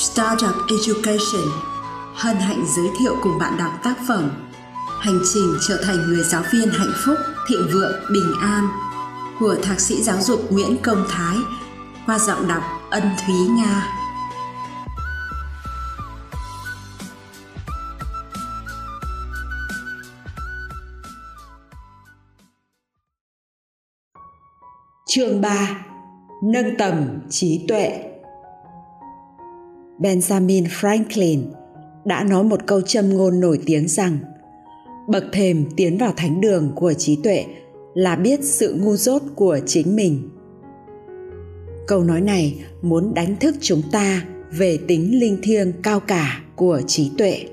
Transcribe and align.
Startup 0.00 0.54
Education 0.68 1.48
hân 2.14 2.36
hạnh 2.36 2.64
giới 2.76 2.86
thiệu 2.98 3.16
cùng 3.22 3.38
bạn 3.38 3.56
đọc 3.58 3.72
tác 3.82 3.94
phẩm 4.08 4.30
Hành 5.00 5.20
trình 5.34 5.54
trở 5.68 5.82
thành 5.84 5.96
người 5.96 6.24
giáo 6.24 6.42
viên 6.52 6.70
hạnh 6.70 6.92
phúc, 7.04 7.16
thịnh 7.48 7.68
vượng, 7.72 7.92
bình 8.12 8.32
an 8.40 8.68
của 9.40 9.56
Thạc 9.62 9.80
sĩ 9.80 10.02
giáo 10.02 10.16
dục 10.20 10.52
Nguyễn 10.52 10.76
Công 10.82 11.04
Thái 11.10 11.36
qua 12.06 12.18
giọng 12.18 12.48
đọc 12.48 12.62
Ân 12.90 13.02
Thúy 13.26 13.34
Nga. 13.34 13.86
Chương 25.06 25.40
3 25.40 25.68
Nâng 26.42 26.76
tầm 26.78 27.20
trí 27.30 27.64
tuệ 27.68 28.09
Benjamin 30.00 30.64
Franklin 30.64 31.42
đã 32.04 32.24
nói 32.24 32.44
một 32.44 32.66
câu 32.66 32.80
châm 32.80 33.08
ngôn 33.08 33.40
nổi 33.40 33.60
tiếng 33.66 33.88
rằng, 33.88 34.18
bậc 35.08 35.24
thềm 35.32 35.64
tiến 35.76 35.98
vào 35.98 36.12
thánh 36.16 36.40
đường 36.40 36.72
của 36.74 36.92
trí 36.92 37.18
tuệ 37.24 37.44
là 37.94 38.16
biết 38.16 38.44
sự 38.44 38.74
ngu 38.80 38.96
dốt 38.96 39.22
của 39.34 39.58
chính 39.66 39.96
mình. 39.96 40.30
Câu 41.86 42.04
nói 42.04 42.20
này 42.20 42.64
muốn 42.82 43.14
đánh 43.14 43.36
thức 43.36 43.56
chúng 43.60 43.82
ta 43.92 44.24
về 44.50 44.78
tính 44.88 45.20
linh 45.20 45.38
thiêng 45.42 45.72
cao 45.82 46.00
cả 46.00 46.42
của 46.56 46.80
trí 46.86 47.10
tuệ. 47.18 47.44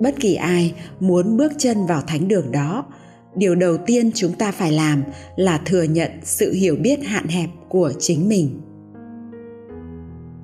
Bất 0.00 0.14
kỳ 0.20 0.34
ai 0.34 0.74
muốn 1.00 1.36
bước 1.36 1.52
chân 1.58 1.86
vào 1.86 2.02
thánh 2.06 2.28
đường 2.28 2.52
đó, 2.52 2.86
điều 3.34 3.54
đầu 3.54 3.76
tiên 3.86 4.10
chúng 4.14 4.32
ta 4.32 4.52
phải 4.52 4.72
làm 4.72 5.02
là 5.36 5.58
thừa 5.66 5.82
nhận 5.82 6.10
sự 6.22 6.52
hiểu 6.52 6.76
biết 6.76 7.04
hạn 7.04 7.26
hẹp 7.26 7.50
của 7.68 7.92
chính 7.98 8.28
mình 8.28 8.60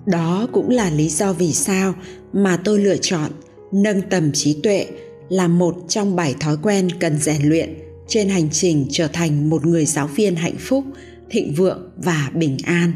đó 0.06 0.47
cũng 0.52 0.70
là 0.70 0.91
lý 0.91 1.08
do 1.08 1.33
vì 1.33 1.52
sao 1.52 1.94
mà 2.33 2.56
tôi 2.56 2.78
lựa 2.78 2.97
chọn 2.97 3.30
nâng 3.72 4.02
tầm 4.02 4.33
trí 4.33 4.60
tuệ 4.62 4.86
là 5.28 5.48
một 5.48 5.77
trong 5.88 6.16
bảy 6.16 6.34
thói 6.41 6.56
quen 6.62 6.88
cần 7.00 7.19
rèn 7.19 7.48
luyện 7.48 7.74
trên 8.08 8.28
hành 8.28 8.48
trình 8.52 8.86
trở 8.91 9.08
thành 9.08 9.50
một 9.50 9.66
người 9.66 9.86
giáo 9.86 10.06
viên 10.06 10.36
hạnh 10.36 10.56
phúc, 10.58 10.84
thịnh 11.30 11.55
vượng 11.55 11.91
và 11.97 12.30
bình 12.34 12.56
an. 12.64 12.92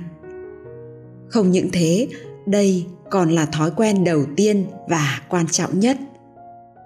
Không 1.28 1.50
những 1.50 1.68
thế, 1.72 2.08
đây 2.46 2.84
còn 3.10 3.30
là 3.30 3.46
thói 3.46 3.70
quen 3.76 4.04
đầu 4.04 4.24
tiên 4.36 4.66
và 4.88 5.22
quan 5.28 5.46
trọng 5.48 5.80
nhất. 5.80 5.98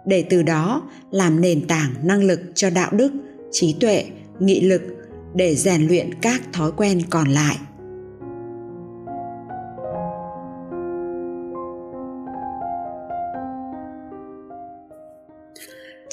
Để 0.07 0.25
từ 0.31 0.43
đó 0.43 0.83
làm 1.11 1.41
nền 1.41 1.67
tảng 1.67 1.95
năng 2.03 2.25
lực 2.25 2.41
cho 2.55 2.71
đạo 2.71 2.91
đức, 2.93 3.13
trí 3.51 3.73
tuệ, 3.73 4.05
nghị 4.41 4.61
lực 4.61 4.83
để 5.35 5.57
rèn 5.57 5.87
luyện 5.87 6.15
các 6.15 6.43
thói 6.53 6.73
quen 6.77 7.03
còn 7.11 7.29
lại. 7.29 7.57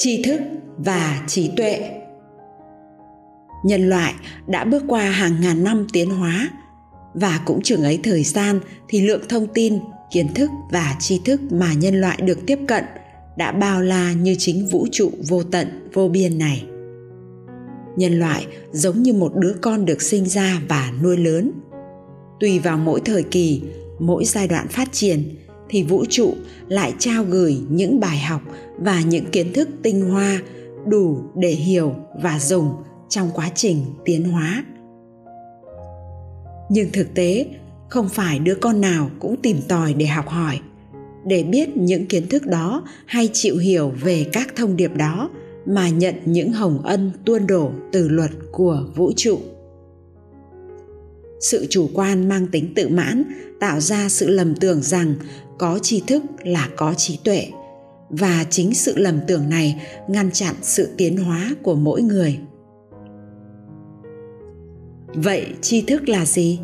Tri 0.01 0.23
thức 0.23 0.41
và 0.77 1.23
trí 1.27 1.51
tuệ. 1.57 1.89
Nhân 3.65 3.89
loại 3.89 4.13
đã 4.47 4.63
bước 4.63 4.83
qua 4.87 5.01
hàng 5.01 5.41
ngàn 5.41 5.63
năm 5.63 5.87
tiến 5.93 6.09
hóa 6.09 6.49
và 7.13 7.39
cũng 7.45 7.61
chừng 7.61 7.83
ấy 7.83 7.99
thời 8.03 8.23
gian 8.23 8.59
thì 8.87 9.01
lượng 9.01 9.21
thông 9.29 9.47
tin, 9.53 9.79
kiến 10.11 10.33
thức 10.33 10.49
và 10.71 10.95
tri 10.99 11.21
thức 11.25 11.41
mà 11.51 11.73
nhân 11.73 12.01
loại 12.01 12.17
được 12.21 12.39
tiếp 12.47 12.59
cận 12.67 12.83
đã 13.37 13.51
bao 13.51 13.81
la 13.81 14.13
như 14.13 14.35
chính 14.37 14.67
vũ 14.67 14.87
trụ 14.91 15.11
vô 15.27 15.43
tận, 15.43 15.89
vô 15.93 16.07
biên 16.07 16.37
này. 16.37 16.65
Nhân 17.95 18.19
loại 18.19 18.47
giống 18.71 19.03
như 19.03 19.13
một 19.13 19.31
đứa 19.35 19.53
con 19.61 19.85
được 19.85 20.01
sinh 20.01 20.25
ra 20.25 20.61
và 20.67 20.93
nuôi 21.03 21.17
lớn. 21.17 21.51
Tùy 22.39 22.59
vào 22.59 22.77
mỗi 22.77 23.01
thời 23.05 23.23
kỳ, 23.23 23.61
mỗi 23.99 24.25
giai 24.25 24.47
đoạn 24.47 24.67
phát 24.67 24.87
triển 24.91 25.35
thì 25.69 25.83
vũ 25.83 26.05
trụ 26.09 26.33
lại 26.67 26.93
trao 26.99 27.23
gửi 27.23 27.57
những 27.69 27.99
bài 27.99 28.19
học 28.19 28.41
và 28.77 29.01
những 29.01 29.25
kiến 29.31 29.53
thức 29.53 29.69
tinh 29.83 30.01
hoa 30.01 30.41
đủ 30.85 31.19
để 31.35 31.49
hiểu 31.49 31.95
và 32.23 32.39
dùng 32.39 32.73
trong 33.09 33.29
quá 33.33 33.49
trình 33.55 33.85
tiến 34.05 34.23
hóa. 34.23 34.65
Nhưng 36.69 36.89
thực 36.93 37.13
tế, 37.13 37.45
không 37.89 38.09
phải 38.09 38.39
đứa 38.39 38.55
con 38.55 38.81
nào 38.81 39.11
cũng 39.19 39.35
tìm 39.41 39.57
tòi 39.67 39.93
để 39.93 40.05
học 40.05 40.27
hỏi. 40.27 40.59
Để 41.25 41.43
biết 41.43 41.77
những 41.77 42.05
kiến 42.05 42.27
thức 42.27 42.45
đó 42.45 42.83
hay 43.05 43.29
chịu 43.33 43.57
hiểu 43.57 43.89
về 44.01 44.25
các 44.33 44.55
thông 44.55 44.75
điệp 44.75 44.95
đó 44.95 45.29
mà 45.65 45.89
nhận 45.89 46.15
những 46.25 46.51
hồng 46.51 46.81
ân 46.83 47.11
tuôn 47.25 47.47
đổ 47.47 47.71
từ 47.91 48.07
luật 48.07 48.31
của 48.51 48.83
vũ 48.95 49.11
trụ. 49.15 49.39
Sự 51.39 51.65
chủ 51.69 51.89
quan 51.93 52.29
mang 52.29 52.47
tính 52.47 52.73
tự 52.75 52.89
mãn 52.89 53.23
tạo 53.59 53.79
ra 53.79 54.09
sự 54.09 54.29
lầm 54.29 54.55
tưởng 54.55 54.81
rằng 54.81 55.15
có 55.59 55.79
tri 55.79 56.03
thức 56.07 56.23
là 56.43 56.69
có 56.77 56.93
trí 56.93 57.19
tuệ. 57.23 57.47
Và 58.09 58.45
chính 58.49 58.73
sự 58.73 58.97
lầm 58.97 59.19
tưởng 59.27 59.49
này 59.49 59.81
ngăn 60.07 60.31
chặn 60.31 60.55
sự 60.61 60.89
tiến 60.97 61.17
hóa 61.17 61.55
của 61.63 61.75
mỗi 61.75 62.01
người. 62.01 62.39
Vậy 65.07 65.45
tri 65.61 65.81
thức 65.81 66.09
là 66.09 66.25
gì? 66.25 66.59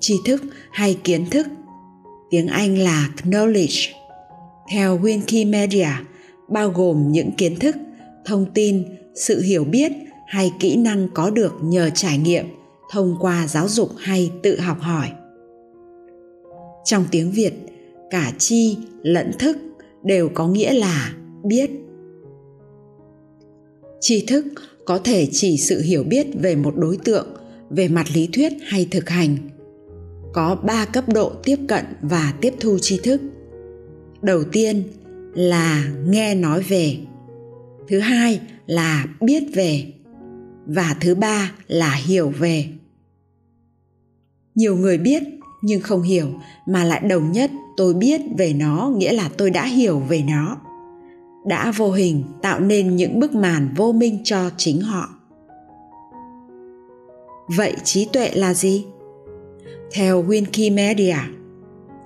Tri 0.00 0.14
thức 0.24 0.42
hay 0.70 0.98
kiến 1.04 1.26
thức? 1.30 1.46
Tiếng 2.30 2.48
anh 2.48 2.78
là 2.78 3.08
knowledge. 3.22 3.92
Theo 4.72 4.98
wikimedia, 4.98 5.92
bao 6.48 6.70
gồm 6.70 7.12
những 7.12 7.32
kiến 7.32 7.58
thức, 7.58 7.76
thông 8.24 8.46
tin, 8.54 8.84
sự 9.14 9.40
hiểu 9.40 9.64
biết 9.64 9.92
hay 10.26 10.52
kỹ 10.60 10.76
năng 10.76 11.08
có 11.14 11.30
được 11.30 11.52
nhờ 11.62 11.90
trải 11.94 12.18
nghiệm 12.18 12.46
thông 12.90 13.16
qua 13.20 13.46
giáo 13.46 13.68
dục 13.68 13.90
hay 13.98 14.32
tự 14.42 14.60
học 14.60 14.80
hỏi. 14.80 15.08
Trong 16.84 17.04
tiếng 17.10 17.30
việt 17.32 17.69
cả 18.10 18.32
chi 18.38 18.78
lẫn 19.02 19.30
thức 19.38 19.56
đều 20.04 20.28
có 20.34 20.48
nghĩa 20.48 20.72
là 20.72 21.14
biết. 21.44 21.70
Tri 24.00 24.26
thức 24.26 24.44
có 24.86 24.98
thể 24.98 25.28
chỉ 25.32 25.56
sự 25.56 25.80
hiểu 25.80 26.04
biết 26.04 26.26
về 26.40 26.56
một 26.56 26.74
đối 26.76 26.96
tượng, 26.96 27.26
về 27.70 27.88
mặt 27.88 28.06
lý 28.14 28.28
thuyết 28.32 28.52
hay 28.62 28.88
thực 28.90 29.08
hành. 29.08 29.36
Có 30.32 30.56
ba 30.66 30.84
cấp 30.84 31.04
độ 31.08 31.32
tiếp 31.44 31.56
cận 31.68 31.84
và 32.02 32.34
tiếp 32.40 32.54
thu 32.60 32.78
tri 32.78 33.00
thức. 33.02 33.20
Đầu 34.22 34.44
tiên 34.44 34.82
là 35.34 35.92
nghe 36.06 36.34
nói 36.34 36.62
về. 36.62 36.96
Thứ 37.88 37.98
hai 37.98 38.40
là 38.66 39.06
biết 39.20 39.42
về. 39.54 39.92
Và 40.66 40.96
thứ 41.00 41.14
ba 41.14 41.52
là 41.68 41.94
hiểu 41.94 42.28
về. 42.28 42.64
Nhiều 44.54 44.76
người 44.76 44.98
biết 44.98 45.22
nhưng 45.62 45.80
không 45.80 46.02
hiểu, 46.02 46.26
mà 46.66 46.84
lại 46.84 47.00
đồng 47.00 47.32
nhất 47.32 47.50
tôi 47.76 47.94
biết 47.94 48.20
về 48.38 48.52
nó 48.52 48.92
nghĩa 48.96 49.12
là 49.12 49.30
tôi 49.36 49.50
đã 49.50 49.66
hiểu 49.66 49.98
về 49.98 50.22
nó. 50.28 50.56
Đã 51.46 51.72
vô 51.76 51.90
hình 51.90 52.24
tạo 52.42 52.60
nên 52.60 52.96
những 52.96 53.20
bức 53.20 53.34
màn 53.34 53.74
vô 53.76 53.92
minh 53.92 54.18
cho 54.24 54.50
chính 54.56 54.80
họ. 54.80 55.08
Vậy 57.56 57.74
trí 57.84 58.04
tuệ 58.04 58.30
là 58.34 58.54
gì? 58.54 58.84
Theo 59.92 60.24
wikimedia, 60.24 61.16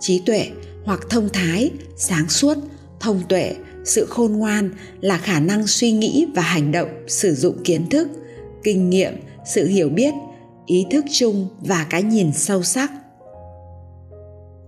trí 0.01 0.23
tuệ 0.27 0.51
hoặc 0.85 1.01
thông 1.11 1.29
thái, 1.33 1.71
sáng 1.97 2.29
suốt, 2.29 2.59
thông 3.01 3.21
tuệ, 3.29 3.55
sự 3.85 4.07
khôn 4.11 4.33
ngoan 4.33 4.71
là 5.01 5.19
khả 5.19 5.41
năng 5.41 5.67
suy 5.67 5.93
nghĩ 5.93 6.27
và 6.35 6.43
hành 6.43 6.73
động, 6.73 6.89
sử 7.07 7.35
dụng 7.35 7.57
kiến 7.65 7.89
thức, 7.89 8.09
kinh 8.63 8.91
nghiệm, 8.91 9.13
sự 9.55 9.67
hiểu 9.67 9.89
biết, 9.89 10.15
ý 10.67 10.87
thức 10.91 11.05
chung 11.13 11.49
và 11.61 11.87
cái 11.91 12.03
nhìn 12.03 12.33
sâu 12.33 12.63
sắc 12.63 12.91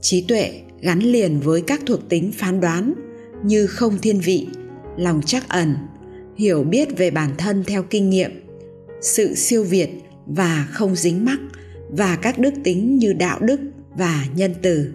trí 0.06 0.20
tuệ 0.20 0.60
gắn 0.80 0.98
liền 0.98 1.40
với 1.40 1.60
các 1.60 1.80
thuộc 1.86 2.08
tính 2.08 2.32
phán 2.32 2.60
đoán 2.60 2.94
như 3.42 3.66
không 3.66 3.98
thiên 4.02 4.20
vị, 4.20 4.46
lòng 4.96 5.20
chắc 5.26 5.48
ẩn, 5.48 5.76
hiểu 6.36 6.62
biết 6.62 6.88
về 6.96 7.10
bản 7.10 7.30
thân 7.38 7.64
theo 7.66 7.82
kinh 7.82 8.10
nghiệm, 8.10 8.30
sự 9.00 9.34
siêu 9.34 9.64
việt 9.64 9.88
và 10.26 10.68
không 10.70 10.96
dính 10.96 11.24
mắc, 11.24 11.38
và 11.88 12.16
các 12.16 12.38
đức 12.38 12.54
tính 12.64 12.96
như 12.98 13.12
đạo 13.12 13.38
đức 13.40 13.60
và 13.98 14.24
nhân 14.36 14.54
từ. 14.62 14.92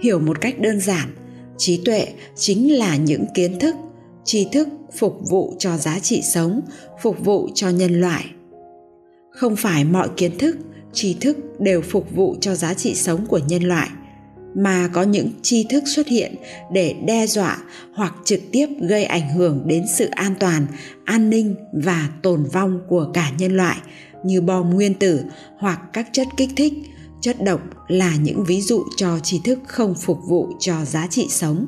Hiểu 0.00 0.18
một 0.18 0.40
cách 0.40 0.60
đơn 0.60 0.80
giản, 0.80 1.08
trí 1.56 1.82
tuệ 1.84 2.06
chính 2.36 2.78
là 2.78 2.96
những 2.96 3.24
kiến 3.34 3.58
thức, 3.58 3.74
tri 4.24 4.48
thức 4.52 4.68
phục 4.98 5.20
vụ 5.30 5.54
cho 5.58 5.76
giá 5.76 5.98
trị 5.98 6.22
sống, 6.22 6.60
phục 7.02 7.24
vụ 7.24 7.48
cho 7.54 7.68
nhân 7.68 8.00
loại. 8.00 8.24
Không 9.30 9.56
phải 9.56 9.84
mọi 9.84 10.08
kiến 10.16 10.38
thức 10.38 10.56
tri 10.94 11.14
thức 11.20 11.36
đều 11.58 11.82
phục 11.82 12.14
vụ 12.14 12.36
cho 12.40 12.54
giá 12.54 12.74
trị 12.74 12.94
sống 12.94 13.26
của 13.26 13.40
nhân 13.48 13.62
loại, 13.62 13.88
mà 14.56 14.88
có 14.92 15.02
những 15.02 15.30
tri 15.42 15.66
thức 15.70 15.84
xuất 15.86 16.06
hiện 16.06 16.34
để 16.72 16.94
đe 17.06 17.26
dọa 17.26 17.58
hoặc 17.94 18.14
trực 18.24 18.40
tiếp 18.52 18.66
gây 18.80 19.04
ảnh 19.04 19.34
hưởng 19.34 19.62
đến 19.66 19.84
sự 19.94 20.06
an 20.06 20.34
toàn, 20.40 20.66
an 21.04 21.30
ninh 21.30 21.54
và 21.72 22.08
tồn 22.22 22.44
vong 22.44 22.80
của 22.88 23.10
cả 23.14 23.30
nhân 23.38 23.56
loại, 23.56 23.76
như 24.24 24.40
bom 24.40 24.70
nguyên 24.70 24.94
tử 24.94 25.24
hoặc 25.58 25.80
các 25.92 26.08
chất 26.12 26.26
kích 26.36 26.50
thích. 26.56 26.72
Chất 27.20 27.44
độc 27.44 27.60
là 27.88 28.16
những 28.16 28.44
ví 28.44 28.60
dụ 28.60 28.82
cho 28.96 29.18
tri 29.18 29.40
thức 29.44 29.58
không 29.66 29.94
phục 29.94 30.18
vụ 30.28 30.48
cho 30.60 30.84
giá 30.84 31.06
trị 31.10 31.26
sống. 31.30 31.66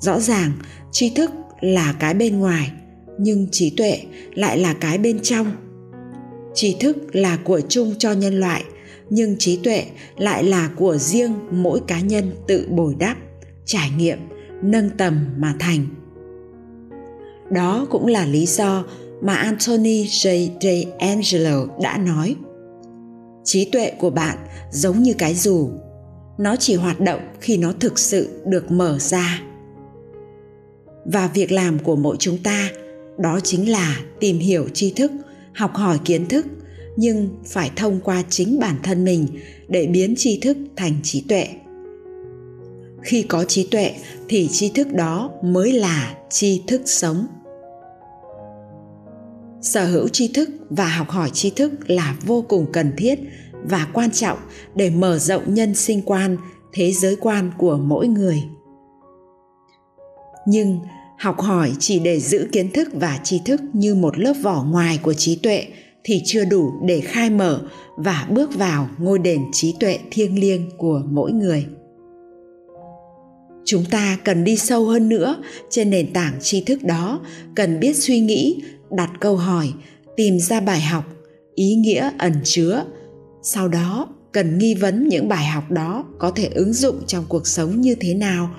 Rõ 0.00 0.20
ràng, 0.20 0.52
tri 0.92 1.10
thức 1.10 1.30
là 1.60 1.94
cái 2.00 2.14
bên 2.14 2.38
ngoài, 2.38 2.72
nhưng 3.18 3.46
trí 3.52 3.70
tuệ 3.76 4.02
lại 4.34 4.58
là 4.58 4.74
cái 4.74 4.98
bên 4.98 5.18
trong 5.22 5.52
tri 6.58 6.76
thức 6.80 6.96
là 7.12 7.38
của 7.44 7.60
chung 7.68 7.94
cho 7.98 8.12
nhân 8.12 8.40
loại, 8.40 8.64
nhưng 9.10 9.36
trí 9.38 9.56
tuệ 9.56 9.84
lại 10.16 10.44
là 10.44 10.70
của 10.76 10.96
riêng 10.96 11.34
mỗi 11.50 11.80
cá 11.86 12.00
nhân 12.00 12.32
tự 12.46 12.68
bồi 12.70 12.94
đắp, 12.98 13.16
trải 13.64 13.90
nghiệm, 13.98 14.18
nâng 14.62 14.90
tầm 14.90 15.26
mà 15.38 15.54
thành 15.58 15.86
đó 17.50 17.86
cũng 17.90 18.06
là 18.06 18.26
lý 18.26 18.46
do 18.46 18.84
mà 19.22 19.34
Anthony 19.34 20.04
J. 20.04 20.48
J. 20.60 20.84
Angelo 20.98 21.66
đã 21.82 21.98
nói, 21.98 22.36
trí 23.44 23.64
tuệ 23.64 23.92
của 23.98 24.10
bạn 24.10 24.38
giống 24.72 25.02
như 25.02 25.14
cái 25.18 25.34
dù, 25.34 25.70
nó 26.38 26.56
chỉ 26.56 26.74
hoạt 26.74 27.00
động 27.00 27.20
khi 27.40 27.56
nó 27.56 27.72
thực 27.80 27.98
sự 27.98 28.42
được 28.46 28.70
mở 28.70 28.98
ra 28.98 29.40
và 31.04 31.30
việc 31.34 31.52
làm 31.52 31.78
của 31.78 31.96
mỗi 31.96 32.16
chúng 32.18 32.38
ta, 32.38 32.70
đó 33.18 33.40
chính 33.42 33.70
là 33.70 34.00
tìm 34.20 34.38
hiểu 34.38 34.68
tri 34.74 34.90
thức 34.90 35.10
học 35.58 35.74
hỏi 35.74 35.98
kiến 36.04 36.26
thức, 36.26 36.46
nhưng 36.96 37.28
phải 37.44 37.70
thông 37.76 38.00
qua 38.00 38.22
chính 38.28 38.58
bản 38.60 38.76
thân 38.82 39.04
mình 39.04 39.26
để 39.68 39.86
biến 39.86 40.14
tri 40.16 40.40
thức 40.40 40.56
thành 40.76 40.94
trí 41.02 41.24
tuệ. 41.28 41.48
Khi 43.02 43.22
có 43.22 43.44
trí 43.44 43.68
tuệ 43.70 43.94
thì 44.28 44.48
tri 44.48 44.68
thức 44.68 44.92
đó 44.92 45.30
mới 45.42 45.72
là 45.72 46.14
tri 46.30 46.62
thức 46.66 46.82
sống. 46.84 47.26
Sở 49.60 49.86
hữu 49.86 50.08
tri 50.08 50.28
thức 50.28 50.50
và 50.70 50.88
học 50.88 51.08
hỏi 51.08 51.30
tri 51.32 51.50
thức 51.50 51.72
là 51.86 52.16
vô 52.26 52.44
cùng 52.48 52.66
cần 52.72 52.92
thiết 52.96 53.18
và 53.64 53.88
quan 53.92 54.10
trọng 54.10 54.38
để 54.74 54.90
mở 54.90 55.18
rộng 55.18 55.54
nhân 55.54 55.74
sinh 55.74 56.02
quan, 56.02 56.36
thế 56.72 56.92
giới 56.92 57.16
quan 57.20 57.50
của 57.58 57.76
mỗi 57.76 58.08
người. 58.08 58.42
Nhưng 60.46 60.80
học 61.18 61.40
hỏi 61.40 61.72
chỉ 61.78 61.98
để 61.98 62.20
giữ 62.20 62.48
kiến 62.52 62.70
thức 62.72 62.88
và 62.92 63.20
tri 63.24 63.40
thức 63.44 63.60
như 63.72 63.94
một 63.94 64.18
lớp 64.18 64.34
vỏ 64.42 64.64
ngoài 64.64 64.98
của 65.02 65.14
trí 65.14 65.36
tuệ 65.36 65.66
thì 66.04 66.22
chưa 66.24 66.44
đủ 66.44 66.72
để 66.86 67.00
khai 67.00 67.30
mở 67.30 67.60
và 67.96 68.28
bước 68.30 68.54
vào 68.54 68.88
ngôi 68.98 69.18
đền 69.18 69.40
trí 69.52 69.74
tuệ 69.80 69.98
thiêng 70.10 70.40
liêng 70.40 70.70
của 70.78 71.02
mỗi 71.10 71.32
người. 71.32 71.66
Chúng 73.64 73.84
ta 73.90 74.18
cần 74.24 74.44
đi 74.44 74.56
sâu 74.56 74.84
hơn 74.84 75.08
nữa 75.08 75.36
trên 75.70 75.90
nền 75.90 76.12
tảng 76.12 76.32
tri 76.40 76.60
thức 76.60 76.82
đó, 76.82 77.20
cần 77.54 77.80
biết 77.80 77.96
suy 77.96 78.20
nghĩ, 78.20 78.62
đặt 78.90 79.10
câu 79.20 79.36
hỏi, 79.36 79.72
tìm 80.16 80.38
ra 80.38 80.60
bài 80.60 80.80
học, 80.80 81.04
ý 81.54 81.74
nghĩa 81.74 82.10
ẩn 82.18 82.32
chứa. 82.44 82.84
Sau 83.42 83.68
đó, 83.68 84.08
cần 84.32 84.58
nghi 84.58 84.74
vấn 84.74 85.08
những 85.08 85.28
bài 85.28 85.46
học 85.46 85.70
đó 85.70 86.04
có 86.18 86.30
thể 86.30 86.48
ứng 86.54 86.72
dụng 86.72 86.96
trong 87.06 87.24
cuộc 87.28 87.46
sống 87.46 87.80
như 87.80 87.94
thế 87.94 88.14
nào 88.14 88.50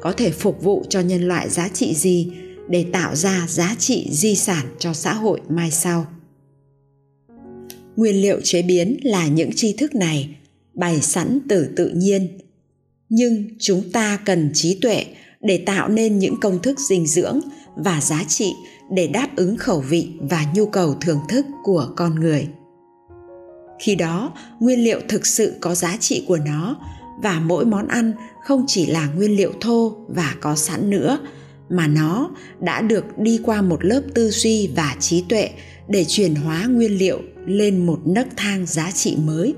có 0.00 0.12
thể 0.12 0.30
phục 0.30 0.62
vụ 0.62 0.84
cho 0.88 1.00
nhân 1.00 1.28
loại 1.28 1.48
giá 1.48 1.68
trị 1.68 1.94
gì 1.94 2.32
để 2.68 2.86
tạo 2.92 3.16
ra 3.16 3.46
giá 3.48 3.76
trị 3.78 4.08
di 4.10 4.34
sản 4.34 4.66
cho 4.78 4.92
xã 4.92 5.14
hội 5.14 5.40
mai 5.48 5.70
sau. 5.70 6.06
Nguyên 7.96 8.22
liệu 8.22 8.40
chế 8.44 8.62
biến 8.62 8.96
là 9.02 9.26
những 9.26 9.50
tri 9.54 9.72
thức 9.72 9.94
này, 9.94 10.36
bày 10.74 11.00
sẵn 11.00 11.38
từ 11.48 11.68
tự 11.76 11.88
nhiên. 11.88 12.38
Nhưng 13.08 13.44
chúng 13.58 13.92
ta 13.92 14.18
cần 14.24 14.50
trí 14.54 14.78
tuệ 14.80 15.04
để 15.40 15.62
tạo 15.66 15.88
nên 15.88 16.18
những 16.18 16.34
công 16.40 16.62
thức 16.62 16.80
dinh 16.88 17.06
dưỡng 17.06 17.40
và 17.76 18.00
giá 18.00 18.24
trị 18.28 18.52
để 18.90 19.06
đáp 19.06 19.28
ứng 19.36 19.56
khẩu 19.56 19.80
vị 19.80 20.08
và 20.20 20.46
nhu 20.54 20.66
cầu 20.66 20.94
thưởng 21.00 21.20
thức 21.28 21.46
của 21.64 21.88
con 21.96 22.14
người. 22.14 22.48
Khi 23.80 23.94
đó, 23.94 24.32
nguyên 24.60 24.84
liệu 24.84 25.00
thực 25.08 25.26
sự 25.26 25.54
có 25.60 25.74
giá 25.74 25.96
trị 26.00 26.24
của 26.28 26.36
nó 26.36 26.76
và 27.22 27.40
mỗi 27.44 27.64
món 27.64 27.88
ăn 27.88 28.12
không 28.44 28.64
chỉ 28.66 28.86
là 28.86 29.08
nguyên 29.16 29.36
liệu 29.36 29.52
thô 29.60 29.96
và 30.08 30.34
có 30.40 30.54
sẵn 30.54 30.90
nữa, 30.90 31.18
mà 31.68 31.86
nó 31.86 32.30
đã 32.60 32.82
được 32.82 33.18
đi 33.18 33.40
qua 33.44 33.62
một 33.62 33.84
lớp 33.84 34.02
tư 34.14 34.30
duy 34.30 34.70
và 34.76 34.96
trí 35.00 35.24
tuệ 35.28 35.50
để 35.88 36.04
chuyển 36.08 36.34
hóa 36.34 36.66
nguyên 36.66 36.98
liệu 36.98 37.20
lên 37.46 37.86
một 37.86 37.98
nấc 38.04 38.26
thang 38.36 38.66
giá 38.66 38.90
trị 38.90 39.16
mới. 39.24 39.54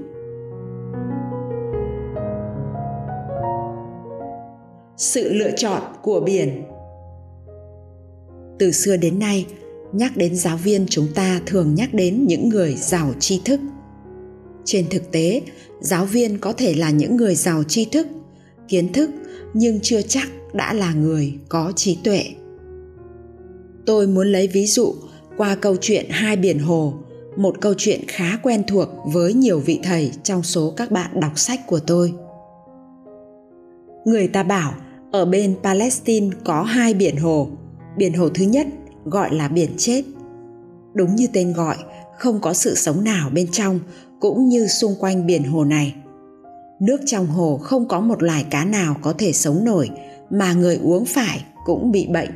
Sự 4.97 5.33
lựa 5.33 5.51
chọn 5.57 5.83
của 6.03 6.21
biển. 6.21 6.63
Từ 8.59 8.73
xưa 8.73 8.97
đến 8.97 9.19
nay, 9.19 9.47
nhắc 9.93 10.17
đến 10.17 10.37
giáo 10.37 10.57
viên 10.57 10.87
chúng 10.91 11.09
ta 11.15 11.41
thường 11.47 11.75
nhắc 11.75 11.95
đến 11.95 12.27
những 12.27 12.49
người 12.49 12.75
giàu 12.75 13.13
tri 13.19 13.41
thức 13.45 13.61
trên 14.65 14.87
thực 14.91 15.13
tế, 15.13 15.43
giáo 15.81 16.05
viên 16.05 16.39
có 16.39 16.53
thể 16.53 16.75
là 16.75 16.91
những 16.91 17.17
người 17.17 17.35
giàu 17.35 17.63
tri 17.63 17.85
thức, 17.85 18.07
kiến 18.69 18.93
thức, 18.93 19.11
nhưng 19.55 19.81
chưa 19.83 20.03
chắc 20.03 20.29
đã 20.53 20.73
là 20.73 20.95
người 20.95 21.35
có 21.49 21.73
trí 21.77 21.99
tuệ. 22.05 22.25
Tôi 23.87 24.07
muốn 24.07 24.33
lấy 24.33 24.47
ví 24.47 24.67
dụ 24.67 24.95
qua 25.37 25.55
câu 25.55 25.77
chuyện 25.81 26.07
hai 26.11 26.37
biển 26.37 26.59
hồ, 26.59 26.95
một 27.37 27.61
câu 27.61 27.75
chuyện 27.77 28.01
khá 28.09 28.39
quen 28.43 28.63
thuộc 28.69 28.89
với 29.05 29.35
nhiều 29.35 29.59
vị 29.61 29.81
thầy 29.83 30.13
trong 30.23 30.43
số 30.43 30.71
các 30.77 30.91
bạn 30.91 31.21
đọc 31.21 31.39
sách 31.39 31.61
của 31.67 31.79
tôi. 31.79 32.13
Người 34.05 34.29
ta 34.29 34.43
bảo, 34.43 34.75
ở 35.13 35.25
bên 35.25 35.57
palestine 35.63 36.37
có 36.45 36.63
hai 36.63 36.95
biển 36.95 37.17
hồ. 37.17 37.49
Biển 37.97 38.13
hồ 38.13 38.29
thứ 38.29 38.45
nhất 38.45 38.67
gọi 39.05 39.35
là 39.35 39.49
biển 39.49 39.71
chết. 39.77 40.03
Đúng 40.95 41.17
như 41.17 41.27
tên 41.33 41.53
gọi, 41.53 41.77
không 42.19 42.41
có 42.41 42.53
sự 42.53 42.75
sống 42.75 43.05
nào 43.05 43.31
bên 43.31 43.49
trong 43.53 43.81
cũng 44.21 44.49
như 44.49 44.67
xung 44.67 44.95
quanh 45.01 45.27
biển 45.27 45.45
hồ 45.45 45.65
này 45.65 45.95
nước 46.81 47.01
trong 47.07 47.27
hồ 47.27 47.59
không 47.63 47.89
có 47.89 48.01
một 48.01 48.23
loài 48.23 48.47
cá 48.51 48.65
nào 48.65 48.97
có 49.03 49.15
thể 49.19 49.33
sống 49.33 49.65
nổi 49.65 49.91
mà 50.31 50.53
người 50.53 50.77
uống 50.83 51.05
phải 51.05 51.45
cũng 51.65 51.93
bị 51.93 52.07
bệnh 52.07 52.31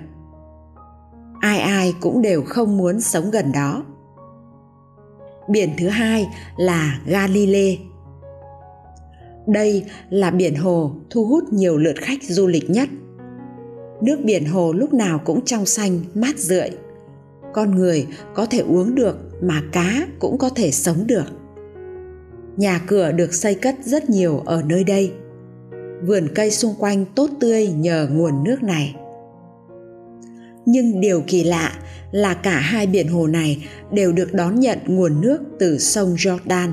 ai 1.40 1.58
ai 1.58 1.94
cũng 2.00 2.22
đều 2.22 2.42
không 2.42 2.76
muốn 2.76 3.00
sống 3.00 3.31
gần 3.31 3.52
đó 3.52 3.82
biển 5.48 5.70
thứ 5.78 5.88
hai 5.88 6.28
là 6.56 7.00
Galilee. 7.06 7.76
Đây 9.46 9.84
là 10.10 10.31
biển 10.31 10.54
hồ 10.54 10.92
thu 11.10 11.26
hút 11.26 11.52
nhiều 11.52 11.78
lượt 11.78 11.96
khách 11.96 12.22
du 12.22 12.46
lịch 12.46 12.70
nhất. 12.70 12.88
Nước 14.00 14.20
biển 14.25 14.44
hồ 14.44 14.72
lúc 14.72 14.94
nào 14.94 15.20
cũng 15.25 15.44
trong 15.44 15.66
xanh, 15.66 16.00
mát 16.14 16.38
rượi. 16.38 16.70
Con 17.52 17.75
người 17.75 18.06
có 18.34 18.46
thể 18.46 18.58
uống 18.58 18.94
được 18.94 19.16
mà 19.42 19.62
cá 19.72 20.06
cũng 20.19 20.38
có 20.38 20.50
thể 20.50 20.70
sống 20.70 21.06
được. 21.06 21.25
Nhà 22.56 22.81
cửa 22.87 23.12
được 23.12 23.35
xây 23.35 23.55
cất 23.55 23.75
rất 23.85 24.11
nhiều 24.11 24.43
ở 24.47 24.62
nơi 24.62 24.85
đây. 24.85 25.12
Vườn 26.06 26.29
cây 26.35 26.51
xung 26.51 26.75
quanh 26.79 27.05
tốt 27.15 27.31
tươi 27.41 27.67
nhờ 27.67 28.09
nguồn 28.11 28.45
nước 28.45 28.62
này 28.62 28.95
nhưng 30.67 31.01
điều 31.01 31.23
kỳ 31.27 31.44
lạ 31.44 31.79
là 32.13 32.34
cả 32.34 32.61
hai 32.61 32.87
biển 32.87 33.08
hồ 33.08 33.27
này 33.27 33.69
đều 33.93 34.13
được 34.13 34.34
đón 34.34 34.61
nhận 34.61 34.79
nguồn 34.87 35.20
nước 35.20 35.39
từ 35.58 35.79
sông 35.79 36.15
Jordan. 36.15 36.73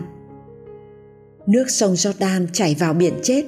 Nước 1.48 1.70
sông 1.70 1.94
Jordan 1.94 2.48
chảy 2.54 2.76
vào 2.80 2.94
biển 2.94 3.14
chết. 3.24 3.46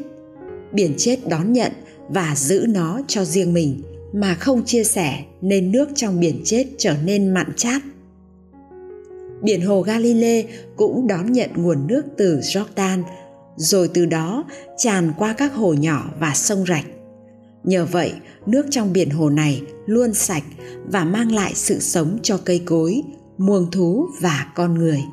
Biển 0.73 0.93
chết 0.97 1.27
đón 1.29 1.53
nhận 1.53 1.71
và 2.09 2.33
giữ 2.35 2.65
nó 2.69 3.01
cho 3.07 3.25
riêng 3.25 3.53
mình, 3.53 3.81
mà 4.13 4.35
không 4.35 4.65
chia 4.65 4.83
sẻ 4.83 5.19
nên 5.41 5.71
nước 5.71 5.89
trong 5.95 6.19
biển 6.19 6.41
chết 6.45 6.65
trở 6.77 6.95
nên 7.05 7.33
mặn 7.33 7.47
chát. 7.55 7.81
Biển 9.43 9.61
hồ 9.61 9.81
Galilee 9.81 10.43
cũng 10.75 11.07
đón 11.07 11.31
nhận 11.31 11.49
nguồn 11.55 11.87
nước 11.87 12.03
từ 12.17 12.39
Jordan 12.39 13.03
rồi 13.55 13.89
từ 13.93 14.05
đó 14.05 14.43
tràn 14.77 15.13
qua 15.17 15.33
các 15.37 15.53
hồ 15.53 15.73
nhỏ 15.73 16.09
và 16.19 16.33
sông 16.33 16.65
rạch 16.67 16.85
Nhờ 17.63 17.85
vậy, 17.85 18.13
nước 18.45 18.65
trong 18.69 18.93
biển 18.93 19.09
hồ 19.09 19.29
này 19.29 19.61
luôn 19.85 20.13
sạch 20.13 20.43
và 20.85 21.03
mang 21.03 21.31
lại 21.31 21.51
sự 21.55 21.79
sống 21.79 22.17
cho 22.23 22.39
cây 22.45 22.61
cối, 22.65 23.01
muông 23.37 23.71
thú 23.71 24.07
và 24.21 24.51
con 24.55 24.73
người. 24.73 25.03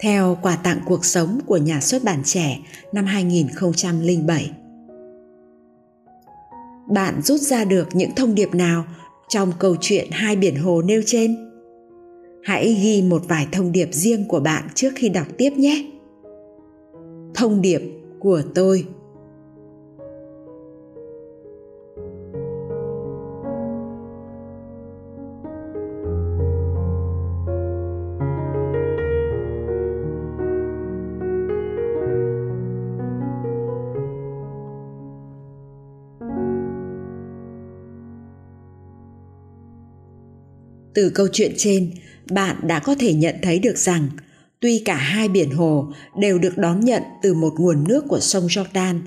Theo 0.00 0.38
quà 0.42 0.56
tặng 0.56 0.80
cuộc 0.86 1.04
sống 1.04 1.40
của 1.46 1.56
nhà 1.56 1.80
xuất 1.80 2.04
bản 2.04 2.22
trẻ 2.24 2.58
năm 2.92 3.04
2007. 3.04 4.50
Bạn 6.90 7.22
rút 7.22 7.40
ra 7.40 7.64
được 7.64 7.88
những 7.92 8.10
thông 8.16 8.34
điệp 8.34 8.54
nào 8.54 8.84
trong 9.28 9.52
câu 9.58 9.76
chuyện 9.80 10.08
hai 10.10 10.36
biển 10.36 10.56
hồ 10.56 10.82
nêu 10.82 11.02
trên? 11.06 11.49
Hãy 12.42 12.74
ghi 12.82 13.02
một 13.02 13.22
vài 13.28 13.46
thông 13.52 13.72
điệp 13.72 13.88
riêng 13.92 14.24
của 14.28 14.40
bạn 14.40 14.64
trước 14.74 14.90
khi 14.96 15.08
đọc 15.08 15.26
tiếp 15.36 15.50
nhé. 15.56 15.90
Thông 17.34 17.62
điệp 17.62 17.80
của 18.18 18.42
tôi 18.54 18.84
từ 40.94 41.10
câu 41.14 41.28
chuyện 41.32 41.52
trên 41.56 41.90
bạn 42.30 42.56
đã 42.62 42.78
có 42.78 42.94
thể 42.94 43.14
nhận 43.14 43.34
thấy 43.42 43.58
được 43.58 43.78
rằng, 43.78 44.08
tuy 44.60 44.82
cả 44.84 44.94
hai 44.94 45.28
biển 45.28 45.50
hồ 45.50 45.86
đều 46.18 46.38
được 46.38 46.58
đón 46.58 46.80
nhận 46.80 47.02
từ 47.22 47.34
một 47.34 47.52
nguồn 47.58 47.84
nước 47.88 48.04
của 48.08 48.20
sông 48.20 48.46
jordan, 48.46 49.00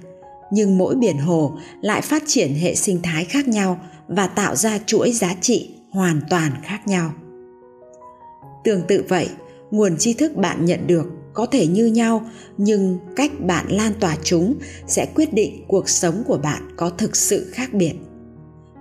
nhưng 0.51 0.77
mỗi 0.77 0.95
biển 0.95 1.17
hồ 1.17 1.57
lại 1.81 2.01
phát 2.01 2.23
triển 2.27 2.53
hệ 2.53 2.75
sinh 2.75 3.01
thái 3.01 3.25
khác 3.25 3.47
nhau 3.47 3.79
và 4.07 4.27
tạo 4.27 4.55
ra 4.55 4.79
chuỗi 4.85 5.11
giá 5.11 5.35
trị 5.41 5.69
hoàn 5.91 6.21
toàn 6.29 6.51
khác 6.63 6.87
nhau. 6.87 7.13
Tương 8.63 8.81
tự 8.87 9.03
vậy, 9.09 9.29
nguồn 9.71 9.97
tri 9.97 10.13
thức 10.13 10.35
bạn 10.35 10.65
nhận 10.65 10.87
được 10.87 11.05
có 11.33 11.45
thể 11.45 11.67
như 11.67 11.85
nhau, 11.85 12.29
nhưng 12.57 12.99
cách 13.15 13.31
bạn 13.39 13.65
lan 13.69 13.93
tỏa 13.99 14.17
chúng 14.23 14.55
sẽ 14.87 15.05
quyết 15.15 15.33
định 15.33 15.65
cuộc 15.67 15.89
sống 15.89 16.23
của 16.27 16.37
bạn 16.37 16.61
có 16.77 16.89
thực 16.89 17.15
sự 17.15 17.49
khác 17.53 17.73
biệt, 17.73 17.93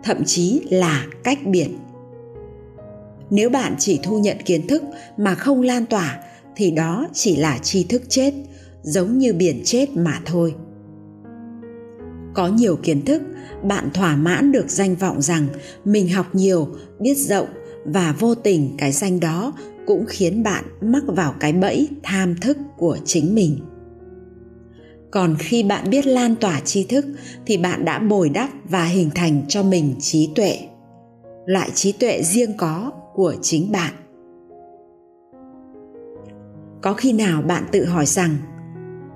thậm 0.04 0.24
chí 0.24 0.62
là 0.70 1.06
cách 1.24 1.38
biệt 1.46 1.68
nếu 3.32 3.50
bạn 3.50 3.74
chỉ 3.78 4.00
thu 4.02 4.18
nhận 4.18 4.36
kiến 4.44 4.66
thức 4.66 4.82
mà 5.16 5.34
không 5.34 5.62
lan 5.62 5.86
tỏa, 5.86 6.18
thì 6.56 6.70
đó 6.70 7.08
chỉ 7.12 7.36
là 7.36 7.58
tri 7.58 7.84
thức 7.84 8.02
chết, 8.08 8.34
giống 8.82 9.18
như 9.18 9.32
biển 9.32 9.62
chết 9.64 9.96
mà 9.96 10.20
thôi. 10.24 10.54
Có 12.34 12.48
nhiều 12.48 12.76
kiến 12.76 13.04
thức, 13.04 13.22
bạn 13.62 13.90
thỏa 13.94 14.16
mãn 14.16 14.52
được 14.52 14.70
danh 14.70 14.94
vọng 14.94 15.22
rằng 15.22 15.46
mình 15.84 16.08
học 16.08 16.26
nhiều, 16.32 16.68
biết 17.00 17.14
rộng 17.14 17.48
và 17.84 18.14
vô 18.18 18.34
tình 18.34 18.74
cái 18.78 18.92
danh 18.92 19.20
đó 19.20 19.52
cũng 19.86 20.04
khiến 20.08 20.42
bạn 20.42 20.64
mắc 20.80 21.02
vào 21.06 21.34
cái 21.40 21.52
bẫy 21.52 21.88
tham 22.02 22.36
thức 22.40 22.56
của 22.76 22.98
chính 23.04 23.34
mình. 23.34 23.58
Còn 25.10 25.36
khi 25.38 25.62
bạn 25.62 25.90
biết 25.90 26.06
lan 26.06 26.34
tỏa 26.36 26.60
tri 26.60 26.84
thức, 26.84 27.06
thì 27.46 27.56
bạn 27.56 27.84
đã 27.84 27.98
bồi 27.98 28.28
đắp 28.28 28.50
và 28.64 28.84
hình 28.84 29.10
thành 29.14 29.42
cho 29.48 29.62
mình 29.62 29.94
trí 30.00 30.28
tuệ. 30.34 30.58
Loại 31.46 31.70
trí 31.74 31.92
tuệ 31.92 32.22
riêng 32.22 32.56
có 32.56 32.92
của 33.14 33.34
chính 33.42 33.72
bạn. 33.72 33.94
Có 36.82 36.92
khi 36.92 37.12
nào 37.12 37.42
bạn 37.42 37.64
tự 37.72 37.84
hỏi 37.84 38.06
rằng, 38.06 38.36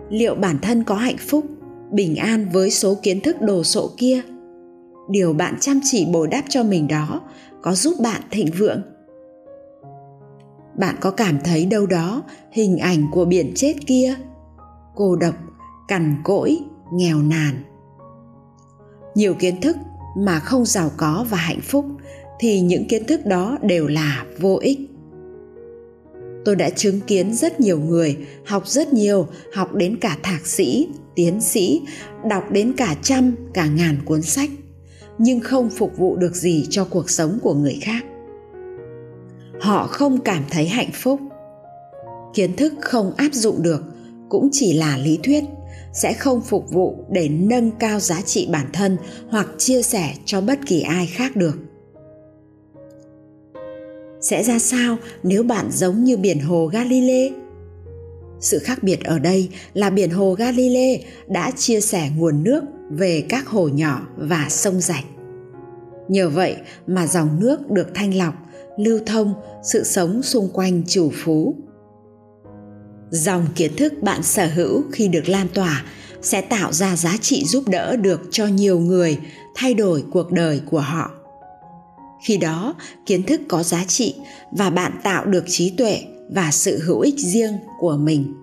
liệu 0.09 0.35
bản 0.35 0.59
thân 0.63 0.85
có 0.85 0.95
hạnh 0.95 1.17
phúc, 1.29 1.45
bình 1.91 2.17
an 2.17 2.49
với 2.53 2.71
số 2.71 2.95
kiến 3.03 3.21
thức 3.21 3.37
đồ 3.41 3.63
sộ 3.63 3.91
kia? 3.97 4.23
Điều 5.09 5.33
bạn 5.33 5.55
chăm 5.61 5.81
chỉ 5.85 6.07
bồi 6.13 6.29
đắp 6.29 6.45
cho 6.49 6.63
mình 6.63 6.89
đó 6.89 7.21
có 7.63 7.75
giúp 7.75 7.95
bạn 8.03 8.23
thịnh 8.31 8.49
vượng? 8.59 8.83
Bạn 10.79 10.97
có 11.01 11.11
cảm 11.11 11.39
thấy 11.45 11.67
đâu 11.67 11.87
đó 11.87 12.23
hình 12.51 12.79
ảnh 12.79 13.07
của 13.13 13.25
biển 13.25 13.53
chết 13.55 13.75
kia? 13.87 14.15
Cô 14.95 15.17
độc, 15.17 15.35
cằn 15.89 16.17
cỗi, 16.25 16.59
nghèo 16.93 17.19
nàn. 17.23 17.55
Nhiều 19.15 19.35
kiến 19.35 19.61
thức 19.61 19.77
mà 20.17 20.41
không 20.41 20.65
giàu 20.65 20.91
có 20.97 21.27
và 21.31 21.37
hạnh 21.37 21.61
phúc 21.63 21.85
thì 22.41 22.61
những 22.61 22.85
kiến 22.89 23.05
thức 23.05 23.27
đó 23.27 23.59
đều 23.63 23.87
là 23.87 24.25
vô 24.39 24.59
ích. 24.63 24.79
Tôi 26.45 26.57
đã 26.57 26.71
chứng 26.71 27.01
kiến 27.01 27.35
rất 27.35 27.61
nhiều 27.61 27.81
người 27.81 28.17
học 28.45 28.69
rất 28.69 28.93
nhiều, 28.93 29.27
học 29.53 29.75
đến 29.75 29.97
cả 30.01 30.19
thạc 30.23 30.47
sĩ, 30.47 30.89
tiến 31.15 31.41
sĩ, 31.41 31.83
đọc 32.31 32.51
đến 32.51 32.73
cả 32.77 32.97
trăm, 33.03 33.35
cả 33.55 33.67
ngàn 33.67 33.99
cuốn 34.05 34.23
sách, 34.23 34.51
nhưng 35.19 35.41
không 35.41 35.71
phục 35.71 35.99
vụ 35.99 36.17
được 36.17 36.35
gì 36.35 36.67
cho 36.71 36.85
cuộc 36.85 37.11
sống 37.11 37.39
của 37.43 37.55
người 37.55 37.79
khác. 37.83 38.05
Họ 39.61 39.87
không 39.87 40.21
cảm 40.21 40.43
thấy 40.51 40.67
hạnh 40.69 40.91
phúc. 40.93 41.21
Kiến 42.35 42.57
thức 42.57 42.73
không 42.81 43.13
áp 43.17 43.35
dụng 43.35 43.63
được 43.63 43.83
cũng 44.29 44.49
chỉ 44.53 44.73
là 44.73 44.99
lý 44.99 45.19
thuyết, 45.23 45.45
sẽ 45.93 46.13
không 46.13 46.41
phục 46.41 46.71
vụ 46.71 47.05
để 47.11 47.29
nâng 47.29 47.71
cao 47.71 48.01
giá 48.01 48.23
trị 48.23 48.49
bản 48.53 48.67
thân 48.73 48.97
hoặc 49.31 49.49
chia 49.59 49.83
sẻ 49.83 50.15
cho 50.25 50.41
bất 50.41 50.59
kỳ 50.67 50.81
ai 50.81 51.07
khác 51.07 51.37
được 51.37 51.59
sẽ 54.31 54.43
ra 54.43 54.59
sao 54.59 54.97
nếu 55.23 55.43
bạn 55.43 55.71
giống 55.73 56.05
như 56.05 56.17
biển 56.17 56.41
hồ 56.41 56.67
Galilee? 56.67 57.31
Sự 58.41 58.59
khác 58.59 58.83
biệt 58.83 59.05
ở 59.05 59.19
đây 59.19 59.49
là 59.75 59.91
biển 59.91 60.11
hồ 60.11 60.35
Galilee 60.39 61.01
đã 61.27 61.51
chia 61.51 61.81
sẻ 61.81 62.11
nguồn 62.17 62.43
nước 62.43 62.65
về 62.91 63.25
các 63.29 63.47
hồ 63.47 63.69
nhỏ 63.69 64.09
và 64.17 64.47
sông 64.51 64.81
rạch. 64.81 65.05
Nhờ 66.09 66.29
vậy 66.29 66.57
mà 66.87 67.07
dòng 67.07 67.41
nước 67.41 67.71
được 67.71 67.89
thanh 67.95 68.15
lọc, 68.15 68.35
lưu 68.79 68.99
thông, 69.07 69.35
sự 69.73 69.85
sống 69.85 70.23
xung 70.23 70.49
quanh 70.53 70.83
chủ 70.89 71.13
phú. 71.25 71.55
Dòng 73.11 73.47
kiến 73.55 73.77
thức 73.77 73.93
bạn 74.03 74.23
sở 74.23 74.47
hữu 74.47 74.83
khi 74.93 75.09
được 75.09 75.29
lan 75.29 75.47
tỏa 75.55 75.85
sẽ 76.23 76.41
tạo 76.41 76.73
ra 76.73 76.97
giá 76.97 77.17
trị 77.21 77.45
giúp 77.45 77.69
đỡ 77.69 77.97
được 77.97 78.21
cho 78.31 78.47
nhiều 78.47 78.79
người 78.79 79.19
thay 79.55 79.75
đổi 79.75 80.05
cuộc 80.13 80.33
đời 80.33 80.61
của 80.71 80.81
họ 80.81 81.16
khi 82.23 82.37
đó, 82.37 82.75
kiến 83.07 83.23
thức 83.23 83.41
có 83.49 83.63
giá 83.63 83.85
trị 83.85 84.15
và 84.53 84.71
bạn 84.71 84.93
tạo 85.03 85.27
được 85.27 85.45
trí 85.47 85.71
tuệ 85.71 85.99
và 86.31 86.51
sự 86.51 86.83
hữu 86.83 87.01
ích 87.01 87.19
riêng 87.19 87.53
của 87.79 87.97
mình. 87.97 88.35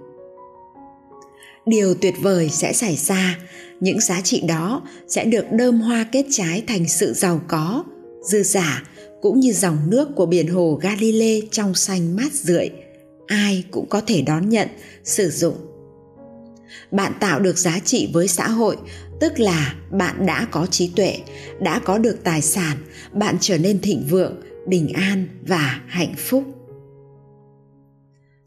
Điều 1.65 1.93
tuyệt 1.93 2.13
vời 2.21 2.49
sẽ 2.49 2.73
xảy 2.73 2.95
ra. 2.95 3.37
Những 3.79 3.99
giá 3.99 4.21
trị 4.21 4.41
đó 4.47 4.81
sẽ 5.07 5.25
được 5.25 5.45
đơm 5.51 5.81
hoa 5.81 6.05
kết 6.11 6.25
trái 6.31 6.63
thành 6.67 6.87
sự 6.87 7.13
giàu 7.13 7.41
có, 7.47 7.83
dư 8.23 8.43
giả, 8.43 8.83
cũng 9.21 9.39
như 9.39 9.53
dòng 9.53 9.77
nước 9.87 10.09
của 10.15 10.25
biển 10.25 10.47
hồ 10.47 10.79
Galilee 10.81 11.39
trong 11.51 11.75
xanh 11.75 12.15
mát 12.15 12.33
rượi. 12.33 12.69
Ai 13.27 13.63
cũng 13.71 13.89
có 13.89 14.01
thể 14.01 14.21
đón 14.21 14.49
nhận, 14.49 14.67
sử 15.03 15.29
dụng. 15.29 15.55
Bạn 16.91 17.13
tạo 17.19 17.39
được 17.39 17.57
giá 17.57 17.79
trị 17.85 18.09
với 18.13 18.27
xã 18.27 18.47
hội 18.47 18.77
tức 19.19 19.39
là 19.39 19.75
bạn 19.91 20.25
đã 20.25 20.47
có 20.51 20.65
trí 20.65 20.91
tuệ, 20.95 21.17
đã 21.61 21.79
có 21.79 21.97
được 21.97 22.23
tài 22.23 22.41
sản, 22.41 22.77
bạn 23.13 23.35
trở 23.39 23.57
nên 23.57 23.79
thịnh 23.81 24.03
vượng, 24.09 24.35
bình 24.67 24.93
an 24.93 25.27
và 25.47 25.81
hạnh 25.87 26.13
phúc. 26.17 26.43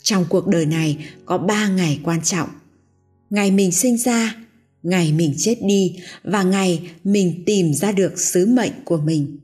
Trong 0.02 0.24
cuộc 0.28 0.46
đời 0.46 0.66
này, 0.66 1.06
có 1.24 1.38
ba 1.38 1.68
ngày 1.68 2.00
quan 2.04 2.22
trọng. 2.22 2.48
Ngày 3.30 3.50
mình 3.50 3.72
sinh 3.72 3.98
ra, 3.98 4.34
ngày 4.82 5.12
mình 5.12 5.34
chết 5.38 5.56
đi 5.62 6.00
và 6.24 6.42
ngày 6.42 6.90
mình 7.04 7.42
tìm 7.46 7.74
ra 7.74 7.92
được 7.92 8.20
sứ 8.20 8.46
mệnh 8.46 8.72
của 8.84 8.96
mình. 8.96 9.38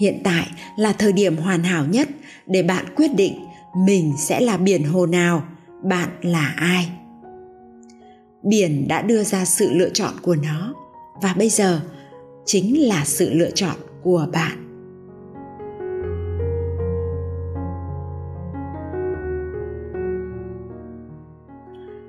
Hiện 0.00 0.20
tại 0.24 0.50
là 0.78 0.92
thời 0.92 1.12
điểm 1.12 1.36
hoàn 1.36 1.62
hảo 1.62 1.86
nhất 1.86 2.08
để 2.46 2.62
bạn 2.62 2.84
quyết 2.96 3.14
định 3.14 3.34
mình 3.76 4.12
sẽ 4.18 4.40
là 4.40 4.56
biển 4.56 4.84
hồ 4.84 5.06
nào, 5.06 5.48
bạn 5.84 6.08
là 6.22 6.54
ai 6.56 6.90
biển 8.48 8.88
đã 8.88 9.02
đưa 9.02 9.22
ra 9.22 9.44
sự 9.44 9.72
lựa 9.72 9.90
chọn 9.90 10.14
của 10.22 10.36
nó, 10.36 10.74
và 11.22 11.34
bây 11.38 11.48
giờ 11.48 11.80
chính 12.44 12.88
là 12.88 13.04
sự 13.04 13.32
lựa 13.32 13.50
chọn 13.50 13.76
của 14.02 14.26
bạn. 14.32 14.62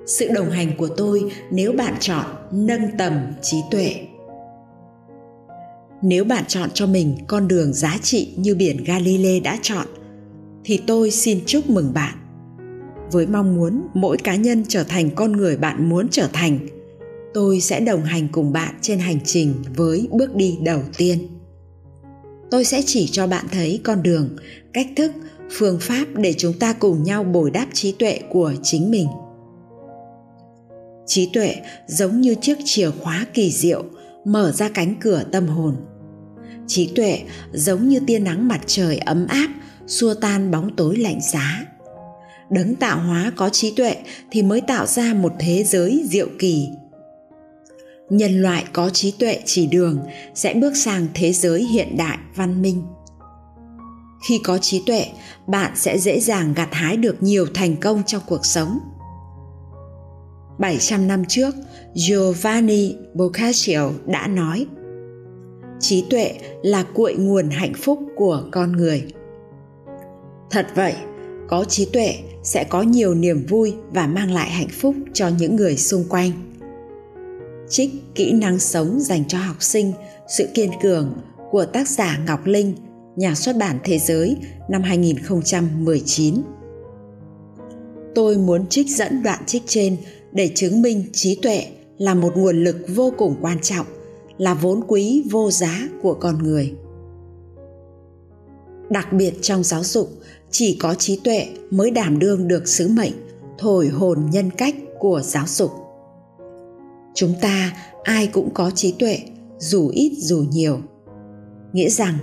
Sự 0.06 0.28
đồng 0.34 0.50
hành 0.50 0.76
của 0.76 0.88
tôi 0.88 1.32
nếu 1.50 1.72
bạn 1.72 1.94
chọn 2.00 2.24
nâng 2.52 2.96
tầm 2.98 3.12
trí 3.42 3.56
tuệ. 3.70 3.94
Nếu 6.02 6.24
bạn 6.24 6.44
chọn 6.48 6.70
cho 6.74 6.86
mình 6.86 7.16
con 7.26 7.48
đường 7.48 7.72
giá 7.72 7.98
trị 8.02 8.34
như 8.36 8.54
biển 8.54 8.84
Galilee 8.84 9.40
đã 9.40 9.58
chọn, 9.62 9.86
thì 10.64 10.80
tôi 10.86 11.10
xin 11.10 11.40
chúc 11.46 11.70
mừng 11.70 11.92
bạn 11.94 12.14
với 13.12 13.26
mong 13.26 13.56
muốn 13.56 13.86
mỗi 13.94 14.16
cá 14.16 14.36
nhân 14.36 14.64
trở 14.68 14.84
thành 14.84 15.10
con 15.10 15.32
người 15.32 15.56
bạn 15.56 15.88
muốn 15.88 16.08
trở 16.10 16.28
thành, 16.32 16.58
tôi 17.34 17.60
sẽ 17.60 17.80
đồng 17.80 18.04
hành 18.04 18.28
cùng 18.32 18.52
bạn 18.52 18.74
trên 18.80 18.98
hành 18.98 19.18
trình 19.24 19.54
với 19.76 20.08
bước 20.12 20.34
đi 20.34 20.58
đầu 20.64 20.82
tiên. 20.96 21.18
Tôi 22.50 22.64
sẽ 22.64 22.82
chỉ 22.86 23.08
cho 23.12 23.26
bạn 23.26 23.44
thấy 23.50 23.80
con 23.84 24.02
đường, 24.02 24.36
cách 24.72 24.86
thức, 24.96 25.12
phương 25.50 25.78
pháp 25.80 26.04
để 26.16 26.34
chúng 26.38 26.58
ta 26.58 26.72
cùng 26.72 27.02
nhau 27.02 27.24
bồi 27.24 27.50
đắp 27.50 27.68
trí 27.72 27.92
tuệ 27.92 28.20
của 28.30 28.52
chính 28.62 28.90
mình. 28.90 29.06
Trí 31.06 31.30
tuệ 31.32 31.54
giống 31.86 32.20
như 32.20 32.34
chiếc 32.34 32.58
chìa 32.64 32.90
khóa 32.90 33.26
kỳ 33.34 33.50
diệu, 33.50 33.84
mở 34.24 34.52
ra 34.52 34.68
cánh 34.68 34.94
cửa 35.00 35.22
tâm 35.32 35.46
hồn. 35.46 35.76
Trí 36.66 36.86
tuệ 36.94 37.22
giống 37.52 37.88
như 37.88 38.00
tia 38.06 38.18
nắng 38.18 38.48
mặt 38.48 38.60
trời 38.66 38.98
ấm 38.98 39.26
áp, 39.26 39.48
xua 39.86 40.14
tan 40.14 40.50
bóng 40.50 40.76
tối 40.76 40.96
lạnh 40.96 41.18
giá 41.32 41.64
đấng 42.50 42.74
tạo 42.74 43.00
hóa 43.00 43.32
có 43.36 43.48
trí 43.48 43.70
tuệ 43.70 43.96
thì 44.30 44.42
mới 44.42 44.60
tạo 44.60 44.86
ra 44.86 45.14
một 45.14 45.32
thế 45.38 45.64
giới 45.64 46.02
diệu 46.06 46.28
kỳ. 46.38 46.68
Nhân 48.10 48.42
loại 48.42 48.64
có 48.72 48.90
trí 48.90 49.10
tuệ 49.10 49.40
chỉ 49.44 49.66
đường 49.66 50.00
sẽ 50.34 50.54
bước 50.54 50.76
sang 50.76 51.06
thế 51.14 51.32
giới 51.32 51.64
hiện 51.64 51.96
đại 51.96 52.18
văn 52.34 52.62
minh. 52.62 52.82
Khi 54.28 54.40
có 54.44 54.58
trí 54.58 54.82
tuệ 54.86 55.06
bạn 55.46 55.72
sẽ 55.76 55.98
dễ 55.98 56.20
dàng 56.20 56.54
gặt 56.54 56.68
hái 56.72 56.96
được 56.96 57.22
nhiều 57.22 57.46
thành 57.54 57.76
công 57.76 58.02
trong 58.06 58.22
cuộc 58.26 58.46
sống. 58.46 58.78
700 60.58 61.08
năm 61.08 61.24
trước, 61.24 61.54
Giovanni 61.94 62.96
Boccaccio 63.14 63.90
đã 64.06 64.26
nói 64.26 64.66
Trí 65.80 66.04
tuệ 66.10 66.38
là 66.62 66.84
cuội 66.94 67.14
nguồn 67.14 67.50
hạnh 67.50 67.72
phúc 67.74 67.98
của 68.16 68.42
con 68.52 68.72
người. 68.72 69.06
Thật 70.50 70.66
vậy, 70.74 70.94
có 71.48 71.64
trí 71.64 71.84
tuệ 71.84 72.14
sẽ 72.42 72.64
có 72.64 72.82
nhiều 72.82 73.14
niềm 73.14 73.46
vui 73.46 73.74
và 73.92 74.06
mang 74.06 74.30
lại 74.30 74.50
hạnh 74.50 74.68
phúc 74.72 74.94
cho 75.12 75.28
những 75.38 75.56
người 75.56 75.76
xung 75.76 76.04
quanh 76.08 76.48
trích 77.68 77.90
kỹ 78.14 78.32
năng 78.32 78.58
sống 78.58 79.00
dành 79.00 79.24
cho 79.28 79.38
học 79.38 79.62
sinh 79.62 79.92
sự 80.28 80.48
kiên 80.54 80.70
cường 80.82 81.14
của 81.50 81.64
tác 81.64 81.88
giả 81.88 82.18
Ngọc 82.26 82.46
Linh, 82.46 82.74
nhà 83.16 83.34
xuất 83.34 83.56
bản 83.56 83.78
Thế 83.84 83.98
giới 83.98 84.36
năm 84.68 84.82
2019. 84.82 86.34
Tôi 88.14 88.38
muốn 88.38 88.66
trích 88.66 88.86
dẫn 88.90 89.22
đoạn 89.22 89.42
trích 89.46 89.62
trên 89.66 89.96
để 90.32 90.50
chứng 90.54 90.82
minh 90.82 91.04
trí 91.12 91.38
tuệ 91.42 91.66
là 91.98 92.14
một 92.14 92.36
nguồn 92.36 92.64
lực 92.64 92.76
vô 92.88 93.12
cùng 93.18 93.36
quan 93.40 93.60
trọng, 93.60 93.86
là 94.38 94.54
vốn 94.54 94.80
quý 94.88 95.24
vô 95.30 95.50
giá 95.50 95.88
của 96.02 96.14
con 96.14 96.42
người. 96.42 96.74
Đặc 98.90 99.12
biệt 99.12 99.34
trong 99.42 99.64
giáo 99.64 99.84
dục, 99.84 100.10
chỉ 100.50 100.76
có 100.80 100.94
trí 100.94 101.20
tuệ 101.24 101.46
mới 101.70 101.90
đảm 101.90 102.18
đương 102.18 102.48
được 102.48 102.68
sứ 102.68 102.88
mệnh, 102.88 103.12
thổi 103.58 103.88
hồn 103.88 104.28
nhân 104.32 104.50
cách 104.50 104.74
của 104.98 105.20
giáo 105.24 105.44
dục. 105.46 105.70
Chúng 107.14 107.34
ta 107.40 107.72
ai 108.02 108.26
cũng 108.26 108.54
có 108.54 108.70
trí 108.70 108.92
tuệ, 108.92 109.18
dù 109.58 109.88
ít 109.88 110.12
dù 110.18 110.44
nhiều. 110.50 110.80
Nghĩa 111.72 111.88
rằng, 111.88 112.14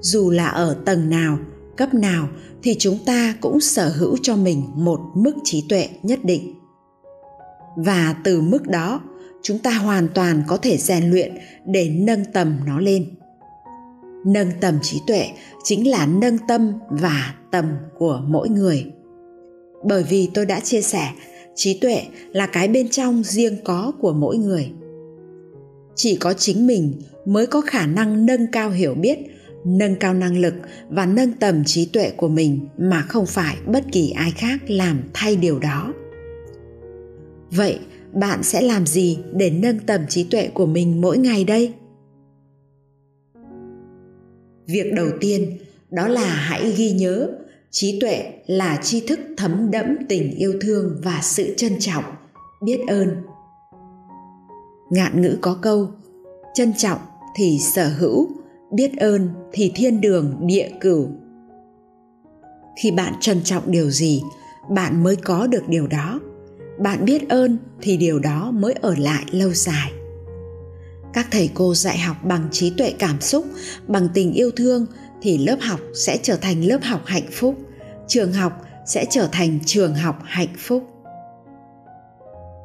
dù 0.00 0.30
là 0.30 0.46
ở 0.46 0.76
tầng 0.84 1.10
nào, 1.10 1.38
cấp 1.76 1.94
nào, 1.94 2.28
thì 2.62 2.76
chúng 2.78 2.98
ta 3.06 3.34
cũng 3.40 3.60
sở 3.60 3.88
hữu 3.88 4.16
cho 4.22 4.36
mình 4.36 4.62
một 4.74 5.00
mức 5.14 5.32
trí 5.44 5.64
tuệ 5.68 5.88
nhất 6.02 6.24
định. 6.24 6.54
Và 7.76 8.16
từ 8.24 8.40
mức 8.40 8.66
đó, 8.66 9.00
chúng 9.42 9.58
ta 9.58 9.70
hoàn 9.70 10.08
toàn 10.14 10.42
có 10.48 10.56
thể 10.56 10.76
rèn 10.76 11.10
luyện 11.10 11.34
để 11.66 11.88
nâng 11.88 12.24
tầm 12.32 12.56
nó 12.66 12.80
lên 12.80 13.14
nâng 14.24 14.50
tầm 14.60 14.78
trí 14.82 15.00
tuệ 15.06 15.28
chính 15.64 15.90
là 15.90 16.06
nâng 16.06 16.38
tâm 16.48 16.72
và 16.90 17.34
tầm 17.50 17.64
của 17.98 18.22
mỗi 18.26 18.48
người. 18.48 18.86
Bởi 19.84 20.02
vì 20.02 20.28
tôi 20.34 20.46
đã 20.46 20.60
chia 20.60 20.82
sẻ, 20.82 21.08
trí 21.54 21.78
tuệ 21.78 22.02
là 22.32 22.46
cái 22.46 22.68
bên 22.68 22.88
trong 22.88 23.22
riêng 23.24 23.56
có 23.64 23.92
của 24.00 24.12
mỗi 24.12 24.36
người. 24.36 24.70
Chỉ 25.94 26.16
có 26.16 26.32
chính 26.32 26.66
mình 26.66 26.92
mới 27.24 27.46
có 27.46 27.60
khả 27.60 27.86
năng 27.86 28.26
nâng 28.26 28.46
cao 28.52 28.70
hiểu 28.70 28.94
biết, 28.94 29.18
nâng 29.64 29.96
cao 29.96 30.14
năng 30.14 30.38
lực 30.38 30.54
và 30.88 31.06
nâng 31.06 31.32
tầm 31.32 31.64
trí 31.64 31.86
tuệ 31.86 32.10
của 32.10 32.28
mình 32.28 32.68
mà 32.78 33.02
không 33.02 33.26
phải 33.26 33.56
bất 33.66 33.84
kỳ 33.92 34.10
ai 34.10 34.30
khác 34.30 34.58
làm 34.66 35.02
thay 35.14 35.36
điều 35.36 35.58
đó. 35.58 35.92
Vậy, 37.50 37.78
bạn 38.12 38.42
sẽ 38.42 38.60
làm 38.60 38.86
gì 38.86 39.18
để 39.32 39.50
nâng 39.50 39.78
tầm 39.78 40.00
trí 40.08 40.24
tuệ 40.24 40.48
của 40.54 40.66
mình 40.66 41.00
mỗi 41.00 41.18
ngày 41.18 41.44
đây? 41.44 41.72
Việc 44.66 44.92
đầu 44.94 45.08
tiên 45.20 45.58
đó 45.90 46.08
là 46.08 46.34
hãy 46.34 46.72
ghi 46.76 46.92
nhớ, 46.92 47.28
trí 47.70 48.00
tuệ 48.00 48.32
là 48.46 48.80
tri 48.82 49.00
thức 49.00 49.20
thấm 49.36 49.70
đẫm 49.70 49.86
tình 50.08 50.30
yêu 50.30 50.54
thương 50.60 51.00
và 51.02 51.20
sự 51.22 51.54
trân 51.56 51.72
trọng. 51.78 52.04
Biết 52.64 52.80
ơn. 52.88 53.08
Ngạn 54.90 55.22
ngữ 55.22 55.38
có 55.40 55.58
câu, 55.62 55.88
trân 56.54 56.72
trọng 56.76 56.98
thì 57.36 57.58
sở 57.58 57.88
hữu, 57.88 58.28
biết 58.72 58.96
ơn 58.96 59.28
thì 59.52 59.72
thiên 59.74 60.00
đường 60.00 60.36
địa 60.46 60.70
cửu. 60.80 61.08
Khi 62.82 62.90
bạn 62.90 63.14
trân 63.20 63.42
trọng 63.42 63.70
điều 63.70 63.90
gì, 63.90 64.22
bạn 64.70 65.02
mới 65.02 65.16
có 65.16 65.46
được 65.46 65.68
điều 65.68 65.86
đó. 65.86 66.20
Bạn 66.78 67.04
biết 67.04 67.28
ơn 67.28 67.58
thì 67.80 67.96
điều 67.96 68.18
đó 68.18 68.50
mới 68.50 68.72
ở 68.72 68.94
lại 68.98 69.24
lâu 69.30 69.52
dài 69.52 69.92
các 71.14 71.26
thầy 71.30 71.50
cô 71.54 71.74
dạy 71.74 71.98
học 71.98 72.16
bằng 72.24 72.48
trí 72.52 72.70
tuệ 72.70 72.94
cảm 72.98 73.20
xúc, 73.20 73.46
bằng 73.86 74.08
tình 74.14 74.32
yêu 74.32 74.50
thương 74.56 74.86
thì 75.22 75.38
lớp 75.38 75.56
học 75.60 75.80
sẽ 75.94 76.18
trở 76.22 76.36
thành 76.36 76.64
lớp 76.64 76.78
học 76.82 77.02
hạnh 77.06 77.26
phúc. 77.32 77.54
Trường 78.08 78.32
học 78.32 78.62
sẽ 78.86 79.06
trở 79.10 79.28
thành 79.32 79.58
trường 79.66 79.94
học 79.94 80.18
hạnh 80.24 80.54
phúc. 80.58 80.84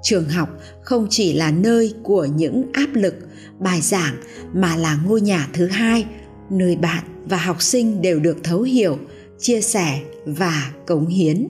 Trường 0.03 0.29
học 0.29 0.49
không 0.81 1.07
chỉ 1.09 1.33
là 1.33 1.51
nơi 1.51 1.93
của 2.03 2.25
những 2.25 2.71
áp 2.73 2.89
lực, 2.93 3.15
bài 3.59 3.81
giảng 3.81 4.15
mà 4.53 4.75
là 4.75 4.99
ngôi 5.05 5.21
nhà 5.21 5.47
thứ 5.53 5.67
hai, 5.67 6.05
nơi 6.49 6.75
bạn 6.75 7.03
và 7.25 7.37
học 7.37 7.61
sinh 7.61 8.01
đều 8.01 8.19
được 8.19 8.37
thấu 8.43 8.61
hiểu, 8.61 8.97
chia 9.39 9.61
sẻ 9.61 9.99
và 10.25 10.71
cống 10.87 11.07
hiến. 11.07 11.47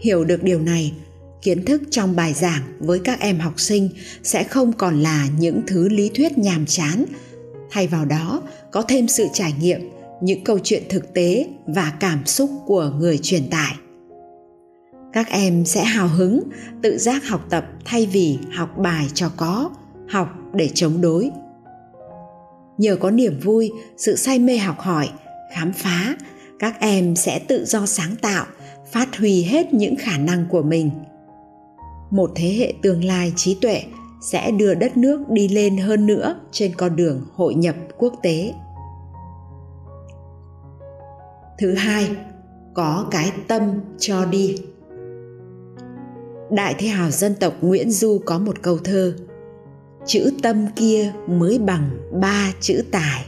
Hiểu 0.00 0.24
được 0.24 0.42
điều 0.42 0.60
này 0.60 0.92
kiến 1.42 1.64
thức 1.64 1.82
trong 1.90 2.16
bài 2.16 2.34
giảng 2.34 2.62
với 2.78 3.00
các 3.04 3.20
em 3.20 3.38
học 3.38 3.60
sinh 3.60 3.88
sẽ 4.22 4.44
không 4.44 4.72
còn 4.72 5.00
là 5.00 5.26
những 5.38 5.60
thứ 5.66 5.88
lý 5.88 6.10
thuyết 6.14 6.38
nhàm 6.38 6.66
chán. 6.66 7.04
Thay 7.70 7.86
vào 7.86 8.04
đó, 8.04 8.42
có 8.70 8.82
thêm 8.82 9.08
sự 9.08 9.26
trải 9.32 9.54
nghiệm, 9.60 9.80
những 10.22 10.44
câu 10.44 10.58
chuyện 10.58 10.82
thực 10.88 11.14
tế 11.14 11.46
và 11.66 11.92
cảm 12.00 12.26
xúc 12.26 12.50
của 12.66 12.92
người 12.98 13.18
truyền 13.18 13.50
tải. 13.50 13.74
Các 15.12 15.30
em 15.30 15.64
sẽ 15.64 15.84
hào 15.84 16.08
hứng, 16.08 16.42
tự 16.82 16.98
giác 16.98 17.28
học 17.28 17.46
tập 17.50 17.66
thay 17.84 18.06
vì 18.06 18.38
học 18.54 18.78
bài 18.78 19.06
cho 19.14 19.30
có, 19.36 19.70
học 20.08 20.28
để 20.54 20.70
chống 20.74 21.00
đối. 21.00 21.30
Nhờ 22.78 22.96
có 22.96 23.10
niềm 23.10 23.40
vui, 23.40 23.70
sự 23.96 24.16
say 24.16 24.38
mê 24.38 24.58
học 24.58 24.80
hỏi, 24.80 25.08
khám 25.54 25.72
phá, 25.72 26.16
các 26.58 26.80
em 26.80 27.16
sẽ 27.16 27.38
tự 27.38 27.64
do 27.64 27.86
sáng 27.86 28.16
tạo, 28.16 28.46
phát 28.92 29.16
huy 29.16 29.42
hết 29.42 29.74
những 29.74 29.96
khả 29.96 30.18
năng 30.18 30.46
của 30.50 30.62
mình 30.62 30.90
một 32.12 32.30
thế 32.34 32.54
hệ 32.58 32.74
tương 32.82 33.04
lai 33.04 33.32
trí 33.36 33.54
tuệ 33.54 33.82
sẽ 34.20 34.50
đưa 34.50 34.74
đất 34.74 34.96
nước 34.96 35.20
đi 35.30 35.48
lên 35.48 35.76
hơn 35.76 36.06
nữa 36.06 36.40
trên 36.50 36.74
con 36.74 36.96
đường 36.96 37.26
hội 37.34 37.54
nhập 37.54 37.76
quốc 37.98 38.14
tế. 38.22 38.54
Thứ 41.58 41.74
hai, 41.74 42.10
có 42.74 43.06
cái 43.10 43.32
tâm 43.48 43.62
cho 43.98 44.24
đi. 44.24 44.56
Đại 46.50 46.74
thế 46.78 46.88
hào 46.88 47.10
dân 47.10 47.34
tộc 47.40 47.54
nguyễn 47.60 47.90
du 47.90 48.20
có 48.26 48.38
một 48.38 48.62
câu 48.62 48.78
thơ, 48.78 49.14
chữ 50.06 50.30
tâm 50.42 50.66
kia 50.76 51.12
mới 51.28 51.58
bằng 51.58 51.90
ba 52.20 52.52
chữ 52.60 52.84
tài. 52.90 53.24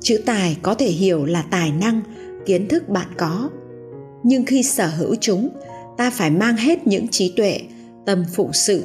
Chữ 0.00 0.22
tài 0.26 0.58
có 0.62 0.74
thể 0.74 0.88
hiểu 0.88 1.24
là 1.24 1.42
tài 1.50 1.72
năng, 1.72 2.00
kiến 2.46 2.68
thức 2.68 2.88
bạn 2.88 3.08
có, 3.18 3.50
nhưng 4.22 4.44
khi 4.46 4.62
sở 4.62 4.88
hữu 4.88 5.14
chúng 5.20 5.48
ta 5.98 6.10
phải 6.10 6.30
mang 6.30 6.56
hết 6.56 6.86
những 6.86 7.08
trí 7.08 7.32
tuệ, 7.36 7.60
tâm 8.06 8.24
phụ 8.34 8.50
sự, 8.52 8.84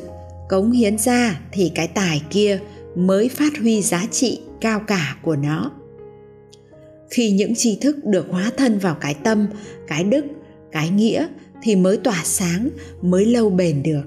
cống 0.49 0.71
hiến 0.71 0.97
ra 0.97 1.39
thì 1.51 1.71
cái 1.75 1.87
tài 1.87 2.21
kia 2.29 2.59
mới 2.95 3.29
phát 3.29 3.53
huy 3.61 3.81
giá 3.81 4.05
trị 4.11 4.41
cao 4.61 4.79
cả 4.87 5.17
của 5.21 5.35
nó. 5.35 5.71
Khi 7.09 7.31
những 7.31 7.55
tri 7.55 7.75
thức 7.75 8.05
được 8.05 8.25
hóa 8.29 8.51
thân 8.57 8.79
vào 8.79 8.95
cái 9.01 9.13
tâm, 9.13 9.47
cái 9.87 10.03
đức, 10.03 10.25
cái 10.71 10.89
nghĩa 10.89 11.27
thì 11.61 11.75
mới 11.75 11.97
tỏa 11.97 12.21
sáng, 12.23 12.69
mới 13.01 13.25
lâu 13.25 13.49
bền 13.49 13.83
được. 13.83 14.03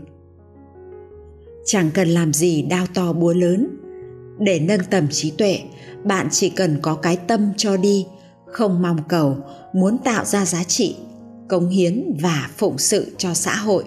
Chẳng 1.65 1.91
cần 1.95 2.09
làm 2.09 2.33
gì 2.33 2.63
đao 2.63 2.87
to 2.95 3.13
búa 3.13 3.33
lớn. 3.33 3.69
Để 4.39 4.61
nâng 4.61 4.81
tầm 4.91 5.09
trí 5.11 5.31
tuệ, 5.31 5.59
bạn 6.05 6.29
chỉ 6.31 6.49
cần 6.49 6.79
có 6.83 6.95
cái 6.95 7.17
tâm 7.17 7.53
cho 7.57 7.77
đi, 7.77 8.07
không 8.47 8.83
mong 8.83 8.99
cầu, 9.09 9.37
muốn 9.73 9.99
tạo 9.99 10.25
ra 10.25 10.45
giá 10.45 10.65
trị 10.65 10.97
cống 11.49 11.69
hiến 11.69 12.17
và 12.23 12.51
phụng 12.57 12.79
sự 12.79 13.15
cho 13.19 13.35
xã 13.35 13.57
hội. 13.57 13.85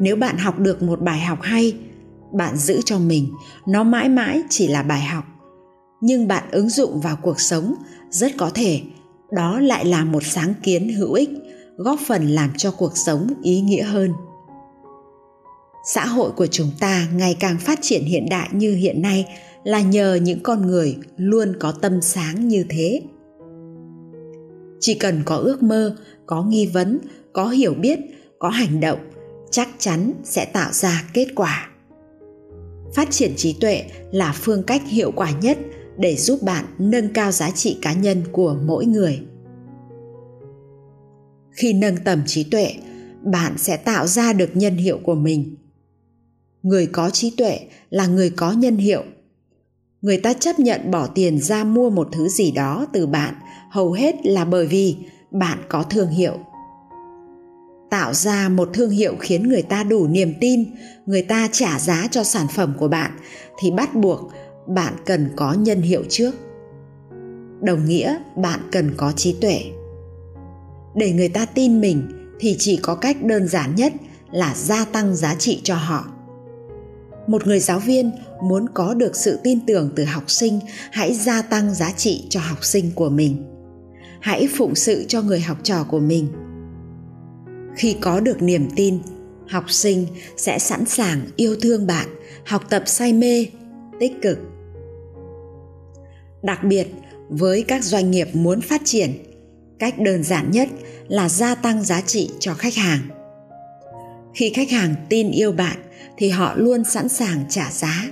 Nếu 0.00 0.16
bạn 0.16 0.38
học 0.38 0.58
được 0.58 0.82
một 0.82 1.00
bài 1.00 1.20
học 1.20 1.38
hay, 1.42 1.76
bạn 2.32 2.56
giữ 2.56 2.80
cho 2.84 2.98
mình 2.98 3.28
nó 3.68 3.84
mãi 3.84 4.08
mãi 4.08 4.42
chỉ 4.50 4.68
là 4.68 4.82
bài 4.82 5.02
học. 5.02 5.24
Nhưng 6.00 6.28
bạn 6.28 6.44
ứng 6.50 6.68
dụng 6.68 7.00
vào 7.00 7.16
cuộc 7.22 7.40
sống 7.40 7.74
rất 8.10 8.32
có 8.38 8.50
thể 8.54 8.80
đó 9.32 9.60
lại 9.60 9.84
là 9.84 10.04
một 10.04 10.22
sáng 10.24 10.54
kiến 10.62 10.88
hữu 10.88 11.12
ích, 11.12 11.30
góp 11.76 11.98
phần 12.06 12.28
làm 12.28 12.50
cho 12.56 12.70
cuộc 12.70 12.96
sống 12.96 13.28
ý 13.42 13.60
nghĩa 13.60 13.82
hơn. 13.82 14.12
Xã 15.88 16.06
hội 16.06 16.30
của 16.30 16.46
chúng 16.46 16.70
ta 16.80 17.06
ngày 17.14 17.36
càng 17.40 17.58
phát 17.58 17.78
triển 17.82 18.04
hiện 18.04 18.26
đại 18.30 18.48
như 18.52 18.74
hiện 18.74 19.02
nay 19.02 19.26
là 19.64 19.80
nhờ 19.80 20.14
những 20.14 20.40
con 20.42 20.66
người 20.66 20.96
luôn 21.16 21.52
có 21.60 21.72
tâm 21.72 22.02
sáng 22.02 22.48
như 22.48 22.64
thế 22.68 23.02
chỉ 24.80 24.94
cần 24.94 25.22
có 25.24 25.36
ước 25.36 25.62
mơ, 25.62 25.96
có 26.26 26.42
nghi 26.42 26.66
vấn, 26.66 26.98
có 27.32 27.48
hiểu 27.48 27.74
biết, 27.74 27.98
có 28.38 28.48
hành 28.48 28.80
động, 28.80 28.98
chắc 29.50 29.68
chắn 29.78 30.12
sẽ 30.24 30.44
tạo 30.44 30.72
ra 30.72 31.04
kết 31.12 31.26
quả. 31.34 31.70
Phát 32.94 33.10
triển 33.10 33.32
trí 33.36 33.52
tuệ 33.60 33.84
là 34.12 34.32
phương 34.40 34.62
cách 34.62 34.82
hiệu 34.88 35.12
quả 35.16 35.30
nhất 35.40 35.58
để 35.98 36.16
giúp 36.16 36.42
bạn 36.42 36.64
nâng 36.78 37.12
cao 37.12 37.32
giá 37.32 37.50
trị 37.50 37.78
cá 37.82 37.92
nhân 37.92 38.22
của 38.32 38.56
mỗi 38.66 38.86
người. 38.86 39.20
Khi 41.50 41.72
nâng 41.72 41.96
tầm 41.96 42.22
trí 42.26 42.44
tuệ, 42.44 42.74
bạn 43.22 43.58
sẽ 43.58 43.76
tạo 43.76 44.06
ra 44.06 44.32
được 44.32 44.50
nhân 44.54 44.76
hiệu 44.76 44.98
của 45.04 45.14
mình. 45.14 45.56
Người 46.62 46.86
có 46.86 47.10
trí 47.10 47.30
tuệ 47.30 47.60
là 47.90 48.06
người 48.06 48.30
có 48.30 48.52
nhân 48.52 48.76
hiệu. 48.76 49.02
Người 50.02 50.18
ta 50.18 50.32
chấp 50.32 50.58
nhận 50.58 50.90
bỏ 50.90 51.06
tiền 51.06 51.38
ra 51.38 51.64
mua 51.64 51.90
một 51.90 52.08
thứ 52.12 52.28
gì 52.28 52.50
đó 52.50 52.86
từ 52.92 53.06
bạn 53.06 53.34
hầu 53.76 53.92
hết 53.92 54.26
là 54.26 54.44
bởi 54.44 54.66
vì 54.66 54.96
bạn 55.30 55.58
có 55.68 55.82
thương 55.82 56.08
hiệu. 56.08 56.32
Tạo 57.90 58.14
ra 58.14 58.48
một 58.48 58.70
thương 58.72 58.90
hiệu 58.90 59.14
khiến 59.20 59.48
người 59.48 59.62
ta 59.62 59.82
đủ 59.82 60.06
niềm 60.06 60.34
tin, 60.40 60.64
người 61.06 61.22
ta 61.22 61.48
trả 61.52 61.78
giá 61.78 62.08
cho 62.10 62.24
sản 62.24 62.46
phẩm 62.54 62.74
của 62.78 62.88
bạn, 62.88 63.10
thì 63.58 63.70
bắt 63.70 63.94
buộc 63.94 64.30
bạn 64.66 64.94
cần 65.06 65.28
có 65.36 65.52
nhân 65.52 65.80
hiệu 65.80 66.02
trước. 66.08 66.34
Đồng 67.60 67.84
nghĩa, 67.86 68.18
bạn 68.36 68.60
cần 68.72 68.94
có 68.96 69.12
trí 69.12 69.32
tuệ. 69.40 69.60
Để 70.94 71.12
người 71.12 71.28
ta 71.28 71.46
tin 71.46 71.80
mình, 71.80 72.08
thì 72.40 72.56
chỉ 72.58 72.76
có 72.76 72.94
cách 72.94 73.22
đơn 73.22 73.48
giản 73.48 73.74
nhất 73.74 73.92
là 74.32 74.54
gia 74.54 74.84
tăng 74.84 75.16
giá 75.16 75.34
trị 75.34 75.60
cho 75.64 75.74
họ. 75.74 76.04
Một 77.26 77.46
người 77.46 77.60
giáo 77.60 77.78
viên 77.78 78.10
muốn 78.42 78.66
có 78.74 78.94
được 78.94 79.16
sự 79.16 79.38
tin 79.44 79.66
tưởng 79.66 79.90
từ 79.96 80.04
học 80.04 80.30
sinh, 80.30 80.60
hãy 80.90 81.14
gia 81.14 81.42
tăng 81.42 81.74
giá 81.74 81.92
trị 81.96 82.26
cho 82.30 82.40
học 82.40 82.64
sinh 82.64 82.90
của 82.94 83.08
mình 83.08 83.55
hãy 84.26 84.48
phụng 84.54 84.74
sự 84.74 85.04
cho 85.08 85.22
người 85.22 85.40
học 85.40 85.58
trò 85.62 85.84
của 85.84 85.98
mình. 85.98 86.28
Khi 87.76 87.96
có 88.00 88.20
được 88.20 88.42
niềm 88.42 88.68
tin, 88.76 88.98
học 89.48 89.70
sinh 89.70 90.06
sẽ 90.36 90.58
sẵn 90.58 90.84
sàng 90.86 91.20
yêu 91.36 91.56
thương 91.62 91.86
bạn, 91.86 92.08
học 92.46 92.62
tập 92.70 92.82
say 92.86 93.12
mê, 93.12 93.46
tích 94.00 94.12
cực. 94.22 94.38
Đặc 96.42 96.64
biệt, 96.64 96.86
với 97.28 97.62
các 97.62 97.84
doanh 97.84 98.10
nghiệp 98.10 98.28
muốn 98.32 98.60
phát 98.60 98.80
triển, 98.84 99.10
cách 99.78 99.98
đơn 99.98 100.22
giản 100.22 100.50
nhất 100.50 100.68
là 101.08 101.28
gia 101.28 101.54
tăng 101.54 101.82
giá 101.82 102.00
trị 102.00 102.30
cho 102.38 102.54
khách 102.54 102.74
hàng. 102.74 103.00
Khi 104.34 104.52
khách 104.54 104.70
hàng 104.70 104.94
tin 105.08 105.30
yêu 105.30 105.52
bạn 105.52 105.76
thì 106.16 106.28
họ 106.28 106.54
luôn 106.56 106.84
sẵn 106.84 107.08
sàng 107.08 107.44
trả 107.48 107.70
giá. 107.70 108.04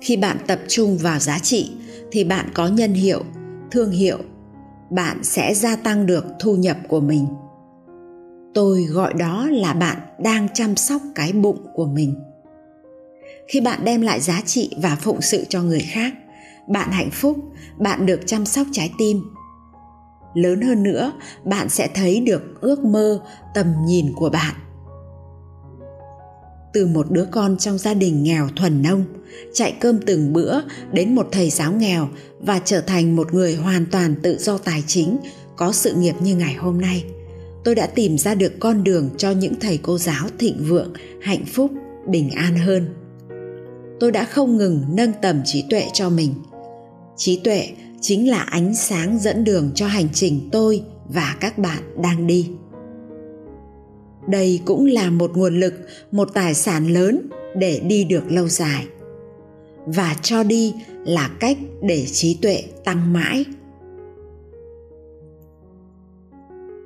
Khi 0.00 0.16
bạn 0.16 0.36
tập 0.46 0.60
trung 0.68 0.98
vào 0.98 1.18
giá 1.18 1.38
trị 1.38 1.70
thì 2.10 2.24
bạn 2.24 2.48
có 2.54 2.68
nhân 2.68 2.94
hiệu, 2.94 3.24
thương 3.70 3.90
hiệu 3.90 4.18
bạn 4.94 5.24
sẽ 5.24 5.54
gia 5.54 5.76
tăng 5.76 6.06
được 6.06 6.24
thu 6.40 6.56
nhập 6.56 6.76
của 6.88 7.00
mình. 7.00 7.26
Tôi 8.54 8.82
gọi 8.82 9.14
đó 9.14 9.48
là 9.50 9.72
bạn 9.72 9.98
đang 10.18 10.48
chăm 10.54 10.76
sóc 10.76 11.02
cái 11.14 11.32
bụng 11.32 11.66
của 11.74 11.86
mình. 11.86 12.14
Khi 13.48 13.60
bạn 13.60 13.80
đem 13.84 14.00
lại 14.00 14.20
giá 14.20 14.40
trị 14.46 14.70
và 14.82 14.96
phụng 15.00 15.20
sự 15.20 15.44
cho 15.48 15.62
người 15.62 15.80
khác, 15.80 16.14
bạn 16.68 16.90
hạnh 16.90 17.10
phúc, 17.12 17.36
bạn 17.78 18.06
được 18.06 18.20
chăm 18.26 18.46
sóc 18.46 18.66
trái 18.72 18.92
tim. 18.98 19.22
Lớn 20.34 20.60
hơn 20.60 20.82
nữa, 20.82 21.12
bạn 21.44 21.68
sẽ 21.68 21.88
thấy 21.94 22.20
được 22.20 22.60
ước 22.60 22.84
mơ, 22.84 23.20
tầm 23.54 23.66
nhìn 23.86 24.12
của 24.16 24.30
bạn 24.30 24.54
từ 26.72 26.86
một 26.86 27.10
đứa 27.10 27.24
con 27.30 27.56
trong 27.56 27.78
gia 27.78 27.94
đình 27.94 28.22
nghèo 28.22 28.48
thuần 28.56 28.82
nông, 28.82 29.04
chạy 29.52 29.74
cơm 29.80 29.98
từng 30.06 30.32
bữa 30.32 30.60
đến 30.92 31.14
một 31.14 31.28
thầy 31.32 31.50
giáo 31.50 31.72
nghèo 31.72 32.08
và 32.40 32.60
trở 32.64 32.80
thành 32.80 33.16
một 33.16 33.34
người 33.34 33.54
hoàn 33.54 33.86
toàn 33.86 34.14
tự 34.22 34.38
do 34.38 34.58
tài 34.58 34.84
chính, 34.86 35.18
có 35.56 35.72
sự 35.72 35.94
nghiệp 35.94 36.14
như 36.20 36.36
ngày 36.36 36.54
hôm 36.54 36.80
nay. 36.80 37.04
Tôi 37.64 37.74
đã 37.74 37.86
tìm 37.86 38.18
ra 38.18 38.34
được 38.34 38.52
con 38.60 38.84
đường 38.84 39.10
cho 39.16 39.30
những 39.30 39.54
thầy 39.60 39.78
cô 39.82 39.98
giáo 39.98 40.28
thịnh 40.38 40.64
vượng, 40.68 40.92
hạnh 41.20 41.44
phúc, 41.52 41.70
bình 42.06 42.30
an 42.30 42.56
hơn. 42.56 42.94
Tôi 44.00 44.12
đã 44.12 44.24
không 44.24 44.56
ngừng 44.56 44.84
nâng 44.88 45.12
tầm 45.22 45.42
trí 45.44 45.64
tuệ 45.70 45.86
cho 45.92 46.10
mình. 46.10 46.34
Trí 47.16 47.40
tuệ 47.44 47.68
chính 48.00 48.30
là 48.30 48.38
ánh 48.38 48.74
sáng 48.74 49.18
dẫn 49.18 49.44
đường 49.44 49.70
cho 49.74 49.86
hành 49.86 50.08
trình 50.14 50.48
tôi 50.52 50.82
và 51.08 51.36
các 51.40 51.58
bạn 51.58 52.02
đang 52.02 52.26
đi 52.26 52.50
đây 54.26 54.60
cũng 54.64 54.86
là 54.86 55.10
một 55.10 55.30
nguồn 55.36 55.60
lực, 55.60 55.74
một 56.12 56.28
tài 56.34 56.54
sản 56.54 56.86
lớn 56.86 57.28
để 57.56 57.80
đi 57.86 58.04
được 58.04 58.22
lâu 58.28 58.48
dài. 58.48 58.86
Và 59.86 60.16
cho 60.22 60.42
đi 60.42 60.74
là 61.04 61.30
cách 61.40 61.58
để 61.82 62.06
trí 62.06 62.38
tuệ 62.42 62.64
tăng 62.84 63.12
mãi. 63.12 63.44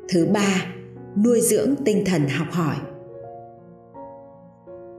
Thứ 0.09 0.27
ba, 0.27 0.66
nuôi 1.25 1.40
dưỡng 1.40 1.75
tinh 1.85 2.05
thần 2.05 2.29
học 2.29 2.46
hỏi. 2.51 2.77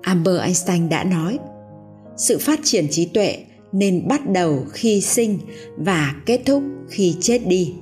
Albert 0.01 0.41
einstein 0.41 0.89
đã 0.89 1.03
nói, 1.03 1.39
sự 2.17 2.37
phát 2.37 2.59
triển 2.63 2.87
trí 2.89 3.05
tuệ 3.05 3.37
nên 3.71 4.07
bắt 4.07 4.29
đầu 4.29 4.65
khi 4.71 5.01
sinh 5.01 5.39
và 5.77 6.15
kết 6.25 6.41
thúc 6.45 6.63
khi 6.89 7.15
chết 7.19 7.47
đi. 7.47 7.75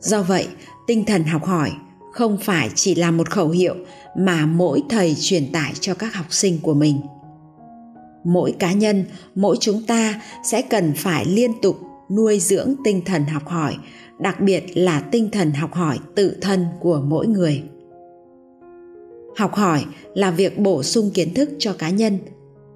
Do 0.00 0.22
vậy, 0.22 0.46
tinh 0.86 1.04
thần 1.04 1.24
học 1.24 1.44
hỏi 1.44 1.70
không 2.12 2.38
phải 2.38 2.70
chỉ 2.74 2.94
là 2.94 3.10
một 3.10 3.30
khẩu 3.30 3.48
hiệu 3.48 3.74
mà 4.16 4.46
mỗi 4.46 4.82
thầy 4.88 5.16
truyền 5.20 5.52
tải 5.52 5.72
cho 5.80 5.94
các 5.94 6.14
học 6.14 6.26
sinh 6.30 6.58
của 6.62 6.74
mình. 6.74 7.00
Mỗi 8.24 8.54
cá 8.58 8.72
nhân, 8.72 9.04
mỗi 9.34 9.56
chúng 9.60 9.82
ta 9.86 10.22
sẽ 10.44 10.62
cần 10.62 10.92
phải 10.96 11.24
liên 11.24 11.50
tục 11.62 11.76
nuôi 12.10 12.40
dưỡng 12.40 12.74
tinh 12.84 13.02
thần 13.04 13.24
học 13.24 13.48
hỏi, 13.48 13.76
đặc 14.20 14.40
biệt 14.40 14.64
là 14.74 15.00
tinh 15.00 15.30
thần 15.30 15.50
học 15.52 15.74
hỏi 15.74 15.98
tự 16.16 16.36
thân 16.40 16.66
của 16.80 17.02
mỗi 17.06 17.26
người. 17.26 17.62
Học 19.36 19.54
hỏi 19.54 19.84
là 20.14 20.30
việc 20.30 20.58
bổ 20.58 20.82
sung 20.82 21.10
kiến 21.14 21.34
thức 21.34 21.50
cho 21.58 21.72
cá 21.72 21.90
nhân, 21.90 22.18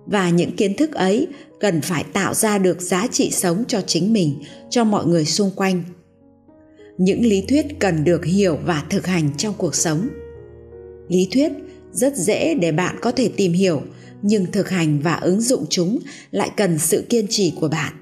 và 0.06 0.30
những 0.30 0.56
kiến 0.56 0.74
thức 0.76 0.92
ấy 0.92 1.26
cần 1.60 1.80
phải 1.80 2.04
tạo 2.12 2.34
ra 2.34 2.58
được 2.58 2.80
giá 2.80 3.06
trị 3.06 3.30
sống 3.30 3.64
cho 3.68 3.80
chính 3.80 4.12
mình, 4.12 4.42
cho 4.70 4.84
mọi 4.84 5.06
người 5.06 5.24
xung 5.24 5.50
quanh 5.56 5.82
những 6.98 7.20
lý 7.20 7.44
thuyết 7.48 7.66
cần 7.78 8.04
được 8.04 8.24
hiểu 8.24 8.58
và 8.64 8.84
thực 8.90 9.06
hành 9.06 9.30
trong 9.36 9.54
cuộc 9.58 9.74
sống. 9.74 10.08
Lý 11.08 11.28
thuyết 11.32 11.52
rất 11.92 12.16
dễ 12.16 12.54
để 12.54 12.72
bạn 12.72 12.96
có 13.02 13.12
thể 13.12 13.30
tìm 13.36 13.52
hiểu, 13.52 13.82
nhưng 14.22 14.52
thực 14.52 14.70
hành 14.70 15.00
và 15.00 15.14
ứng 15.14 15.40
dụng 15.40 15.66
chúng 15.70 15.98
lại 16.30 16.50
cần 16.56 16.78
sự 16.78 17.06
kiên 17.08 17.26
trì 17.28 17.52
của 17.60 17.68
bạn. 17.68 17.92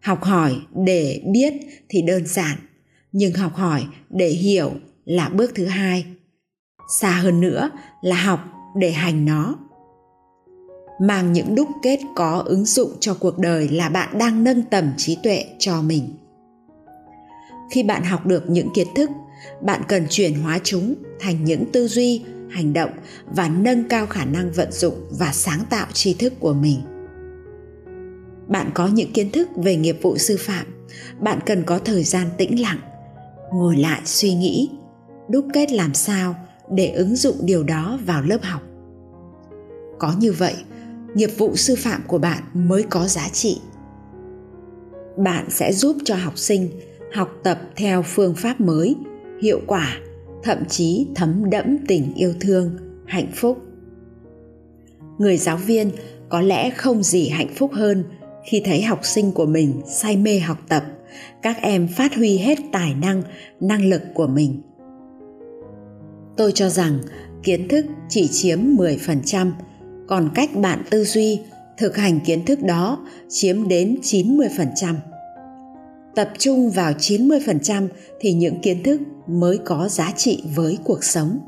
Học 0.00 0.22
hỏi 0.22 0.56
để 0.84 1.22
biết 1.32 1.52
thì 1.88 2.02
đơn 2.02 2.26
giản, 2.26 2.56
nhưng 3.12 3.34
học 3.34 3.54
hỏi 3.54 3.82
để 4.10 4.28
hiểu 4.28 4.72
là 5.04 5.28
bước 5.28 5.52
thứ 5.54 5.64
hai. 5.64 6.04
Xa 7.00 7.10
hơn 7.10 7.40
nữa 7.40 7.70
là 8.02 8.22
học 8.22 8.40
để 8.76 8.90
hành 8.90 9.24
nó. 9.24 9.58
Mang 11.00 11.32
những 11.32 11.54
đúc 11.54 11.68
kết 11.82 12.00
có 12.16 12.42
ứng 12.46 12.64
dụng 12.64 12.90
cho 13.00 13.14
cuộc 13.14 13.38
đời 13.38 13.68
là 13.68 13.88
bạn 13.88 14.18
đang 14.18 14.44
nâng 14.44 14.62
tầm 14.62 14.92
trí 14.96 15.16
tuệ 15.22 15.44
cho 15.58 15.82
mình 15.82 16.08
khi 17.70 17.82
bạn 17.82 18.04
học 18.04 18.26
được 18.26 18.50
những 18.50 18.68
kiến 18.74 18.86
thức, 18.94 19.10
bạn 19.62 19.82
cần 19.88 20.06
chuyển 20.10 20.34
hóa 20.34 20.58
chúng 20.64 20.94
thành 21.20 21.44
những 21.44 21.64
tư 21.72 21.88
duy, 21.88 22.22
hành 22.50 22.72
động 22.72 22.90
và 23.26 23.48
nâng 23.48 23.88
cao 23.88 24.06
khả 24.06 24.24
năng 24.24 24.52
vận 24.52 24.72
dụng 24.72 24.94
và 25.10 25.32
sáng 25.32 25.60
tạo 25.70 25.86
tri 25.92 26.14
thức 26.14 26.32
của 26.40 26.52
mình. 26.52 26.80
Bạn 28.48 28.70
có 28.74 28.86
những 28.86 29.12
kiến 29.12 29.30
thức 29.30 29.48
về 29.56 29.76
nghiệp 29.76 29.98
vụ 30.02 30.18
sư 30.18 30.36
phạm, 30.40 30.66
bạn 31.20 31.38
cần 31.46 31.62
có 31.64 31.78
thời 31.78 32.04
gian 32.04 32.26
tĩnh 32.38 32.60
lặng, 32.60 32.78
ngồi 33.52 33.76
lại 33.76 34.00
suy 34.04 34.34
nghĩ, 34.34 34.70
đúc 35.28 35.46
kết 35.52 35.72
làm 35.72 35.94
sao 35.94 36.34
để 36.70 36.88
ứng 36.88 37.16
dụng 37.16 37.36
điều 37.40 37.62
đó 37.62 37.98
vào 38.06 38.22
lớp 38.22 38.42
học. 38.42 38.62
Có 39.98 40.14
như 40.18 40.32
vậy, 40.32 40.54
nghiệp 41.14 41.30
vụ 41.38 41.56
sư 41.56 41.74
phạm 41.78 42.02
của 42.06 42.18
bạn 42.18 42.42
mới 42.54 42.82
có 42.82 43.06
giá 43.06 43.28
trị. 43.28 43.60
Bạn 45.16 45.46
sẽ 45.50 45.72
giúp 45.72 45.96
cho 46.04 46.14
học 46.14 46.38
sinh 46.38 46.70
học 47.12 47.30
tập 47.42 47.60
theo 47.76 48.02
phương 48.02 48.34
pháp 48.34 48.60
mới 48.60 48.96
hiệu 49.42 49.60
quả 49.66 49.98
thậm 50.42 50.58
chí 50.68 51.06
thấm 51.14 51.50
đẫm 51.50 51.76
tình 51.88 52.14
yêu 52.14 52.34
thương 52.40 52.70
hạnh 53.06 53.28
phúc 53.34 53.58
người 55.18 55.36
giáo 55.36 55.56
viên 55.56 55.90
có 56.28 56.40
lẽ 56.40 56.70
không 56.70 57.02
gì 57.02 57.28
hạnh 57.28 57.54
phúc 57.56 57.70
hơn 57.72 58.04
khi 58.44 58.62
thấy 58.64 58.82
học 58.82 59.00
sinh 59.02 59.32
của 59.32 59.46
mình 59.46 59.80
say 59.86 60.16
mê 60.16 60.38
học 60.38 60.58
tập 60.68 60.84
các 61.42 61.56
em 61.62 61.88
phát 61.88 62.14
huy 62.14 62.38
hết 62.38 62.58
tài 62.72 62.94
năng 62.94 63.22
năng 63.60 63.84
lực 63.84 64.02
của 64.14 64.26
mình 64.26 64.62
tôi 66.38 66.52
cho 66.52 66.68
rằng 66.68 67.00
kiến 67.42 67.68
thức 67.68 67.86
chỉ 68.08 68.28
chiếm 68.28 68.58
10%, 68.58 69.50
còn 70.08 70.30
cách 70.34 70.50
bạn 70.56 70.82
tư 70.90 71.04
duy, 71.04 71.40
thực 71.78 71.96
hành 71.96 72.20
kiến 72.20 72.44
thức 72.44 72.62
đó 72.62 73.06
chiếm 73.28 73.68
đến 73.68 73.98
90%. 74.02 74.94
Tập 76.14 76.30
trung 76.38 76.70
vào 76.70 76.92
90% 76.92 77.88
thì 78.20 78.32
những 78.32 78.60
kiến 78.60 78.82
thức 78.82 79.00
mới 79.26 79.58
có 79.58 79.88
giá 79.88 80.12
trị 80.16 80.44
với 80.56 80.78
cuộc 80.84 81.04
sống. 81.04 81.38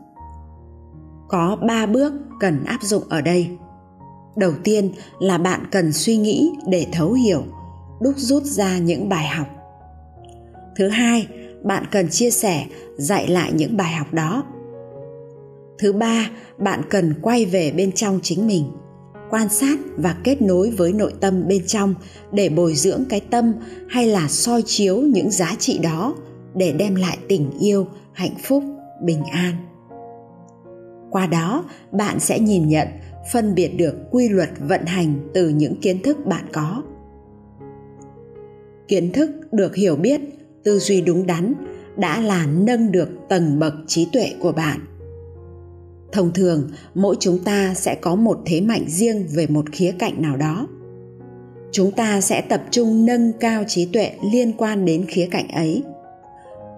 Có 1.28 1.56
3 1.68 1.86
bước 1.86 2.12
cần 2.40 2.64
áp 2.64 2.78
dụng 2.82 3.02
ở 3.08 3.20
đây. 3.20 3.48
Đầu 4.36 4.52
tiên 4.64 4.92
là 5.20 5.38
bạn 5.38 5.60
cần 5.70 5.92
suy 5.92 6.16
nghĩ 6.16 6.50
để 6.66 6.86
thấu 6.92 7.12
hiểu, 7.12 7.42
đúc 8.00 8.14
rút 8.16 8.42
ra 8.42 8.78
những 8.78 9.08
bài 9.08 9.26
học. 9.26 9.46
Thứ 10.76 10.88
hai, 10.88 11.26
bạn 11.64 11.84
cần 11.90 12.08
chia 12.08 12.30
sẻ, 12.30 12.66
dạy 12.96 13.28
lại 13.28 13.52
những 13.52 13.76
bài 13.76 13.92
học 13.92 14.12
đó 14.12 14.44
thứ 15.80 15.92
ba 15.92 16.30
bạn 16.58 16.82
cần 16.90 17.14
quay 17.22 17.44
về 17.44 17.70
bên 17.70 17.92
trong 17.92 18.20
chính 18.22 18.46
mình 18.46 18.64
quan 19.30 19.48
sát 19.48 19.78
và 19.96 20.16
kết 20.24 20.42
nối 20.42 20.70
với 20.70 20.92
nội 20.92 21.12
tâm 21.20 21.48
bên 21.48 21.66
trong 21.66 21.94
để 22.32 22.48
bồi 22.48 22.74
dưỡng 22.74 23.04
cái 23.08 23.20
tâm 23.20 23.52
hay 23.88 24.06
là 24.06 24.28
soi 24.28 24.62
chiếu 24.66 24.96
những 24.96 25.30
giá 25.30 25.54
trị 25.58 25.78
đó 25.78 26.14
để 26.54 26.72
đem 26.72 26.94
lại 26.94 27.18
tình 27.28 27.50
yêu, 27.60 27.86
hạnh 28.12 28.34
phúc, 28.42 28.64
bình 29.02 29.22
an. 29.32 29.54
Qua 31.10 31.26
đó, 31.26 31.64
bạn 31.92 32.20
sẽ 32.20 32.38
nhìn 32.38 32.68
nhận, 32.68 32.88
phân 33.32 33.54
biệt 33.54 33.68
được 33.68 33.94
quy 34.10 34.28
luật 34.28 34.50
vận 34.68 34.86
hành 34.86 35.30
từ 35.34 35.48
những 35.48 35.80
kiến 35.80 36.02
thức 36.02 36.26
bạn 36.26 36.44
có. 36.52 36.82
Kiến 38.88 39.12
thức 39.12 39.30
được 39.52 39.76
hiểu 39.76 39.96
biết, 39.96 40.20
tư 40.64 40.78
duy 40.78 41.00
đúng 41.00 41.26
đắn 41.26 41.54
đã 41.96 42.20
là 42.20 42.46
nâng 42.46 42.92
được 42.92 43.08
tầng 43.28 43.58
bậc 43.58 43.74
trí 43.86 44.08
tuệ 44.12 44.32
của 44.40 44.52
bạn 44.52 44.80
thông 46.12 46.32
thường, 46.32 46.70
mỗi 46.94 47.16
chúng 47.20 47.38
ta 47.44 47.74
sẽ 47.74 47.94
có 47.94 48.14
một 48.14 48.38
thế 48.46 48.60
mạnh 48.60 48.84
riêng 48.88 49.26
về 49.34 49.46
một 49.46 49.72
khía 49.72 49.92
cạnh 49.98 50.22
nào 50.22 50.36
đó. 50.36 50.66
Chúng 51.72 51.92
ta 51.92 52.20
sẽ 52.20 52.40
tập 52.40 52.62
trung 52.70 53.06
nâng 53.06 53.32
cao 53.40 53.64
trí 53.66 53.84
tuệ 53.84 54.12
liên 54.32 54.52
quan 54.52 54.84
đến 54.84 55.04
khía 55.08 55.28
cạnh 55.30 55.48
ấy. 55.48 55.82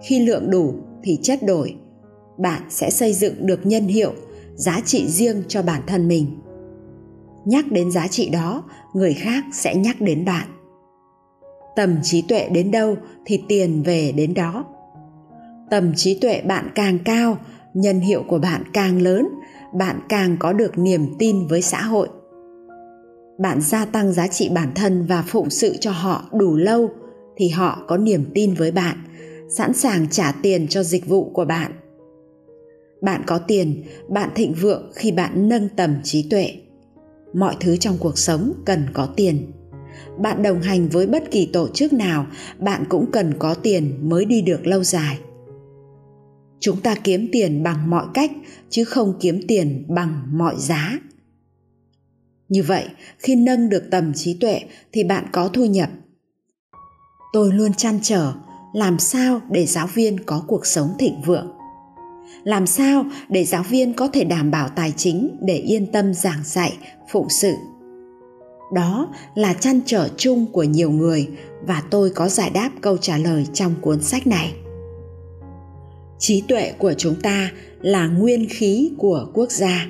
Khi 0.02 0.20
lượng 0.20 0.50
đủ 0.50 0.74
thì 1.02 1.18
chất 1.22 1.42
đổi, 1.42 1.76
bạn 2.38 2.62
sẽ 2.70 2.90
xây 2.90 3.12
dựng 3.12 3.46
được 3.46 3.66
nhân 3.66 3.86
hiệu, 3.86 4.12
giá 4.54 4.80
trị 4.84 5.08
riêng 5.08 5.42
cho 5.48 5.62
bản 5.62 5.82
thân 5.86 6.08
mình. 6.08 6.26
Nhắc 7.44 7.72
đến 7.72 7.90
giá 7.90 8.08
trị 8.08 8.28
đó, 8.28 8.64
người 8.94 9.14
khác 9.14 9.44
sẽ 9.52 9.74
nhắc 9.74 10.00
đến 10.00 10.24
bạn. 10.24 10.48
Tầm 11.76 11.96
trí 12.02 12.22
tuệ 12.22 12.48
đến 12.48 12.70
đâu 12.70 12.96
thì 13.24 13.42
tiền 13.48 13.82
về 13.82 14.12
đến 14.12 14.34
đó. 14.34 14.64
Tầm 15.70 15.94
trí 15.94 16.18
tuệ 16.18 16.40
bạn 16.40 16.70
càng 16.74 16.98
cao 17.04 17.38
nhân 17.74 18.00
hiệu 18.00 18.24
của 18.28 18.38
bạn 18.38 18.62
càng 18.72 19.02
lớn, 19.02 19.28
bạn 19.74 20.00
càng 20.08 20.36
có 20.40 20.52
được 20.52 20.78
niềm 20.78 21.06
tin 21.18 21.46
với 21.46 21.62
xã 21.62 21.82
hội. 21.82 22.08
Bạn 23.38 23.60
gia 23.60 23.84
tăng 23.84 24.12
giá 24.12 24.26
trị 24.26 24.50
bản 24.54 24.72
thân 24.74 25.06
và 25.06 25.22
phụng 25.22 25.50
sự 25.50 25.76
cho 25.80 25.90
họ 25.90 26.24
đủ 26.32 26.56
lâu 26.56 26.90
thì 27.36 27.48
họ 27.48 27.84
có 27.88 27.96
niềm 27.96 28.24
tin 28.34 28.54
với 28.54 28.70
bạn, 28.70 28.96
sẵn 29.48 29.72
sàng 29.72 30.06
trả 30.10 30.32
tiền 30.42 30.68
cho 30.68 30.82
dịch 30.82 31.06
vụ 31.06 31.30
của 31.34 31.44
bạn. 31.44 31.72
Bạn 33.02 33.22
có 33.26 33.38
tiền, 33.38 33.82
bạn 34.08 34.30
thịnh 34.34 34.54
vượng 34.54 34.90
khi 34.94 35.12
bạn 35.12 35.48
nâng 35.48 35.68
tầm 35.68 35.94
trí 36.04 36.28
tuệ. 36.30 36.52
Mọi 37.34 37.56
thứ 37.60 37.76
trong 37.76 37.96
cuộc 38.00 38.18
sống 38.18 38.52
cần 38.64 38.86
có 38.92 39.08
tiền. 39.16 39.52
Bạn 40.18 40.42
đồng 40.42 40.60
hành 40.60 40.88
với 40.88 41.06
bất 41.06 41.30
kỳ 41.30 41.46
tổ 41.52 41.68
chức 41.68 41.92
nào, 41.92 42.26
bạn 42.58 42.84
cũng 42.88 43.10
cần 43.12 43.34
có 43.38 43.54
tiền 43.54 43.98
mới 44.02 44.24
đi 44.24 44.42
được 44.42 44.66
lâu 44.66 44.84
dài 44.84 45.18
chúng 46.62 46.80
ta 46.80 46.94
kiếm 46.94 47.28
tiền 47.32 47.62
bằng 47.62 47.90
mọi 47.90 48.06
cách, 48.14 48.30
chứ 48.70 48.84
không 48.84 49.14
kiếm 49.20 49.40
tiền 49.48 49.84
bằng 49.88 50.22
mọi 50.32 50.54
giá. 50.58 50.98
Như 52.48 52.62
vậy, 52.62 52.86
khi 53.18 53.36
nâng 53.36 53.68
được 53.68 53.82
tầm 53.90 54.12
trí 54.14 54.34
tuệ, 54.40 54.60
thì 54.92 55.04
bạn 55.04 55.24
có 55.32 55.48
thu 55.48 55.64
nhập. 55.64 55.90
Tôi 57.32 57.52
luôn 57.52 57.74
chăn 57.74 57.98
trở, 58.02 58.32
làm 58.74 58.98
sao 58.98 59.40
để 59.50 59.66
giáo 59.66 59.86
viên 59.94 60.24
có 60.24 60.44
cuộc 60.46 60.66
sống 60.66 60.94
thịnh 60.98 61.22
vượng? 61.26 61.52
Làm 62.44 62.66
sao 62.66 63.04
để 63.28 63.44
giáo 63.44 63.62
viên 63.62 63.94
có 63.94 64.08
thể 64.08 64.24
đảm 64.24 64.50
bảo 64.50 64.68
tài 64.68 64.92
chính 64.96 65.36
để 65.40 65.56
yên 65.56 65.92
tâm 65.92 66.14
giảng 66.14 66.40
dạy, 66.44 66.76
phụng 67.10 67.28
sự? 67.28 67.54
Đó 68.74 69.14
là 69.34 69.54
chăn 69.54 69.80
trở 69.86 70.08
chung 70.16 70.46
của 70.52 70.62
nhiều 70.62 70.90
người 70.90 71.28
và 71.66 71.82
tôi 71.90 72.10
có 72.10 72.28
giải 72.28 72.50
đáp 72.50 72.70
câu 72.80 72.96
trả 72.96 73.18
lời 73.18 73.46
trong 73.52 73.74
cuốn 73.80 74.02
sách 74.02 74.26
này 74.26 74.52
trí 76.22 76.42
tuệ 76.48 76.72
của 76.78 76.94
chúng 76.94 77.14
ta 77.22 77.50
là 77.80 78.06
nguyên 78.06 78.46
khí 78.50 78.90
của 78.98 79.26
quốc 79.34 79.50
gia 79.50 79.86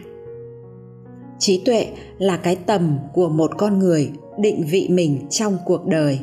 trí 1.39 1.63
tuệ 1.65 1.87
là 2.19 2.37
cái 2.37 2.57
tầm 2.57 2.99
của 3.13 3.29
một 3.29 3.51
con 3.59 3.79
người 3.79 4.11
định 4.39 4.65
vị 4.71 4.89
mình 4.91 5.27
trong 5.31 5.59
cuộc 5.67 5.87
đời 5.87 6.19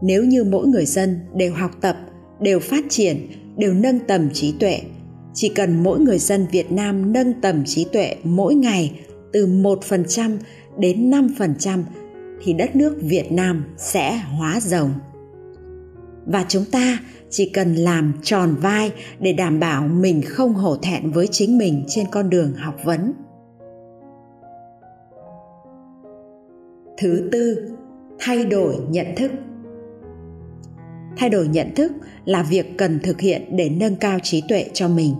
nếu 0.00 0.24
như 0.24 0.44
mỗi 0.44 0.66
người 0.66 0.86
dân 0.86 1.20
đều 1.34 1.54
học 1.54 1.70
tập, 1.80 1.96
đều 2.40 2.60
phát 2.60 2.84
triển, 2.88 3.26
đều 3.56 3.74
nâng 3.74 3.98
tầm 3.98 4.30
trí 4.32 4.54
tuệ, 4.60 4.80
chỉ 5.34 5.48
cần 5.48 5.82
mỗi 5.82 6.00
người 6.00 6.18
dân 6.18 6.46
Việt 6.52 6.72
Nam 6.72 7.12
nâng 7.12 7.40
tầm 7.40 7.64
trí 7.64 7.84
tuệ 7.84 8.16
mỗi 8.22 8.54
ngày 8.54 9.00
từ 9.32 9.46
1% 9.46 10.38
đến 10.78 11.10
5% 11.10 11.82
thì 12.42 12.52
đất 12.52 12.76
nước 12.76 12.96
Việt 13.02 13.32
Nam 13.32 13.64
sẽ 13.76 14.16
hóa 14.16 14.60
rồng. 14.60 14.90
Và 16.32 16.44
chúng 16.48 16.64
ta 16.72 16.98
chỉ 17.30 17.50
cần 17.54 17.74
làm 17.74 18.12
tròn 18.22 18.54
vai 18.60 18.92
để 19.20 19.32
đảm 19.32 19.60
bảo 19.60 19.88
mình 19.88 20.22
không 20.26 20.54
hổ 20.54 20.76
thẹn 20.76 21.10
với 21.10 21.26
chính 21.26 21.58
mình 21.58 21.84
trên 21.88 22.06
con 22.10 22.30
đường 22.30 22.54
học 22.54 22.74
vấn. 22.84 23.12
Thứ 26.98 27.28
tư, 27.32 27.70
thay 28.18 28.44
đổi 28.44 28.76
nhận 28.90 29.06
thức. 29.16 29.30
Thay 31.16 31.30
đổi 31.30 31.48
nhận 31.48 31.74
thức 31.74 31.92
là 32.24 32.42
việc 32.42 32.78
cần 32.78 32.98
thực 33.02 33.20
hiện 33.20 33.56
để 33.56 33.68
nâng 33.68 33.96
cao 33.96 34.18
trí 34.22 34.42
tuệ 34.48 34.70
cho 34.72 34.88
mình. 34.88 35.14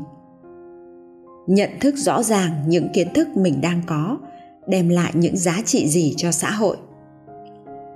Nhận 1.47 1.71
thức 1.81 1.95
rõ 1.97 2.23
ràng 2.23 2.51
những 2.67 2.89
kiến 2.95 3.09
thức 3.15 3.29
mình 3.37 3.61
đang 3.61 3.83
có 3.87 4.19
đem 4.67 4.89
lại 4.89 5.13
những 5.15 5.37
giá 5.37 5.63
trị 5.65 5.89
gì 5.89 6.15
cho 6.17 6.31
xã 6.31 6.51
hội 6.51 6.77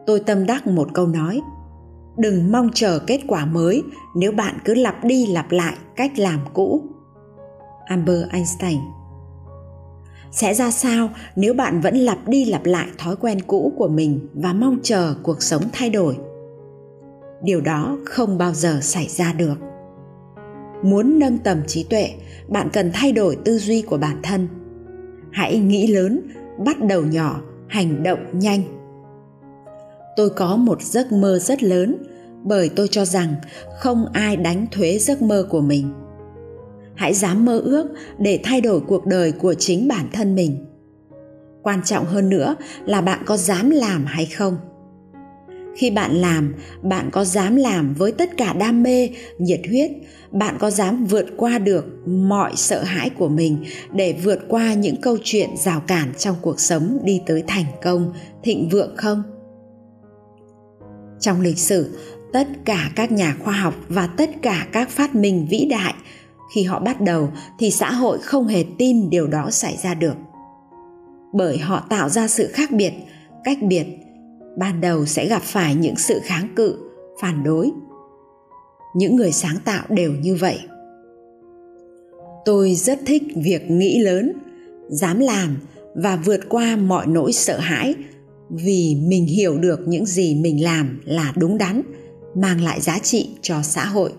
tôi 0.06 0.20
tâm 0.20 0.46
đắc 0.46 0.66
một 0.66 0.88
câu 0.94 1.06
nói 1.06 1.40
đừng 2.16 2.52
mong 2.52 2.70
chờ 2.74 2.98
kết 3.06 3.20
quả 3.26 3.44
mới, 3.44 3.82
nếu 4.16 4.32
bạn 4.32 4.58
cứ 4.64 4.74
lặp 4.74 5.04
đi 5.04 5.26
lặp 5.26 5.50
lại 5.50 5.74
cách 5.96 6.18
làm 6.18 6.40
cũ. 6.54 6.82
Albert 7.86 8.28
Einstein. 8.30 8.78
Sẽ 10.30 10.54
ra 10.54 10.70
sao 10.70 11.10
nếu 11.36 11.54
bạn 11.54 11.80
vẫn 11.80 11.96
lặp 11.96 12.28
đi 12.28 12.44
lặp 12.44 12.64
lại 12.64 12.88
thói 12.98 13.16
quen 13.16 13.38
cũ 13.46 13.72
của 13.76 13.88
mình 13.88 14.28
và 14.34 14.52
mong 14.52 14.78
chờ 14.82 15.14
cuộc 15.22 15.42
sống 15.42 15.62
thay 15.72 15.90
đổi? 15.90 16.16
Điều 17.42 17.60
đó 17.60 17.98
không 18.04 18.38
bao 18.38 18.52
giờ 18.52 18.78
xảy 18.82 19.06
ra 19.08 19.32
được. 19.32 19.54
Muốn 20.82 21.18
nâng 21.18 21.38
tầm 21.38 21.62
trí 21.66 21.84
tuệ, 21.84 22.10
bạn 22.48 22.68
cần 22.72 22.90
thay 22.94 23.12
đổi 23.12 23.36
tư 23.44 23.58
duy 23.58 23.82
của 23.82 23.98
bản 23.98 24.16
thân. 24.22 24.48
Hãy 25.32 25.58
nghĩ 25.58 25.86
lớn, 25.86 26.20
bắt 26.64 26.76
đầu 26.84 27.02
nhỏ, 27.02 27.40
hành 27.68 28.02
động 28.02 28.20
nhanh 28.32 28.62
tôi 30.16 30.30
có 30.30 30.56
một 30.56 30.82
giấc 30.82 31.12
mơ 31.12 31.38
rất 31.38 31.62
lớn, 31.62 31.96
bởi 32.44 32.68
tôi 32.68 32.88
cho 32.88 33.04
rằng 33.04 33.34
không 33.78 34.06
ai 34.12 34.36
đánh 34.36 34.66
thuế 34.70 34.98
giấc 34.98 35.22
mơ 35.22 35.46
của 35.50 35.60
mình. 35.60 35.92
Hãy 36.94 37.14
dám 37.14 37.44
mơ 37.44 37.58
ước 37.58 37.86
để 38.18 38.40
thay 38.44 38.60
đổi 38.60 38.80
cuộc 38.80 39.06
đời 39.06 39.32
của 39.32 39.54
chính 39.54 39.88
bản 39.88 40.08
thân 40.12 40.34
mình. 40.34 40.66
Quan 41.62 41.82
trọng 41.84 42.04
hơn 42.04 42.28
nữa 42.28 42.56
là 42.86 43.00
bạn 43.00 43.22
có 43.26 43.36
dám 43.36 43.70
làm 43.70 44.04
hay 44.04 44.26
không. 44.26 44.56
Khi 45.76 45.90
bạn 45.90 46.14
làm, 46.14 46.54
bạn 46.82 47.08
có 47.12 47.24
dám 47.24 47.56
làm 47.56 47.94
với 47.94 48.12
tất 48.12 48.36
cả 48.36 48.52
đam 48.52 48.82
mê, 48.82 49.08
nhiệt 49.38 49.60
huyết, 49.68 49.90
bạn 50.30 50.56
có 50.58 50.70
dám 50.70 51.04
vượt 51.04 51.26
qua 51.36 51.58
được 51.58 51.84
mọi 52.06 52.52
sợ 52.56 52.82
hãi 52.82 53.10
của 53.10 53.28
mình 53.28 53.64
để 53.92 54.14
vượt 54.24 54.38
qua 54.48 54.74
những 54.74 54.96
câu 55.00 55.18
chuyện 55.24 55.50
rào 55.56 55.80
cản 55.86 56.12
trong 56.18 56.36
cuộc 56.42 56.60
sống 56.60 56.98
đi 57.04 57.20
tới 57.26 57.44
thành 57.46 57.66
công, 57.82 58.12
thịnh 58.42 58.68
vượng 58.68 58.96
không? 58.96 59.22
Trong 61.22 61.40
lịch 61.40 61.58
sử, 61.58 61.98
tất 62.32 62.48
cả 62.64 62.90
các 62.96 63.12
nhà 63.12 63.36
khoa 63.44 63.54
học 63.54 63.74
và 63.88 64.06
tất 64.06 64.30
cả 64.42 64.66
các 64.72 64.90
phát 64.90 65.14
minh 65.14 65.46
vĩ 65.50 65.66
đại, 65.70 65.94
khi 66.54 66.62
họ 66.62 66.80
bắt 66.80 67.00
đầu 67.00 67.30
thì 67.58 67.70
xã 67.70 67.92
hội 67.92 68.18
không 68.18 68.46
hề 68.46 68.64
tin 68.78 69.10
điều 69.10 69.26
đó 69.26 69.50
xảy 69.50 69.76
ra 69.82 69.94
được. 69.94 70.14
Bởi 71.32 71.58
họ 71.58 71.86
tạo 71.88 72.08
ra 72.08 72.28
sự 72.28 72.48
khác 72.52 72.70
biệt, 72.70 72.92
cách 73.44 73.58
biệt, 73.62 73.86
ban 74.58 74.80
đầu 74.80 75.06
sẽ 75.06 75.28
gặp 75.28 75.42
phải 75.42 75.74
những 75.74 75.96
sự 75.96 76.20
kháng 76.24 76.48
cự, 76.56 76.76
phản 77.20 77.44
đối. 77.44 77.70
Những 78.94 79.16
người 79.16 79.32
sáng 79.32 79.56
tạo 79.64 79.84
đều 79.88 80.12
như 80.12 80.34
vậy. 80.34 80.60
Tôi 82.44 82.74
rất 82.74 83.00
thích 83.06 83.22
việc 83.36 83.70
nghĩ 83.70 83.98
lớn, 83.98 84.32
dám 84.88 85.18
làm 85.18 85.56
và 85.94 86.16
vượt 86.16 86.40
qua 86.48 86.76
mọi 86.76 87.06
nỗi 87.06 87.32
sợ 87.32 87.58
hãi 87.58 87.94
vì 88.50 88.96
mình 89.02 89.26
hiểu 89.26 89.58
được 89.58 89.80
những 89.86 90.06
gì 90.06 90.34
mình 90.34 90.64
làm 90.64 91.00
là 91.04 91.32
đúng 91.36 91.58
đắn, 91.58 91.82
mang 92.34 92.60
lại 92.60 92.80
giá 92.80 92.98
trị 92.98 93.28
cho 93.42 93.62
xã 93.62 93.84
hội. 93.84 94.12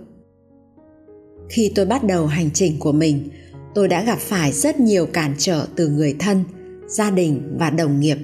Khi 1.49 1.71
tôi 1.75 1.85
bắt 1.85 2.03
đầu 2.03 2.25
hành 2.25 2.49
trình 2.53 2.79
của 2.79 2.91
mình, 2.91 3.29
tôi 3.75 3.87
đã 3.87 4.03
gặp 4.03 4.19
phải 4.19 4.51
rất 4.51 4.79
nhiều 4.79 5.05
cản 5.05 5.35
trở 5.37 5.67
từ 5.75 5.89
người 5.89 6.15
thân, 6.19 6.43
gia 6.87 7.11
đình 7.11 7.41
và 7.59 7.69
đồng 7.69 7.99
nghiệp. 7.99 8.17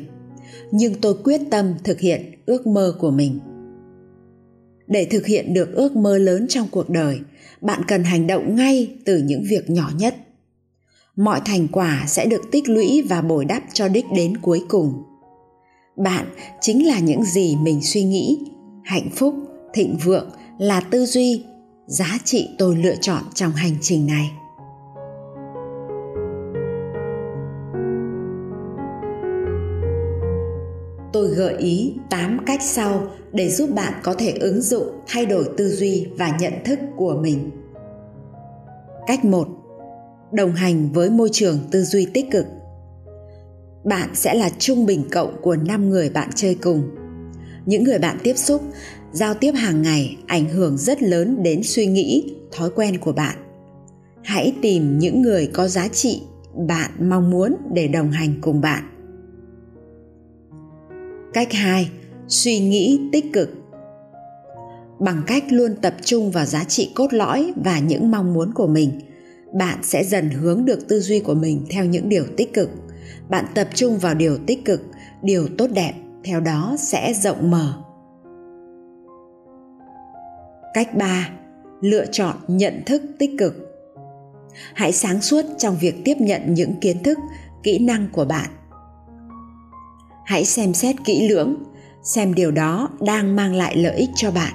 Nhưng 0.72 1.02
tôi 1.02 1.14
quyết 1.24 1.42
tâm 1.52 1.74
thực 1.84 2.00
hiện 2.00 2.32
ước 2.46 2.68
mơ 2.68 2.96
của 3.00 3.12
mình. 3.12 3.40
Để 4.88 5.06
thực 5.06 5.26
hiện 5.26 5.54
được 5.54 5.76
ước 5.76 5.96
mơ 5.96 6.18
lớn 6.18 6.46
trong 6.50 6.68
cuộc 6.72 6.90
đời, 6.90 7.20
bạn 7.62 7.82
cần 7.88 8.04
hành 8.04 8.28
động 8.28 8.56
ngay 8.56 8.98
từ 9.06 9.18
những 9.18 9.44
việc 9.50 9.70
nhỏ 9.70 9.92
nhất. 9.98 10.16
Mọi 11.16 11.42
thành 11.46 11.68
quả 11.68 12.04
sẽ 12.08 12.26
được 12.26 12.42
tích 12.52 12.70
lũy 12.70 13.04
và 13.10 13.22
bồi 13.22 13.46
đắp 13.46 13.64
cho 13.74 13.88
đích 13.88 14.06
đến 14.16 14.38
cuối 14.38 14.64
cùng 14.68 15.04
bạn 16.00 16.26
chính 16.62 16.88
là 16.88 17.00
những 17.00 17.24
gì 17.24 17.56
mình 17.56 17.82
suy 17.82 18.04
nghĩ 18.04 18.40
hạnh 18.84 19.10
phúc, 19.16 19.36
thịnh 19.74 19.98
vượng 20.04 20.30
là 20.58 20.82
tư 20.82 21.06
duy, 21.06 21.44
giá 21.88 22.18
trị 22.24 22.50
tôi 22.58 22.76
lựa 22.76 22.96
chọn 23.02 23.24
trong 23.34 23.52
hành 23.52 23.76
trình 23.82 24.08
này 24.08 24.32
tôi 31.14 31.28
gợi 31.28 31.56
ý 31.58 31.94
8 32.10 32.40
cách 32.46 32.62
sau 32.62 33.08
để 33.32 33.50
giúp 33.50 33.70
bạn 33.76 33.94
có 34.04 34.14
thể 34.14 34.32
ứng 34.32 34.62
dụng, 34.62 34.88
thay 35.08 35.26
đổi 35.26 35.50
tư 35.58 35.70
duy 35.70 36.08
và 36.18 36.38
nhận 36.40 36.54
thức 36.66 36.80
của 36.96 37.18
mình. 37.22 37.52
Cách 39.08 39.26
1. 39.26 39.48
Đồng 40.32 40.52
hành 40.52 40.90
với 40.94 41.10
môi 41.10 41.30
trường 41.32 41.60
tư 41.72 41.84
duy 41.84 42.08
tích 42.14 42.26
cực. 42.32 42.46
Bạn 43.84 44.10
sẽ 44.14 44.34
là 44.34 44.50
trung 44.60 44.86
bình 44.86 45.04
cộng 45.12 45.42
của 45.42 45.56
5 45.56 45.90
người 45.90 46.10
bạn 46.10 46.30
chơi 46.36 46.56
cùng. 46.56 46.90
Những 47.66 47.84
người 47.84 48.00
bạn 48.00 48.18
tiếp 48.24 48.38
xúc, 48.38 48.62
giao 49.12 49.34
tiếp 49.34 49.52
hàng 49.52 49.82
ngày 49.82 50.18
ảnh 50.28 50.50
hưởng 50.50 50.78
rất 50.78 51.02
lớn 51.02 51.44
đến 51.44 51.64
suy 51.64 51.86
nghĩ, 51.86 52.34
thói 52.52 52.70
quen 52.70 52.98
của 52.98 53.12
bạn. 53.12 53.38
Hãy 54.24 54.54
tìm 54.62 55.00
những 55.00 55.22
người 55.22 55.48
có 55.54 55.68
giá 55.68 55.88
trị 55.88 56.22
bạn 56.68 57.10
mong 57.10 57.32
muốn 57.32 57.56
để 57.74 57.88
đồng 57.88 58.12
hành 58.12 58.34
cùng 58.42 58.62
bạn 58.62 58.84
Cách 61.34 61.54
2. 61.54 61.90
Suy 62.28 62.60
nghĩ 62.60 63.00
tích 63.12 63.26
cực. 63.34 63.50
Bằng 65.00 65.24
cách 65.28 65.44
luôn 65.50 65.76
tập 65.82 65.96
trung 66.06 66.32
vào 66.32 66.46
giá 66.46 66.64
trị 66.64 66.92
cốt 66.96 67.14
lõi 67.14 67.54
và 67.64 67.80
những 67.80 68.12
mong 68.12 68.34
muốn 68.34 68.54
của 68.54 68.68
mình, 68.68 68.92
bạn 69.54 69.80
sẽ 69.84 70.04
dần 70.04 70.30
hướng 70.30 70.66
được 70.66 70.88
tư 70.88 71.00
duy 71.00 71.20
của 71.20 71.34
mình 71.34 71.66
theo 71.70 71.86
những 71.86 72.10
điều 72.10 72.24
tích 72.38 72.54
cực. 72.54 72.70
Bạn 73.30 73.46
tập 73.56 73.68
trung 73.74 73.98
vào 73.98 74.14
điều 74.14 74.38
tích 74.48 74.66
cực, 74.66 74.82
điều 75.22 75.48
tốt 75.58 75.68
đẹp, 75.74 75.94
theo 76.24 76.40
đó 76.40 76.76
sẽ 76.80 77.14
rộng 77.14 77.52
mở. 77.52 77.74
Cách 80.74 80.96
3. 80.98 81.30
Lựa 81.82 82.06
chọn 82.06 82.36
nhận 82.48 82.84
thức 82.86 83.02
tích 83.20 83.32
cực. 83.40 83.54
Hãy 84.74 84.92
sáng 84.92 85.22
suốt 85.22 85.46
trong 85.58 85.78
việc 85.80 85.96
tiếp 86.06 86.16
nhận 86.20 86.54
những 86.54 86.74
kiến 86.82 87.04
thức, 87.04 87.18
kỹ 87.64 87.80
năng 87.80 88.08
của 88.12 88.26
bạn 88.26 88.50
hãy 90.30 90.46
xem 90.46 90.74
xét 90.74 90.96
kỹ 91.06 91.30
lưỡng 91.30 91.56
xem 92.04 92.34
điều 92.34 92.52
đó 92.52 92.90
đang 93.00 93.36
mang 93.36 93.56
lại 93.56 93.78
lợi 93.78 93.96
ích 93.96 94.10
cho 94.16 94.32
bạn 94.32 94.54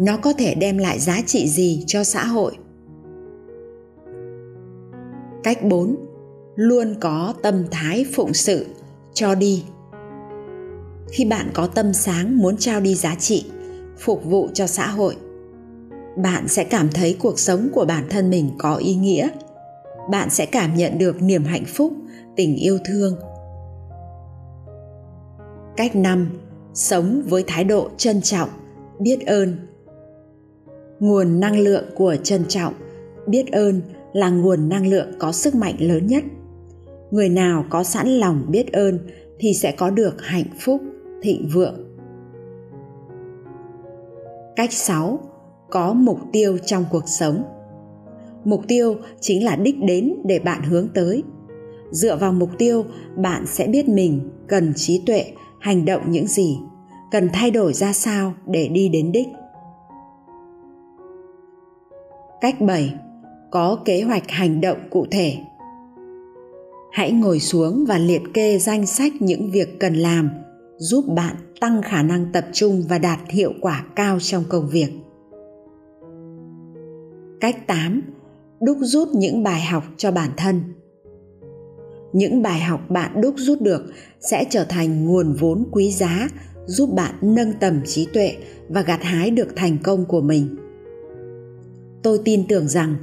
nó 0.00 0.16
có 0.16 0.32
thể 0.32 0.54
đem 0.54 0.78
lại 0.78 0.98
giá 0.98 1.20
trị 1.26 1.48
gì 1.48 1.84
cho 1.86 2.04
xã 2.04 2.24
hội 2.24 2.56
cách 5.42 5.64
4 5.64 5.96
luôn 6.58 6.94
có 7.00 7.34
tâm 7.42 7.64
thái 7.70 8.06
phụng 8.12 8.34
sự. 8.34 8.66
Cho 9.14 9.34
đi. 9.34 9.64
Khi 11.10 11.24
bạn 11.24 11.50
có 11.54 11.66
tâm 11.66 11.92
sáng 11.92 12.38
muốn 12.38 12.56
trao 12.56 12.80
đi 12.80 12.94
giá 12.94 13.14
trị, 13.14 13.44
phục 13.98 14.24
vụ 14.24 14.48
cho 14.54 14.66
xã 14.66 14.86
hội, 14.86 15.16
bạn 16.16 16.48
sẽ 16.48 16.64
cảm 16.64 16.88
thấy 16.90 17.16
cuộc 17.20 17.38
sống 17.38 17.68
của 17.74 17.84
bản 17.84 18.04
thân 18.10 18.30
mình 18.30 18.50
có 18.58 18.76
ý 18.76 18.94
nghĩa. 18.94 19.28
Bạn 20.10 20.30
sẽ 20.30 20.46
cảm 20.46 20.74
nhận 20.74 20.98
được 20.98 21.22
niềm 21.22 21.44
hạnh 21.44 21.64
phúc, 21.64 21.92
tình 22.36 22.56
yêu 22.56 22.78
thương. 22.84 23.16
Cách 25.76 25.96
năm, 25.96 26.30
sống 26.74 27.22
với 27.26 27.44
thái 27.46 27.64
độ 27.64 27.88
trân 27.96 28.22
trọng, 28.22 28.48
biết 29.00 29.26
ơn. 29.26 29.56
Nguồn 31.00 31.40
năng 31.40 31.58
lượng 31.58 31.84
của 31.94 32.16
trân 32.22 32.44
trọng, 32.48 32.74
biết 33.26 33.52
ơn 33.52 33.80
là 34.12 34.30
nguồn 34.30 34.68
năng 34.68 34.86
lượng 34.86 35.08
có 35.18 35.32
sức 35.32 35.54
mạnh 35.54 35.76
lớn 35.78 36.06
nhất 36.06 36.24
người 37.10 37.28
nào 37.28 37.64
có 37.70 37.82
sẵn 37.82 38.08
lòng 38.08 38.42
biết 38.48 38.72
ơn 38.72 38.98
thì 39.38 39.54
sẽ 39.54 39.72
có 39.72 39.90
được 39.90 40.22
hạnh 40.22 40.44
phúc, 40.60 40.80
thịnh 41.22 41.48
vượng. 41.52 41.74
Cách 44.56 44.72
6 44.72 45.20
có 45.70 45.92
mục 45.92 46.18
tiêu 46.32 46.58
trong 46.58 46.84
cuộc 46.90 47.08
sống. 47.08 47.44
Mục 48.44 48.60
tiêu 48.68 48.96
chính 49.20 49.44
là 49.44 49.56
đích 49.56 49.78
đến 49.82 50.14
để 50.24 50.38
bạn 50.38 50.62
hướng 50.62 50.88
tới. 50.94 51.22
Dựa 51.90 52.16
vào 52.16 52.32
mục 52.32 52.50
tiêu, 52.58 52.84
bạn 53.16 53.46
sẽ 53.46 53.66
biết 53.66 53.88
mình, 53.88 54.30
cần 54.48 54.72
trí 54.76 55.02
tuệ, 55.06 55.24
hành 55.60 55.84
động 55.84 56.10
những 56.10 56.26
gì, 56.26 56.58
cần 57.10 57.28
thay 57.32 57.50
đổi 57.50 57.72
ra 57.72 57.92
sao 57.92 58.34
để 58.46 58.68
đi 58.68 58.88
đến 58.88 59.12
đích. 59.12 59.28
Cách 62.40 62.60
7 62.60 62.94
có 63.50 63.78
kế 63.84 64.02
hoạch 64.02 64.28
hành 64.28 64.60
động 64.60 64.78
cụ 64.90 65.06
thể 65.10 65.36
hãy 66.92 67.12
ngồi 67.12 67.40
xuống 67.40 67.84
và 67.88 67.98
liệt 67.98 68.22
kê 68.34 68.58
danh 68.58 68.86
sách 68.86 69.12
những 69.20 69.50
việc 69.50 69.80
cần 69.80 69.94
làm, 69.94 70.30
giúp 70.78 71.04
bạn 71.08 71.36
tăng 71.60 71.82
khả 71.82 72.02
năng 72.02 72.32
tập 72.32 72.44
trung 72.52 72.84
và 72.88 72.98
đạt 72.98 73.18
hiệu 73.28 73.52
quả 73.60 73.84
cao 73.96 74.18
trong 74.20 74.44
công 74.48 74.68
việc. 74.68 74.88
Cách 77.40 77.66
8 77.66 78.02
đúc 78.60 78.78
rút 78.80 79.08
những 79.14 79.42
bài 79.42 79.60
học 79.60 79.84
cho 79.96 80.10
bản 80.10 80.30
thân. 80.36 80.60
Những 82.12 82.42
bài 82.42 82.60
học 82.60 82.90
bạn 82.90 83.20
đúc 83.20 83.34
rút 83.36 83.60
được 83.60 83.82
sẽ 84.20 84.44
trở 84.50 84.64
thành 84.64 85.04
nguồn 85.04 85.32
vốn 85.32 85.68
quý 85.72 85.90
giá, 85.90 86.28
giúp 86.66 86.94
bạn 86.94 87.14
nâng 87.20 87.52
tầm 87.60 87.80
trí 87.86 88.06
tuệ 88.12 88.36
và 88.68 88.82
gặt 88.82 89.02
hái 89.02 89.30
được 89.30 89.48
thành 89.56 89.78
công 89.82 90.04
của 90.04 90.20
mình. 90.20 90.56
Tôi 92.02 92.18
tin 92.24 92.46
tưởng 92.48 92.68
rằng 92.68 92.96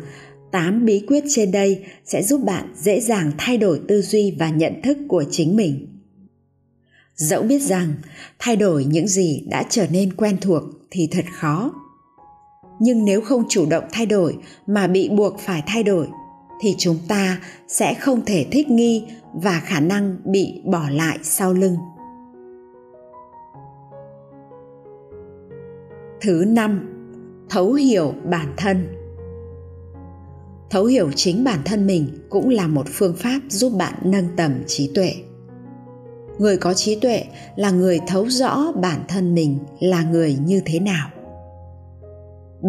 8 0.55 0.85
bí 0.85 1.03
quyết 1.07 1.23
trên 1.29 1.51
đây 1.51 1.85
sẽ 2.05 2.23
giúp 2.23 2.41
bạn 2.43 2.73
dễ 2.75 2.99
dàng 2.99 3.31
thay 3.37 3.57
đổi 3.57 3.81
tư 3.87 4.01
duy 4.01 4.35
và 4.39 4.49
nhận 4.49 4.81
thức 4.83 4.97
của 5.07 5.23
chính 5.31 5.55
mình. 5.55 5.87
Dẫu 7.15 7.43
biết 7.43 7.59
rằng 7.61 7.93
thay 8.39 8.55
đổi 8.55 8.85
những 8.85 9.07
gì 9.07 9.43
đã 9.49 9.63
trở 9.69 9.87
nên 9.91 10.13
quen 10.13 10.37
thuộc 10.41 10.63
thì 10.91 11.07
thật 11.11 11.25
khó. 11.33 11.73
Nhưng 12.79 13.05
nếu 13.05 13.21
không 13.21 13.43
chủ 13.49 13.65
động 13.69 13.83
thay 13.91 14.05
đổi 14.05 14.37
mà 14.67 14.87
bị 14.87 15.09
buộc 15.09 15.39
phải 15.39 15.63
thay 15.67 15.83
đổi 15.83 16.07
thì 16.61 16.75
chúng 16.77 16.97
ta 17.07 17.41
sẽ 17.67 17.93
không 17.93 18.25
thể 18.25 18.45
thích 18.51 18.69
nghi 18.69 19.03
và 19.33 19.59
khả 19.59 19.79
năng 19.79 20.17
bị 20.25 20.61
bỏ 20.65 20.89
lại 20.89 21.17
sau 21.23 21.53
lưng. 21.53 21.75
Thứ 26.21 26.45
năm, 26.47 26.89
thấu 27.49 27.73
hiểu 27.73 28.13
bản 28.29 28.53
thân 28.57 29.04
thấu 30.69 30.85
hiểu 30.85 31.11
chính 31.15 31.43
bản 31.43 31.59
thân 31.65 31.87
mình 31.87 32.07
cũng 32.29 32.49
là 32.49 32.67
một 32.67 32.85
phương 32.93 33.15
pháp 33.15 33.39
giúp 33.49 33.73
bạn 33.77 33.93
nâng 34.03 34.27
tầm 34.37 34.63
trí 34.67 34.91
tuệ. 34.95 35.13
Người 36.39 36.57
có 36.57 36.73
trí 36.73 36.95
tuệ 36.95 37.23
là 37.55 37.71
người 37.71 37.99
thấu 38.07 38.29
rõ 38.29 38.71
bản 38.81 38.99
thân 39.07 39.35
mình 39.35 39.59
là 39.79 40.03
người 40.03 40.37
như 40.45 40.61
thế 40.65 40.79
nào. 40.79 41.09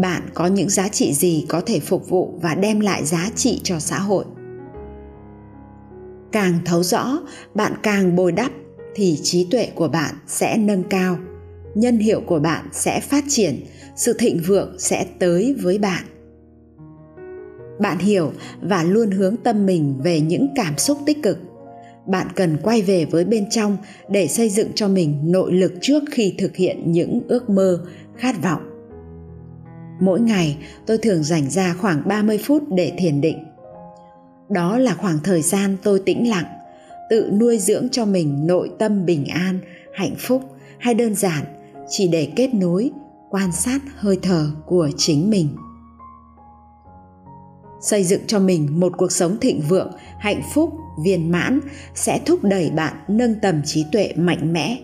Bạn 0.03 0.23
có 0.35 0.47
những 0.47 0.71
giá 0.71 0.89
trị 0.89 1.15
gì 1.15 1.47
có 1.49 1.61
thể 1.61 1.81
phục 1.81 2.09
vụ 2.09 2.39
và 2.43 2.55
đem 2.55 2.81
lại 2.81 3.05
giá 3.05 3.31
trị 3.37 3.61
cho 3.65 3.79
xã 3.79 3.99
hội? 3.99 4.25
Càng 6.33 6.59
thấu 6.65 6.83
rõ, 6.83 7.19
bạn 7.55 7.73
càng 7.83 8.17
bồi 8.17 8.33
đắp 8.33 8.53
thì 8.95 9.21
trí 9.23 9.47
tuệ 9.51 9.69
của 9.75 9.89
bạn 9.89 10.15
sẽ 10.27 10.57
nâng 10.57 10.83
cao, 10.83 11.19
nhân 11.75 11.99
hiệu 11.99 12.21
của 12.27 12.39
bạn 12.39 12.69
sẽ 12.73 13.01
phát 13.01 13.25
triển, 13.29 13.67
sự 13.97 14.13
thịnh 14.13 14.43
vượng 14.47 14.77
sẽ 14.79 15.07
tới 15.19 15.57
với 15.63 15.79
bạn 15.79 16.05
bạn 17.79 17.99
hiểu 17.99 18.33
và 18.61 18.83
luôn 18.83 19.11
hướng 19.11 19.37
tâm 19.37 19.67
mình 19.67 19.95
về 20.03 20.21
những 20.21 20.49
cảm 20.55 20.79
xúc 20.79 20.99
tích 21.07 21.23
cực. 21.23 21.39
Bạn 22.07 22.27
cần 22.37 22.57
quay 22.63 22.83
về 22.83 23.05
với 23.05 23.25
bên 23.25 23.51
trong 23.51 23.77
để 24.09 24.29
xây 24.29 24.49
dựng 24.49 24.69
cho 24.75 24.89
mình 24.89 25.19
nội 25.23 25.53
lực 25.53 25.73
trước 25.81 26.03
khi 26.11 26.35
thực 26.39 26.57
hiện 26.57 26.93
những 26.93 27.21
ước 27.29 27.51
mơ, 27.51 27.81
khát 28.17 28.43
vọng. 28.43 28.63
Mỗi 30.01 30.21
ngày, 30.21 30.57
tôi 30.87 30.99
thường 30.99 31.23
dành 31.23 31.51
ra 31.51 31.75
khoảng 31.81 32.03
30 32.09 32.39
phút 32.45 32.63
để 32.71 32.93
thiền 32.99 33.21
định. 33.21 33.45
Đó 34.49 34.79
là 34.79 34.95
khoảng 34.95 35.19
thời 35.25 35.43
gian 35.43 35.77
tôi 35.83 36.01
tĩnh 36.07 36.29
lặng, 36.29 36.47
tự 37.11 37.31
nuôi 37.41 37.59
dưỡng 37.59 37.89
cho 37.93 38.05
mình 38.05 38.47
nội 38.47 38.71
tâm 38.79 39.07
bình 39.07 39.25
an, 39.27 39.59
hạnh 39.95 40.15
phúc 40.19 40.43
hay 40.79 40.95
đơn 40.95 41.15
giản 41.15 41.45
chỉ 41.89 42.09
để 42.09 42.29
kết 42.37 42.55
nối, 42.55 42.91
quan 43.31 43.53
sát 43.53 43.81
hơi 43.97 44.19
thở 44.23 44.47
của 44.67 44.91
chính 44.97 45.31
mình 45.31 45.49
xây 47.81 48.05
dựng 48.05 48.21
cho 48.27 48.39
mình 48.39 48.81
một 48.81 48.93
cuộc 48.97 49.13
sống 49.13 49.37
thịnh 49.41 49.61
vượng, 49.69 49.93
hạnh 50.19 50.43
phúc, 50.55 50.73
viên 51.05 51.31
mãn 51.31 51.61
sẽ 51.95 52.21
thúc 52.27 52.45
đẩy 52.45 52.71
bạn 52.71 52.95
nâng 53.09 53.35
tầm 53.43 53.63
trí 53.65 53.85
tuệ 53.93 54.13
mạnh 54.17 54.53
mẽ. 54.53 54.79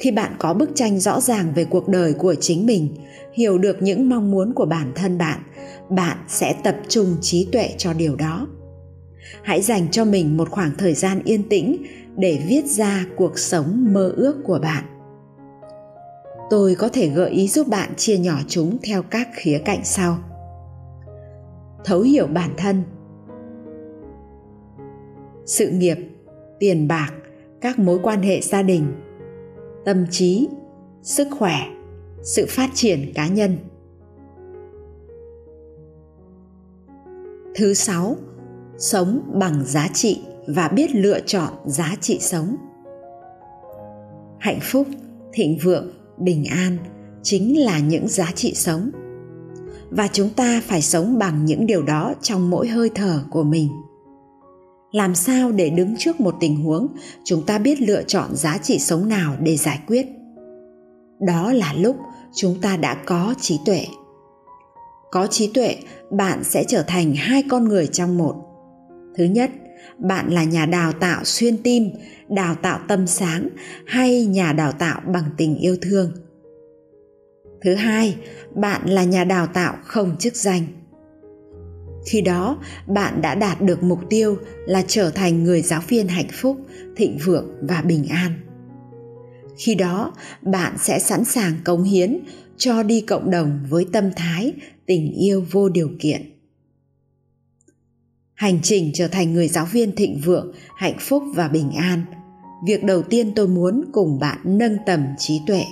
Khi 0.00 0.10
bạn 0.10 0.32
có 0.38 0.54
bức 0.54 0.70
tranh 0.74 1.00
rõ 1.00 1.20
ràng 1.20 1.52
về 1.54 1.64
cuộc 1.64 1.88
đời 1.88 2.12
của 2.12 2.34
chính 2.34 2.66
mình, 2.66 2.94
hiểu 3.34 3.58
được 3.58 3.82
những 3.82 4.08
mong 4.08 4.30
muốn 4.30 4.52
của 4.54 4.66
bản 4.66 4.92
thân 4.94 5.18
bạn 5.18 5.40
bạn 5.88 6.16
sẽ 6.28 6.54
tập 6.64 6.76
trung 6.88 7.16
trí 7.20 7.48
tuệ 7.52 7.70
cho 7.78 7.92
điều 7.92 8.16
đó. 8.16 8.46
Hãy 9.42 9.62
dành 9.62 9.90
cho 9.90 10.04
mình 10.04 10.36
một 10.36 10.50
khoảng 10.50 10.70
thời 10.78 10.94
gian 10.94 11.22
yên 11.24 11.48
tĩnh 11.48 11.76
để 12.16 12.40
viết 12.48 12.64
ra 12.66 13.06
cuộc 13.16 13.38
sống 13.38 13.86
mơ 13.92 14.12
ước 14.16 14.36
của 14.44 14.58
bạn. 14.62 14.84
Tôi 16.50 16.74
có 16.74 16.88
thể 16.88 17.08
gợi 17.08 17.30
ý 17.30 17.48
giúp 17.48 17.68
bạn 17.68 17.94
chia 17.96 18.18
nhỏ 18.18 18.38
chúng 18.48 18.78
theo 18.82 19.02
các 19.02 19.28
khía 19.32 19.58
cạnh 19.64 19.80
sau 19.84 20.18
thấu 21.88 22.00
hiểu 22.00 22.26
bản 22.26 22.50
thân. 22.56 22.82
Sự 25.46 25.70
nghiệp, 25.70 25.96
tiền 26.58 26.88
bạc, 26.88 27.10
các 27.60 27.78
mối 27.78 27.98
quan 28.02 28.22
hệ 28.22 28.40
gia 28.40 28.62
đình, 28.62 28.86
tâm 29.84 30.06
trí, 30.10 30.48
sức 31.02 31.28
khỏe, 31.38 31.56
sự 32.22 32.46
phát 32.48 32.70
triển 32.74 33.12
cá 33.14 33.28
nhân. 33.28 33.56
Thứ 37.54 37.74
sáu, 37.74 38.16
sống 38.78 39.20
bằng 39.34 39.64
giá 39.64 39.88
trị 39.94 40.22
và 40.46 40.68
biết 40.68 40.94
lựa 40.94 41.20
chọn 41.20 41.52
giá 41.64 41.94
trị 42.00 42.18
sống. 42.20 42.56
Hạnh 44.38 44.58
phúc, 44.62 44.86
thịnh 45.32 45.58
vượng, 45.62 45.92
bình 46.18 46.44
an 46.50 46.76
chính 47.22 47.64
là 47.64 47.78
những 47.78 48.08
giá 48.08 48.32
trị 48.34 48.54
sống 48.54 48.90
và 49.90 50.08
chúng 50.12 50.30
ta 50.30 50.62
phải 50.66 50.82
sống 50.82 51.18
bằng 51.18 51.44
những 51.44 51.66
điều 51.66 51.82
đó 51.82 52.14
trong 52.22 52.50
mỗi 52.50 52.68
hơi 52.68 52.90
thở 52.94 53.20
của 53.30 53.42
mình. 53.42 53.68
Làm 54.92 55.14
sao 55.14 55.52
để 55.52 55.70
đứng 55.70 55.94
trước 55.98 56.20
một 56.20 56.34
tình 56.40 56.56
huống, 56.56 56.88
chúng 57.24 57.46
ta 57.46 57.58
biết 57.58 57.80
lựa 57.80 58.02
chọn 58.02 58.36
giá 58.36 58.58
trị 58.58 58.78
sống 58.78 59.08
nào 59.08 59.36
để 59.40 59.56
giải 59.56 59.80
quyết. 59.86 60.06
Đó 61.20 61.52
là 61.52 61.74
lúc 61.74 61.96
chúng 62.34 62.60
ta 62.60 62.76
đã 62.76 62.94
có 63.06 63.34
trí 63.40 63.58
tuệ. 63.66 63.86
Có 65.10 65.26
trí 65.26 65.50
tuệ, 65.54 65.76
bạn 66.10 66.44
sẽ 66.44 66.64
trở 66.68 66.82
thành 66.82 67.14
hai 67.14 67.42
con 67.50 67.64
người 67.64 67.86
trong 67.86 68.18
một. 68.18 68.34
Thứ 69.16 69.24
nhất, 69.24 69.50
bạn 69.98 70.30
là 70.30 70.44
nhà 70.44 70.66
đào 70.66 70.92
tạo 70.92 71.24
xuyên 71.24 71.62
tim, 71.62 71.90
đào 72.28 72.54
tạo 72.54 72.78
tâm 72.88 73.06
sáng 73.06 73.48
hay 73.86 74.26
nhà 74.26 74.52
đào 74.52 74.72
tạo 74.72 75.00
bằng 75.06 75.24
tình 75.36 75.56
yêu 75.56 75.76
thương 75.82 76.12
thứ 77.62 77.74
hai, 77.74 78.16
bạn 78.54 78.88
là 78.88 79.04
nhà 79.04 79.24
đào 79.24 79.46
tạo 79.46 79.76
không 79.84 80.16
chức 80.18 80.36
danh. 80.36 80.66
Khi 82.06 82.20
đó, 82.20 82.58
bạn 82.86 83.22
đã 83.22 83.34
đạt 83.34 83.60
được 83.60 83.82
mục 83.82 84.00
tiêu 84.10 84.36
là 84.66 84.84
trở 84.86 85.10
thành 85.10 85.44
người 85.44 85.62
giáo 85.62 85.82
viên 85.88 86.08
hạnh 86.08 86.28
phúc, 86.32 86.56
thịnh 86.96 87.18
vượng 87.24 87.50
và 87.62 87.82
bình 87.82 88.08
an. 88.08 88.32
Khi 89.56 89.74
đó, 89.74 90.12
bạn 90.42 90.76
sẽ 90.78 90.98
sẵn 90.98 91.24
sàng 91.24 91.54
cống 91.64 91.82
hiến 91.82 92.18
cho 92.56 92.82
đi 92.82 93.00
cộng 93.00 93.30
đồng 93.30 93.60
với 93.68 93.86
tâm 93.92 94.10
thái, 94.16 94.52
tình 94.86 95.12
yêu 95.12 95.44
vô 95.50 95.68
điều 95.68 95.90
kiện. 96.00 96.22
Hành 98.34 98.58
trình 98.62 98.90
trở 98.94 99.08
thành 99.08 99.32
người 99.32 99.48
giáo 99.48 99.66
viên 99.72 99.96
thịnh 99.96 100.20
vượng, 100.24 100.52
hạnh 100.76 100.96
phúc 101.00 101.22
và 101.34 101.48
bình 101.48 101.70
an, 101.70 102.04
việc 102.66 102.84
đầu 102.84 103.02
tiên 103.02 103.32
tôi 103.36 103.48
muốn 103.48 103.84
cùng 103.92 104.18
bạn 104.18 104.38
nâng 104.44 104.76
tầm 104.86 105.04
trí 105.18 105.40
tuệ 105.46 105.64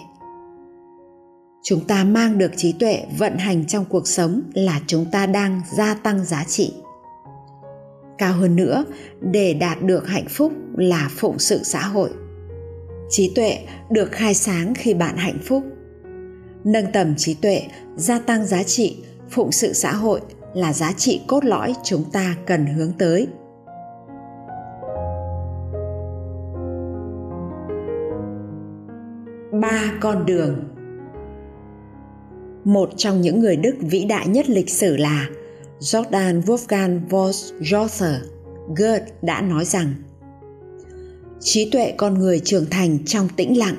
chúng 1.69 1.87
ta 1.87 2.05
mang 2.05 2.39
được 2.39 2.51
trí 2.57 2.73
tuệ 2.73 3.05
vận 3.19 3.39
hành 3.39 3.67
trong 3.67 3.85
cuộc 3.85 4.09
sống 4.09 4.43
là 4.55 4.81
chúng 4.87 5.07
ta 5.13 5.27
đang 5.27 5.61
gia 5.77 5.95
tăng 5.95 6.25
giá 6.25 6.45
trị. 6.45 6.75
Cao 8.19 8.33
hơn 8.33 8.57
nữa, 8.57 8.85
để 9.21 9.55
đạt 9.55 9.83
được 9.83 10.09
hạnh 10.09 10.27
phúc 10.29 10.53
là 10.77 11.09
phụng 11.17 11.39
sự 11.39 11.61
xã 11.63 11.81
hội. 11.81 12.11
Trí 13.11 13.33
tuệ 13.35 13.59
được 13.91 14.13
khai 14.13 14.35
sáng 14.35 14.75
khi 14.75 14.95
bạn 14.95 15.17
hạnh 15.17 15.39
phúc. 15.45 15.65
Nâng 16.65 16.93
tầm 16.93 17.15
trí 17.17 17.35
tuệ, 17.35 17.63
gia 17.97 18.19
tăng 18.19 18.47
giá 18.47 18.63
trị, 18.63 18.97
phụng 19.31 19.53
sự 19.53 19.73
xã 19.73 19.93
hội 19.93 20.21
là 20.55 20.73
giá 20.73 20.93
trị 20.93 21.21
cốt 21.27 21.45
lõi 21.45 21.75
chúng 21.85 22.05
ta 22.13 22.35
cần 22.47 22.67
hướng 22.67 22.93
tới. 22.99 23.27
Ba 29.61 29.93
con 30.01 30.27
đường 30.27 30.76
một 32.67 32.91
trong 32.97 33.21
những 33.21 33.41
người 33.41 33.57
đức 33.57 33.75
vĩ 33.81 34.05
đại 34.05 34.29
nhất 34.29 34.49
lịch 34.49 34.71
sử 34.71 34.97
là 34.97 35.29
Jordan 35.81 36.43
Wolfgang 36.43 37.01
von 37.09 37.33
Goethe 37.71 38.21
Goethe 38.77 39.07
đã 39.23 39.41
nói 39.41 39.65
rằng, 39.65 39.95
trí 41.41 41.71
tuệ 41.71 41.93
con 41.97 42.15
người 42.15 42.41
trưởng 42.41 42.71
thành 42.71 42.99
trong 43.07 43.29
tĩnh 43.37 43.59
lặng, 43.59 43.77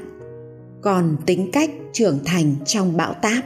còn 0.81 1.17
tính 1.25 1.49
cách 1.53 1.69
trưởng 1.93 2.19
thành 2.25 2.55
trong 2.65 2.97
bão 2.97 3.13
táp. 3.13 3.43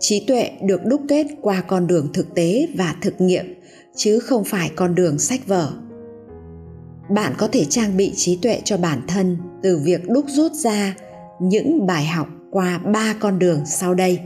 Trí 0.00 0.24
tuệ 0.26 0.50
được 0.62 0.80
đúc 0.84 1.00
kết 1.08 1.26
qua 1.40 1.60
con 1.60 1.86
đường 1.86 2.12
thực 2.12 2.34
tế 2.34 2.68
và 2.76 2.96
thực 3.02 3.20
nghiệm, 3.20 3.54
chứ 3.96 4.18
không 4.18 4.44
phải 4.44 4.70
con 4.76 4.94
đường 4.94 5.18
sách 5.18 5.46
vở. 5.46 5.72
Bạn 7.10 7.32
có 7.38 7.48
thể 7.52 7.64
trang 7.64 7.96
bị 7.96 8.12
trí 8.16 8.36
tuệ 8.36 8.60
cho 8.64 8.76
bản 8.76 9.00
thân 9.08 9.38
từ 9.62 9.78
việc 9.84 10.08
đúc 10.08 10.24
rút 10.28 10.52
ra 10.52 10.96
những 11.40 11.86
bài 11.86 12.06
học 12.06 12.28
qua 12.54 12.78
ba 12.78 13.14
con 13.20 13.38
đường 13.38 13.66
sau 13.66 13.94
đây. 13.94 14.20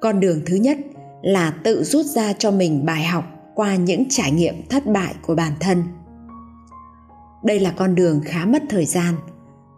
Con 0.00 0.20
đường 0.20 0.40
thứ 0.46 0.56
nhất 0.56 0.78
là 1.22 1.50
tự 1.64 1.84
rút 1.84 2.06
ra 2.06 2.32
cho 2.32 2.50
mình 2.50 2.86
bài 2.86 3.04
học 3.04 3.24
qua 3.54 3.76
những 3.76 4.04
trải 4.08 4.32
nghiệm 4.32 4.54
thất 4.68 4.86
bại 4.86 5.14
của 5.22 5.34
bản 5.34 5.52
thân. 5.60 5.84
Đây 7.44 7.60
là 7.60 7.70
con 7.76 7.94
đường 7.94 8.20
khá 8.24 8.44
mất 8.44 8.62
thời 8.68 8.84
gian, 8.84 9.14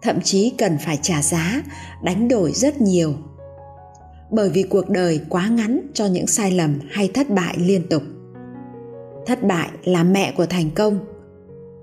thậm 0.03 0.21
chí 0.21 0.55
cần 0.59 0.79
phải 0.79 0.99
trả 1.03 1.23
giá, 1.23 1.63
đánh 2.03 2.29
đổi 2.29 2.53
rất 2.53 2.81
nhiều. 2.81 3.15
Bởi 4.31 4.51
vì 4.51 4.63
cuộc 4.63 4.89
đời 4.89 5.21
quá 5.29 5.49
ngắn 5.49 5.81
cho 5.95 6.07
những 6.07 6.27
sai 6.27 6.51
lầm 6.51 6.79
hay 6.91 7.11
thất 7.15 7.31
bại 7.31 7.55
liên 7.59 7.89
tục. 7.89 8.03
Thất 9.27 9.43
bại 9.43 9.71
là 9.85 10.05
mẹ 10.05 10.33
của 10.37 10.47
thành 10.47 10.71
công, 10.71 10.99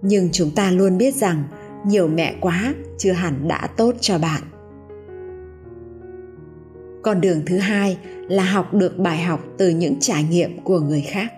nhưng 0.01 0.29
chúng 0.31 0.51
ta 0.51 0.71
luôn 0.71 0.97
biết 0.97 1.15
rằng 1.15 1.43
nhiều 1.85 2.07
mẹ 2.07 2.35
quá, 2.41 2.73
chưa 2.97 3.11
hẳn 3.11 3.47
đã 3.47 3.67
tốt 3.77 3.95
cho 4.01 4.17
bạn. 4.17 4.41
Con 7.03 7.21
đường 7.21 7.41
thứ 7.45 7.57
hai 7.57 7.97
là 8.27 8.43
học 8.43 8.73
được 8.73 8.97
bài 8.97 9.21
học 9.21 9.43
từ 9.57 9.69
những 9.69 9.95
trải 9.99 10.23
nghiệm 10.23 10.63
của 10.63 10.79
người 10.79 11.01
khác. 11.01 11.33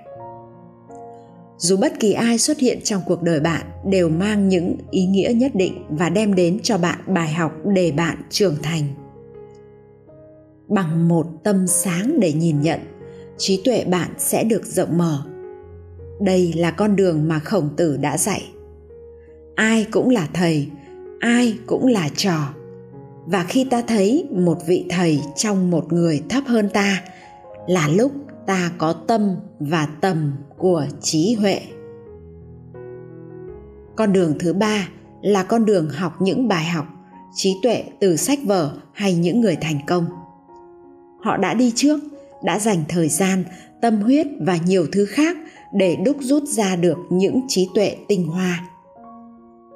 Dù 1.58 1.78
bất 1.78 2.00
kỳ 2.00 2.14
ai 2.14 2.38
xuất 2.38 2.60
hiện 2.60 2.80
trong 2.84 3.02
cuộc 3.06 3.22
đời 3.22 3.40
bạn 3.40 3.62
đều 3.86 4.10
mang 4.10 4.50
những 4.50 4.78
ý 4.92 5.06
nghĩa 5.06 5.32
nhất 5.36 5.52
định 5.56 5.86
và 5.90 6.10
đem 6.10 6.36
đến 6.36 6.60
cho 6.64 6.78
bạn 6.78 7.00
bài 7.08 7.34
học 7.34 7.52
để 7.66 7.92
bạn 7.92 8.18
trưởng 8.30 8.56
thành. 8.64 8.84
Bằng 10.68 11.08
một 11.08 11.26
tâm 11.44 11.68
sáng 11.68 12.20
để 12.20 12.34
nhìn 12.34 12.62
nhận, 12.62 12.80
trí 13.38 13.62
tuệ 13.66 13.84
bạn 13.84 14.10
sẽ 14.18 14.44
được 14.44 14.66
rộng 14.66 14.98
mở. 14.98 15.24
Đây 16.22 16.54
là 16.54 16.72
con 16.72 16.96
đường 16.96 17.28
mà 17.28 17.40
khổng 17.40 17.70
tử 17.78 17.98
đã 17.98 18.18
dạy 18.18 18.42
ai 19.60 19.88
cũng 19.91 20.10
là 20.10 20.28
thầy, 20.34 20.70
ai 21.20 21.57
cũng 21.66 21.88
là 21.88 22.10
trò. 22.16 22.53
Và 23.26 23.43
khi 23.43 23.64
ta 23.64 23.82
thấy 23.82 24.28
một 24.32 24.57
vị 24.68 24.86
thầy 24.89 25.22
trong 25.36 25.72
một 25.72 25.93
người 25.93 26.24
thấp 26.30 26.43
hơn 26.47 26.70
ta, 26.74 27.03
là 27.68 27.88
lúc 27.88 28.12
ta 28.47 28.72
có 28.78 28.93
tâm 28.93 29.36
và 29.60 29.88
tầm 30.01 30.34
của 30.57 30.86
trí 31.01 31.34
huệ. 31.39 31.62
Con 33.95 34.14
đường 34.14 34.34
thứ 34.39 34.53
ba 34.53 34.89
là 35.22 35.43
con 35.43 35.66
đường 35.66 35.89
học 35.89 36.22
những 36.22 36.47
bài 36.47 36.66
học, 36.66 36.86
trí 37.36 37.53
tuệ 37.64 37.84
từ 37.99 38.16
sách 38.16 38.39
vở 38.45 38.78
hay 38.93 39.16
những 39.16 39.41
người 39.41 39.55
thành 39.55 39.80
công. 39.88 40.05
Họ 41.22 41.38
đã 41.38 41.53
đi 41.53 41.74
trước, 41.76 41.99
đã 42.43 42.60
dành 42.60 42.84
thời 42.88 43.10
gian, 43.10 43.43
tâm 43.82 44.01
huyết 44.01 44.28
và 44.39 44.57
nhiều 44.66 44.86
thứ 44.91 45.05
khác 45.05 45.38
để 45.74 45.97
đúc 46.05 46.18
rút 46.20 46.43
ra 46.43 46.76
được 46.76 46.97
những 47.10 47.41
trí 47.47 47.68
tuệ 47.76 47.95
tinh 48.07 48.28
hoa 48.28 48.70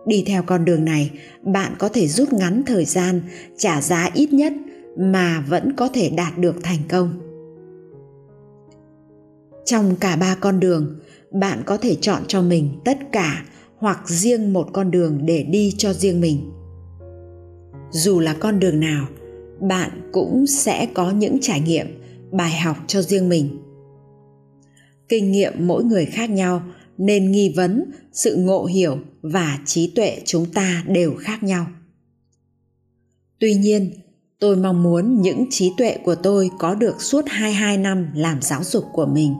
đi 0.05 0.23
theo 0.27 0.43
con 0.43 0.65
đường 0.65 0.85
này, 0.85 1.11
bạn 1.41 1.73
có 1.79 1.89
thể 1.89 2.07
rút 2.07 2.33
ngắn 2.33 2.63
thời 2.65 2.85
gian, 2.85 3.21
trả 3.57 3.81
giá 3.81 4.09
ít 4.13 4.33
nhất 4.33 4.53
mà 4.97 5.45
vẫn 5.47 5.73
có 5.75 5.89
thể 5.93 6.09
đạt 6.09 6.37
được 6.37 6.55
thành 6.63 6.79
công. 6.89 7.19
Trong 9.65 9.95
cả 9.95 10.15
ba 10.15 10.35
con 10.35 10.59
đường, 10.59 10.99
bạn 11.31 11.61
có 11.65 11.77
thể 11.77 11.95
chọn 12.01 12.21
cho 12.27 12.41
mình 12.41 12.69
tất 12.85 12.97
cả 13.11 13.45
hoặc 13.77 14.09
riêng 14.09 14.53
một 14.53 14.67
con 14.73 14.91
đường 14.91 15.19
để 15.25 15.43
đi 15.43 15.73
cho 15.77 15.93
riêng 15.93 16.21
mình. 16.21 16.51
Dù 17.91 18.19
là 18.19 18.35
con 18.39 18.59
đường 18.59 18.79
nào, 18.79 19.07
bạn 19.61 20.09
cũng 20.11 20.47
sẽ 20.47 20.87
có 20.93 21.11
những 21.11 21.37
trải 21.41 21.59
nghiệm, 21.59 21.87
bài 22.31 22.59
học 22.63 22.77
cho 22.87 23.01
riêng 23.01 23.29
mình. 23.29 23.59
Kinh 25.09 25.31
nghiệm 25.31 25.53
mỗi 25.67 25.83
người 25.83 26.05
khác 26.05 26.29
nhau 26.29 26.63
nên 27.05 27.31
nghi 27.31 27.53
vấn, 27.55 27.91
sự 28.11 28.35
ngộ 28.35 28.65
hiểu 28.65 28.97
và 29.21 29.59
trí 29.65 29.91
tuệ 29.95 30.21
chúng 30.25 30.45
ta 30.45 30.83
đều 30.87 31.15
khác 31.19 31.43
nhau. 31.43 31.67
Tuy 33.39 33.53
nhiên, 33.53 33.91
tôi 34.39 34.55
mong 34.55 34.83
muốn 34.83 35.21
những 35.21 35.45
trí 35.49 35.71
tuệ 35.77 35.97
của 36.03 36.15
tôi 36.15 36.49
có 36.59 36.75
được 36.75 37.01
suốt 37.01 37.25
22 37.27 37.77
năm 37.77 38.07
làm 38.15 38.41
giáo 38.41 38.63
dục 38.63 38.83
của 38.93 39.05
mình, 39.05 39.35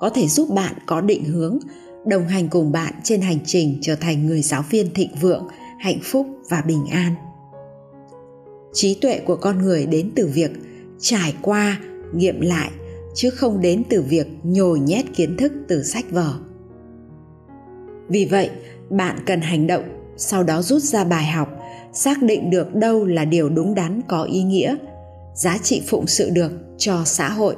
có 0.00 0.10
thể 0.10 0.28
giúp 0.28 0.50
bạn 0.50 0.74
có 0.86 1.00
định 1.00 1.24
hướng, 1.24 1.58
đồng 2.06 2.28
hành 2.28 2.48
cùng 2.48 2.72
bạn 2.72 2.92
trên 3.04 3.20
hành 3.20 3.38
trình 3.46 3.78
trở 3.82 3.94
thành 3.96 4.26
người 4.26 4.42
giáo 4.42 4.64
viên 4.70 4.94
thịnh 4.94 5.14
vượng, 5.20 5.48
hạnh 5.80 6.00
phúc 6.02 6.26
và 6.50 6.62
bình 6.66 6.86
an. 6.86 7.14
Trí 8.72 8.94
tuệ 8.94 9.18
của 9.18 9.36
con 9.36 9.58
người 9.58 9.86
đến 9.86 10.10
từ 10.16 10.26
việc 10.26 10.50
trải 11.00 11.34
qua, 11.42 11.80
nghiệm 12.14 12.40
lại, 12.40 12.70
chứ 13.14 13.30
không 13.30 13.60
đến 13.60 13.82
từ 13.90 14.02
việc 14.02 14.26
nhồi 14.42 14.80
nhét 14.80 15.04
kiến 15.14 15.36
thức 15.36 15.52
từ 15.68 15.82
sách 15.82 16.10
vở 16.10 16.34
vì 18.08 18.24
vậy, 18.24 18.50
bạn 18.90 19.16
cần 19.26 19.40
hành 19.40 19.66
động, 19.66 19.84
sau 20.16 20.42
đó 20.42 20.62
rút 20.62 20.82
ra 20.82 21.04
bài 21.04 21.26
học, 21.26 21.48
xác 21.92 22.22
định 22.22 22.50
được 22.50 22.74
đâu 22.74 23.04
là 23.04 23.24
điều 23.24 23.48
đúng 23.48 23.74
đắn 23.74 24.00
có 24.08 24.22
ý 24.22 24.42
nghĩa, 24.42 24.76
giá 25.34 25.58
trị 25.58 25.82
phụng 25.86 26.06
sự 26.06 26.30
được 26.30 26.52
cho 26.78 27.02
xã 27.04 27.28
hội. 27.28 27.56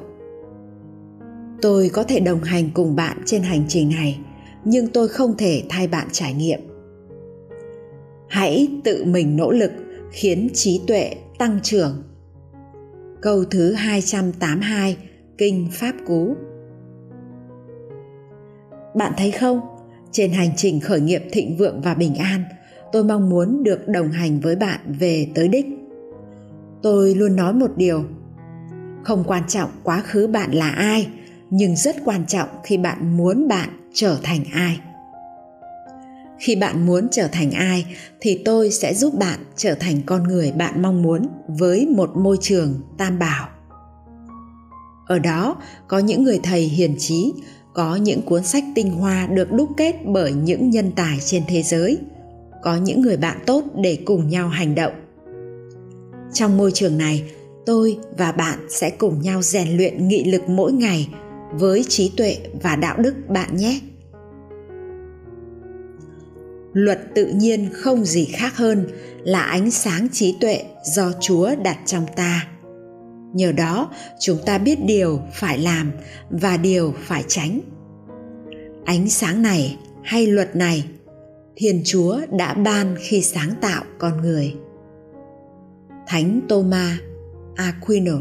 Tôi 1.63 1.91
có 1.93 2.03
thể 2.03 2.21
đồng 2.21 2.43
hành 2.43 2.71
cùng 2.75 2.97
bạn 2.97 3.19
trên 3.27 3.43
hành 3.43 3.65
trình 3.69 3.89
này, 3.89 4.19
nhưng 4.65 4.87
tôi 4.87 5.09
không 5.09 5.37
thể 5.37 5.63
thay 5.69 5.87
bạn 5.87 6.09
trải 6.13 6.35
nghiệm. 6.35 6.61
Hãy 8.29 8.69
tự 8.85 9.05
mình 9.05 9.37
nỗ 9.37 9.51
lực 9.51 9.71
khiến 10.13 10.49
trí 10.55 10.81
tuệ 10.87 11.15
tăng 11.39 11.59
trưởng. 11.63 12.03
Câu 13.23 13.45
thứ 13.45 13.73
282 13.73 14.97
kinh 15.39 15.69
Pháp 15.73 15.93
Cú. 16.07 16.37
Bạn 18.95 19.13
thấy 19.17 19.31
không? 19.31 19.61
Trên 20.13 20.33
hành 20.33 20.51
trình 20.57 20.81
khởi 20.81 21.01
nghiệp 21.01 21.23
thịnh 21.33 21.57
vượng 21.57 21.81
và 21.81 21.95
bình 21.95 22.15
an, 22.15 22.45
tôi 22.93 23.05
mong 23.05 23.31
muốn 23.31 23.63
được 23.63 23.89
đồng 23.89 24.11
hành 24.11 24.41
với 24.41 24.57
bạn 24.57 24.81
về 24.99 25.29
tới 25.35 25.49
đích. 25.49 25.67
Tôi 26.83 27.15
luôn 27.15 27.37
nói 27.37 27.53
một 27.55 27.71
điều, 27.77 28.05
không 29.05 29.25
quan 29.27 29.43
trọng 29.49 29.71
quá 29.83 30.01
khứ 30.01 30.27
bạn 30.27 30.53
là 30.53 30.71
ai, 30.71 31.09
nhưng 31.51 31.77
rất 31.77 31.97
quan 32.05 32.27
trọng 32.27 32.49
khi 32.65 32.77
bạn 32.77 33.17
muốn 33.17 33.49
bạn 33.49 33.69
trở 33.93 34.17
thành 34.23 34.45
ai. 34.53 34.81
Khi 36.39 36.57
bạn 36.57 36.87
muốn 36.87 37.09
trở 37.11 37.29
thành 37.33 37.51
ai 37.51 37.97
thì 38.21 38.43
tôi 38.45 38.71
sẽ 38.71 38.95
giúp 38.95 39.15
bạn 39.15 39.39
trở 39.57 39.75
thành 39.75 40.03
con 40.07 40.23
người 40.23 40.53
bạn 40.53 40.83
mong 40.83 41.03
muốn 41.03 41.29
với 41.49 41.87
một 41.87 42.17
môi 42.17 42.37
trường 42.41 42.81
tam 42.99 43.19
bảo. 43.19 43.49
Ở 45.07 45.19
đó 45.19 45.57
có 45.89 45.99
những 45.99 46.25
người 46.25 46.41
thầy 46.43 46.61
hiền 46.61 46.95
trí 46.99 47.33
có 47.75 47.97
những 47.97 48.23
cuốn 48.23 48.45
sách 48.45 48.65
tinh 48.75 48.91
hoa 48.91 49.27
được 49.27 49.53
đúc 49.53 49.69
kết 49.77 49.95
bởi 50.05 50.33
những 50.33 50.71
nhân 50.71 50.91
tài 50.97 51.19
trên 51.21 51.43
thế 51.49 51.63
giới. 51.63 51.99
Có 52.63 52.77
những 52.77 53.01
người 53.01 53.17
bạn 53.17 53.39
tốt 53.47 53.65
để 53.83 53.99
cùng 54.05 54.29
nhau 54.29 54.49
hành 54.49 54.75
động. 54.75 54.93
Trong 56.33 56.57
môi 56.57 56.71
trường 56.73 56.99
này, 56.99 57.25
tôi 57.67 57.99
và 58.19 58.33
bạn 58.33 58.59
sẽ 58.69 58.91
cùng 58.91 59.21
nhau 59.23 59.43
rèn 59.43 59.77
luyện 59.77 60.09
nghị 60.09 60.25
lực 60.25 60.49
mỗi 60.49 60.73
ngày 60.73 61.09
với 61.53 61.85
trí 61.89 62.13
tuệ 62.17 62.37
và 62.63 62.77
đạo 62.77 62.99
đức 62.99 63.15
bạn 63.29 63.57
nhé. 63.57 63.81
Luật 66.73 67.01
tự 67.15 67.27
nhiên 67.27 67.69
không 67.73 68.05
gì 68.05 68.25
khác 68.25 68.57
hơn 68.57 68.87
là 69.23 69.43
ánh 69.43 69.71
sáng 69.71 70.09
trí 70.13 70.37
tuệ 70.41 70.63
do 70.85 71.13
chúa 71.21 71.51
đặt 71.63 71.79
trong 71.87 72.07
ta 72.17 72.47
nhờ 73.33 73.53
đó, 73.53 73.91
chúng 74.21 74.39
ta 74.47 74.59
biết 74.59 74.79
điều 74.85 75.21
phải 75.33 75.59
làm 75.59 75.93
và 76.31 76.57
điều 76.57 76.95
phải 76.99 77.25
tránh. 77.29 77.61
Ánh 78.85 79.09
sáng 79.09 79.43
này 79.43 79.79
hay 80.03 80.27
luật 80.27 80.57
này, 80.57 80.85
thiên 81.57 81.83
chúa 81.85 82.21
đã 82.31 82.55
ban 82.55 82.97
khi 82.99 83.23
sáng 83.23 83.51
tạo 83.61 83.85
con 83.99 84.21
người. 84.21 84.55
Thánh 86.07 86.41
Thomas 86.49 86.99
aquino. 87.57 88.19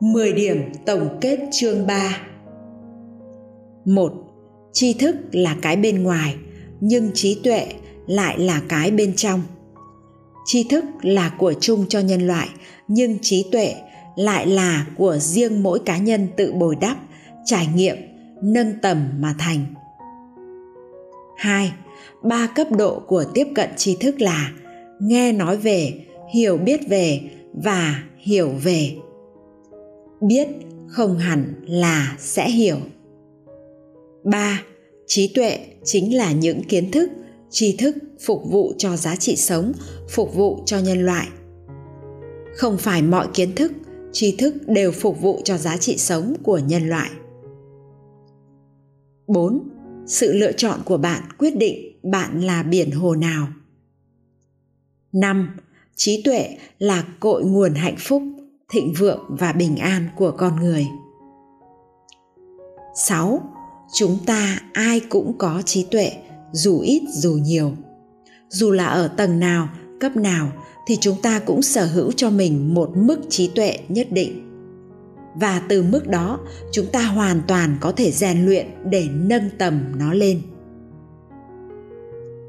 10 0.00 0.32
điểm 0.32 0.72
tổng 0.86 1.18
kết 1.20 1.38
chương 1.52 1.86
3 1.86 2.18
1. 3.84 4.27
Tri 4.72 4.92
thức 4.92 5.16
là 5.32 5.56
cái 5.62 5.76
bên 5.76 6.02
ngoài, 6.02 6.36
nhưng 6.80 7.10
trí 7.14 7.40
tuệ 7.44 7.66
lại 8.06 8.38
là 8.38 8.62
cái 8.68 8.90
bên 8.90 9.12
trong. 9.16 9.42
Tri 10.46 10.64
thức 10.70 10.84
là 11.02 11.34
của 11.38 11.54
chung 11.60 11.86
cho 11.88 12.00
nhân 12.00 12.26
loại, 12.26 12.48
nhưng 12.88 13.18
trí 13.22 13.44
tuệ 13.52 13.74
lại 14.16 14.46
là 14.46 14.86
của 14.96 15.16
riêng 15.18 15.62
mỗi 15.62 15.78
cá 15.78 15.98
nhân 15.98 16.28
tự 16.36 16.52
bồi 16.52 16.76
đắp, 16.80 16.96
trải 17.44 17.68
nghiệm, 17.74 17.96
nâng 18.42 18.72
tầm 18.82 19.08
mà 19.18 19.34
thành. 19.38 19.64
2. 21.36 21.72
Ba 22.22 22.46
cấp 22.46 22.66
độ 22.78 23.02
của 23.06 23.24
tiếp 23.34 23.46
cận 23.54 23.70
tri 23.76 23.96
thức 24.00 24.20
là 24.20 24.52
nghe 25.00 25.32
nói 25.32 25.56
về, 25.56 25.92
hiểu 26.34 26.56
biết 26.56 26.80
về 26.88 27.20
và 27.54 28.02
hiểu 28.18 28.50
về 28.62 28.94
biết 30.20 30.48
không 30.86 31.18
hẳn 31.18 31.54
là 31.66 32.16
sẽ 32.18 32.50
hiểu 32.50 32.76
3. 34.24 34.62
Trí 35.06 35.32
tuệ 35.34 35.58
chính 35.84 36.16
là 36.16 36.32
những 36.32 36.62
kiến 36.64 36.90
thức, 36.90 37.10
tri 37.50 37.76
thức 37.76 37.96
phục 38.20 38.42
vụ 38.50 38.72
cho 38.78 38.96
giá 38.96 39.16
trị 39.16 39.36
sống, 39.36 39.72
phục 40.08 40.34
vụ 40.34 40.62
cho 40.66 40.78
nhân 40.78 41.06
loại. 41.06 41.28
Không 42.56 42.78
phải 42.78 43.02
mọi 43.02 43.28
kiến 43.34 43.54
thức, 43.54 43.72
tri 44.12 44.36
thức 44.36 44.54
đều 44.66 44.92
phục 44.92 45.20
vụ 45.20 45.40
cho 45.44 45.56
giá 45.56 45.76
trị 45.76 45.96
sống 45.98 46.34
của 46.42 46.58
nhân 46.58 46.88
loại. 46.88 47.10
4. 49.26 49.68
Sự 50.06 50.32
lựa 50.32 50.52
chọn 50.52 50.80
của 50.84 50.96
bạn 50.96 51.22
quyết 51.38 51.56
định 51.56 52.00
bạn 52.02 52.40
là 52.40 52.62
biển 52.62 52.90
hồ 52.90 53.14
nào. 53.14 53.48
5. 55.12 55.56
Trí 55.96 56.22
tuệ 56.22 56.58
là 56.78 57.04
cội 57.20 57.44
nguồn 57.44 57.74
hạnh 57.74 57.96
phúc 57.98 58.22
thịnh 58.72 58.92
vượng 58.98 59.20
và 59.28 59.52
bình 59.52 59.76
an 59.76 60.08
của 60.16 60.30
con 60.30 60.56
người. 60.56 60.86
6. 62.94 63.40
Chúng 63.92 64.18
ta 64.26 64.58
ai 64.72 65.00
cũng 65.00 65.38
có 65.38 65.62
trí 65.64 65.84
tuệ, 65.90 66.12
dù 66.52 66.80
ít 66.80 67.02
dù 67.12 67.32
nhiều. 67.32 67.72
Dù 68.48 68.70
là 68.70 68.86
ở 68.86 69.08
tầng 69.08 69.40
nào, 69.40 69.68
cấp 70.00 70.16
nào 70.16 70.52
thì 70.86 70.96
chúng 71.00 71.16
ta 71.22 71.38
cũng 71.38 71.62
sở 71.62 71.86
hữu 71.86 72.12
cho 72.12 72.30
mình 72.30 72.74
một 72.74 72.90
mức 72.96 73.20
trí 73.28 73.48
tuệ 73.48 73.78
nhất 73.88 74.12
định. 74.12 74.44
Và 75.34 75.62
từ 75.68 75.82
mức 75.82 76.08
đó, 76.08 76.40
chúng 76.72 76.86
ta 76.86 77.02
hoàn 77.02 77.42
toàn 77.48 77.76
có 77.80 77.92
thể 77.92 78.10
rèn 78.10 78.46
luyện 78.46 78.66
để 78.84 79.06
nâng 79.12 79.50
tầm 79.58 79.92
nó 79.98 80.12
lên. 80.12 80.42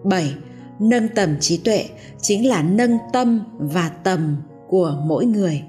7. 0.03 0.33
Nâng 0.79 1.07
tầm 1.15 1.39
trí 1.39 1.57
tuệ 1.57 1.85
chính 2.21 2.47
là 2.49 2.63
nâng 2.63 2.97
tâm 3.13 3.43
và 3.57 3.89
tầm 3.89 4.37
của 4.67 5.03
mỗi 5.05 5.25
người. 5.25 5.63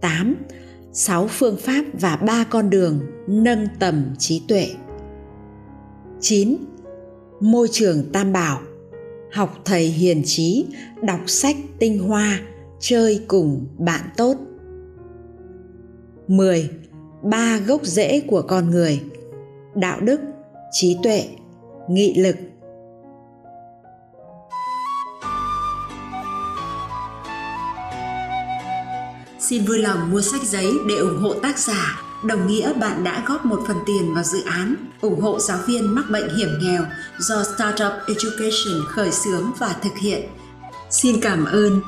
8. 0.00 0.36
6 0.92 1.26
phương 1.28 1.56
pháp 1.56 1.84
và 1.92 2.16
3 2.16 2.44
con 2.50 2.70
đường 2.70 3.00
nâng 3.26 3.66
tầm 3.78 4.04
trí 4.18 4.42
tuệ. 4.48 4.66
9. 6.20 6.56
Môi 7.40 7.68
trường 7.72 8.12
tam 8.12 8.32
bảo 8.32 8.60
Học 9.32 9.58
thầy 9.64 9.84
hiền 9.84 10.22
trí, 10.24 10.66
đọc 11.02 11.20
sách 11.26 11.56
tinh 11.78 11.98
hoa, 11.98 12.40
chơi 12.80 13.24
cùng 13.28 13.66
bạn 13.78 14.00
tốt. 14.16 14.36
10. 16.28 16.70
Ba 17.22 17.58
gốc 17.66 17.84
rễ 17.84 18.20
của 18.20 18.42
con 18.42 18.70
người 18.70 19.00
Đạo 19.74 20.00
đức, 20.00 20.20
trí 20.72 20.98
tuệ, 21.02 21.24
nghị 21.88 22.14
lực 22.14 22.36
Xin 29.50 29.64
vui 29.64 29.78
lòng 29.78 30.10
mua 30.10 30.20
sách 30.20 30.42
giấy 30.42 30.72
để 30.88 30.94
ủng 30.94 31.18
hộ 31.18 31.34
tác 31.34 31.58
giả, 31.58 32.02
đồng 32.24 32.46
nghĩa 32.46 32.72
bạn 32.72 33.04
đã 33.04 33.24
góp 33.26 33.44
một 33.44 33.60
phần 33.68 33.76
tiền 33.86 34.14
vào 34.14 34.24
dự 34.24 34.42
án 34.44 34.74
ủng 35.00 35.20
hộ 35.20 35.38
giáo 35.38 35.58
viên 35.66 35.94
mắc 35.94 36.10
bệnh 36.10 36.36
hiểm 36.36 36.48
nghèo 36.60 36.82
do 37.18 37.42
Startup 37.42 37.92
Education 38.06 38.84
khởi 38.88 39.12
xướng 39.12 39.52
và 39.58 39.76
thực 39.82 39.96
hiện. 39.96 40.20
Xin 40.90 41.20
cảm 41.20 41.44
ơn 41.44 41.80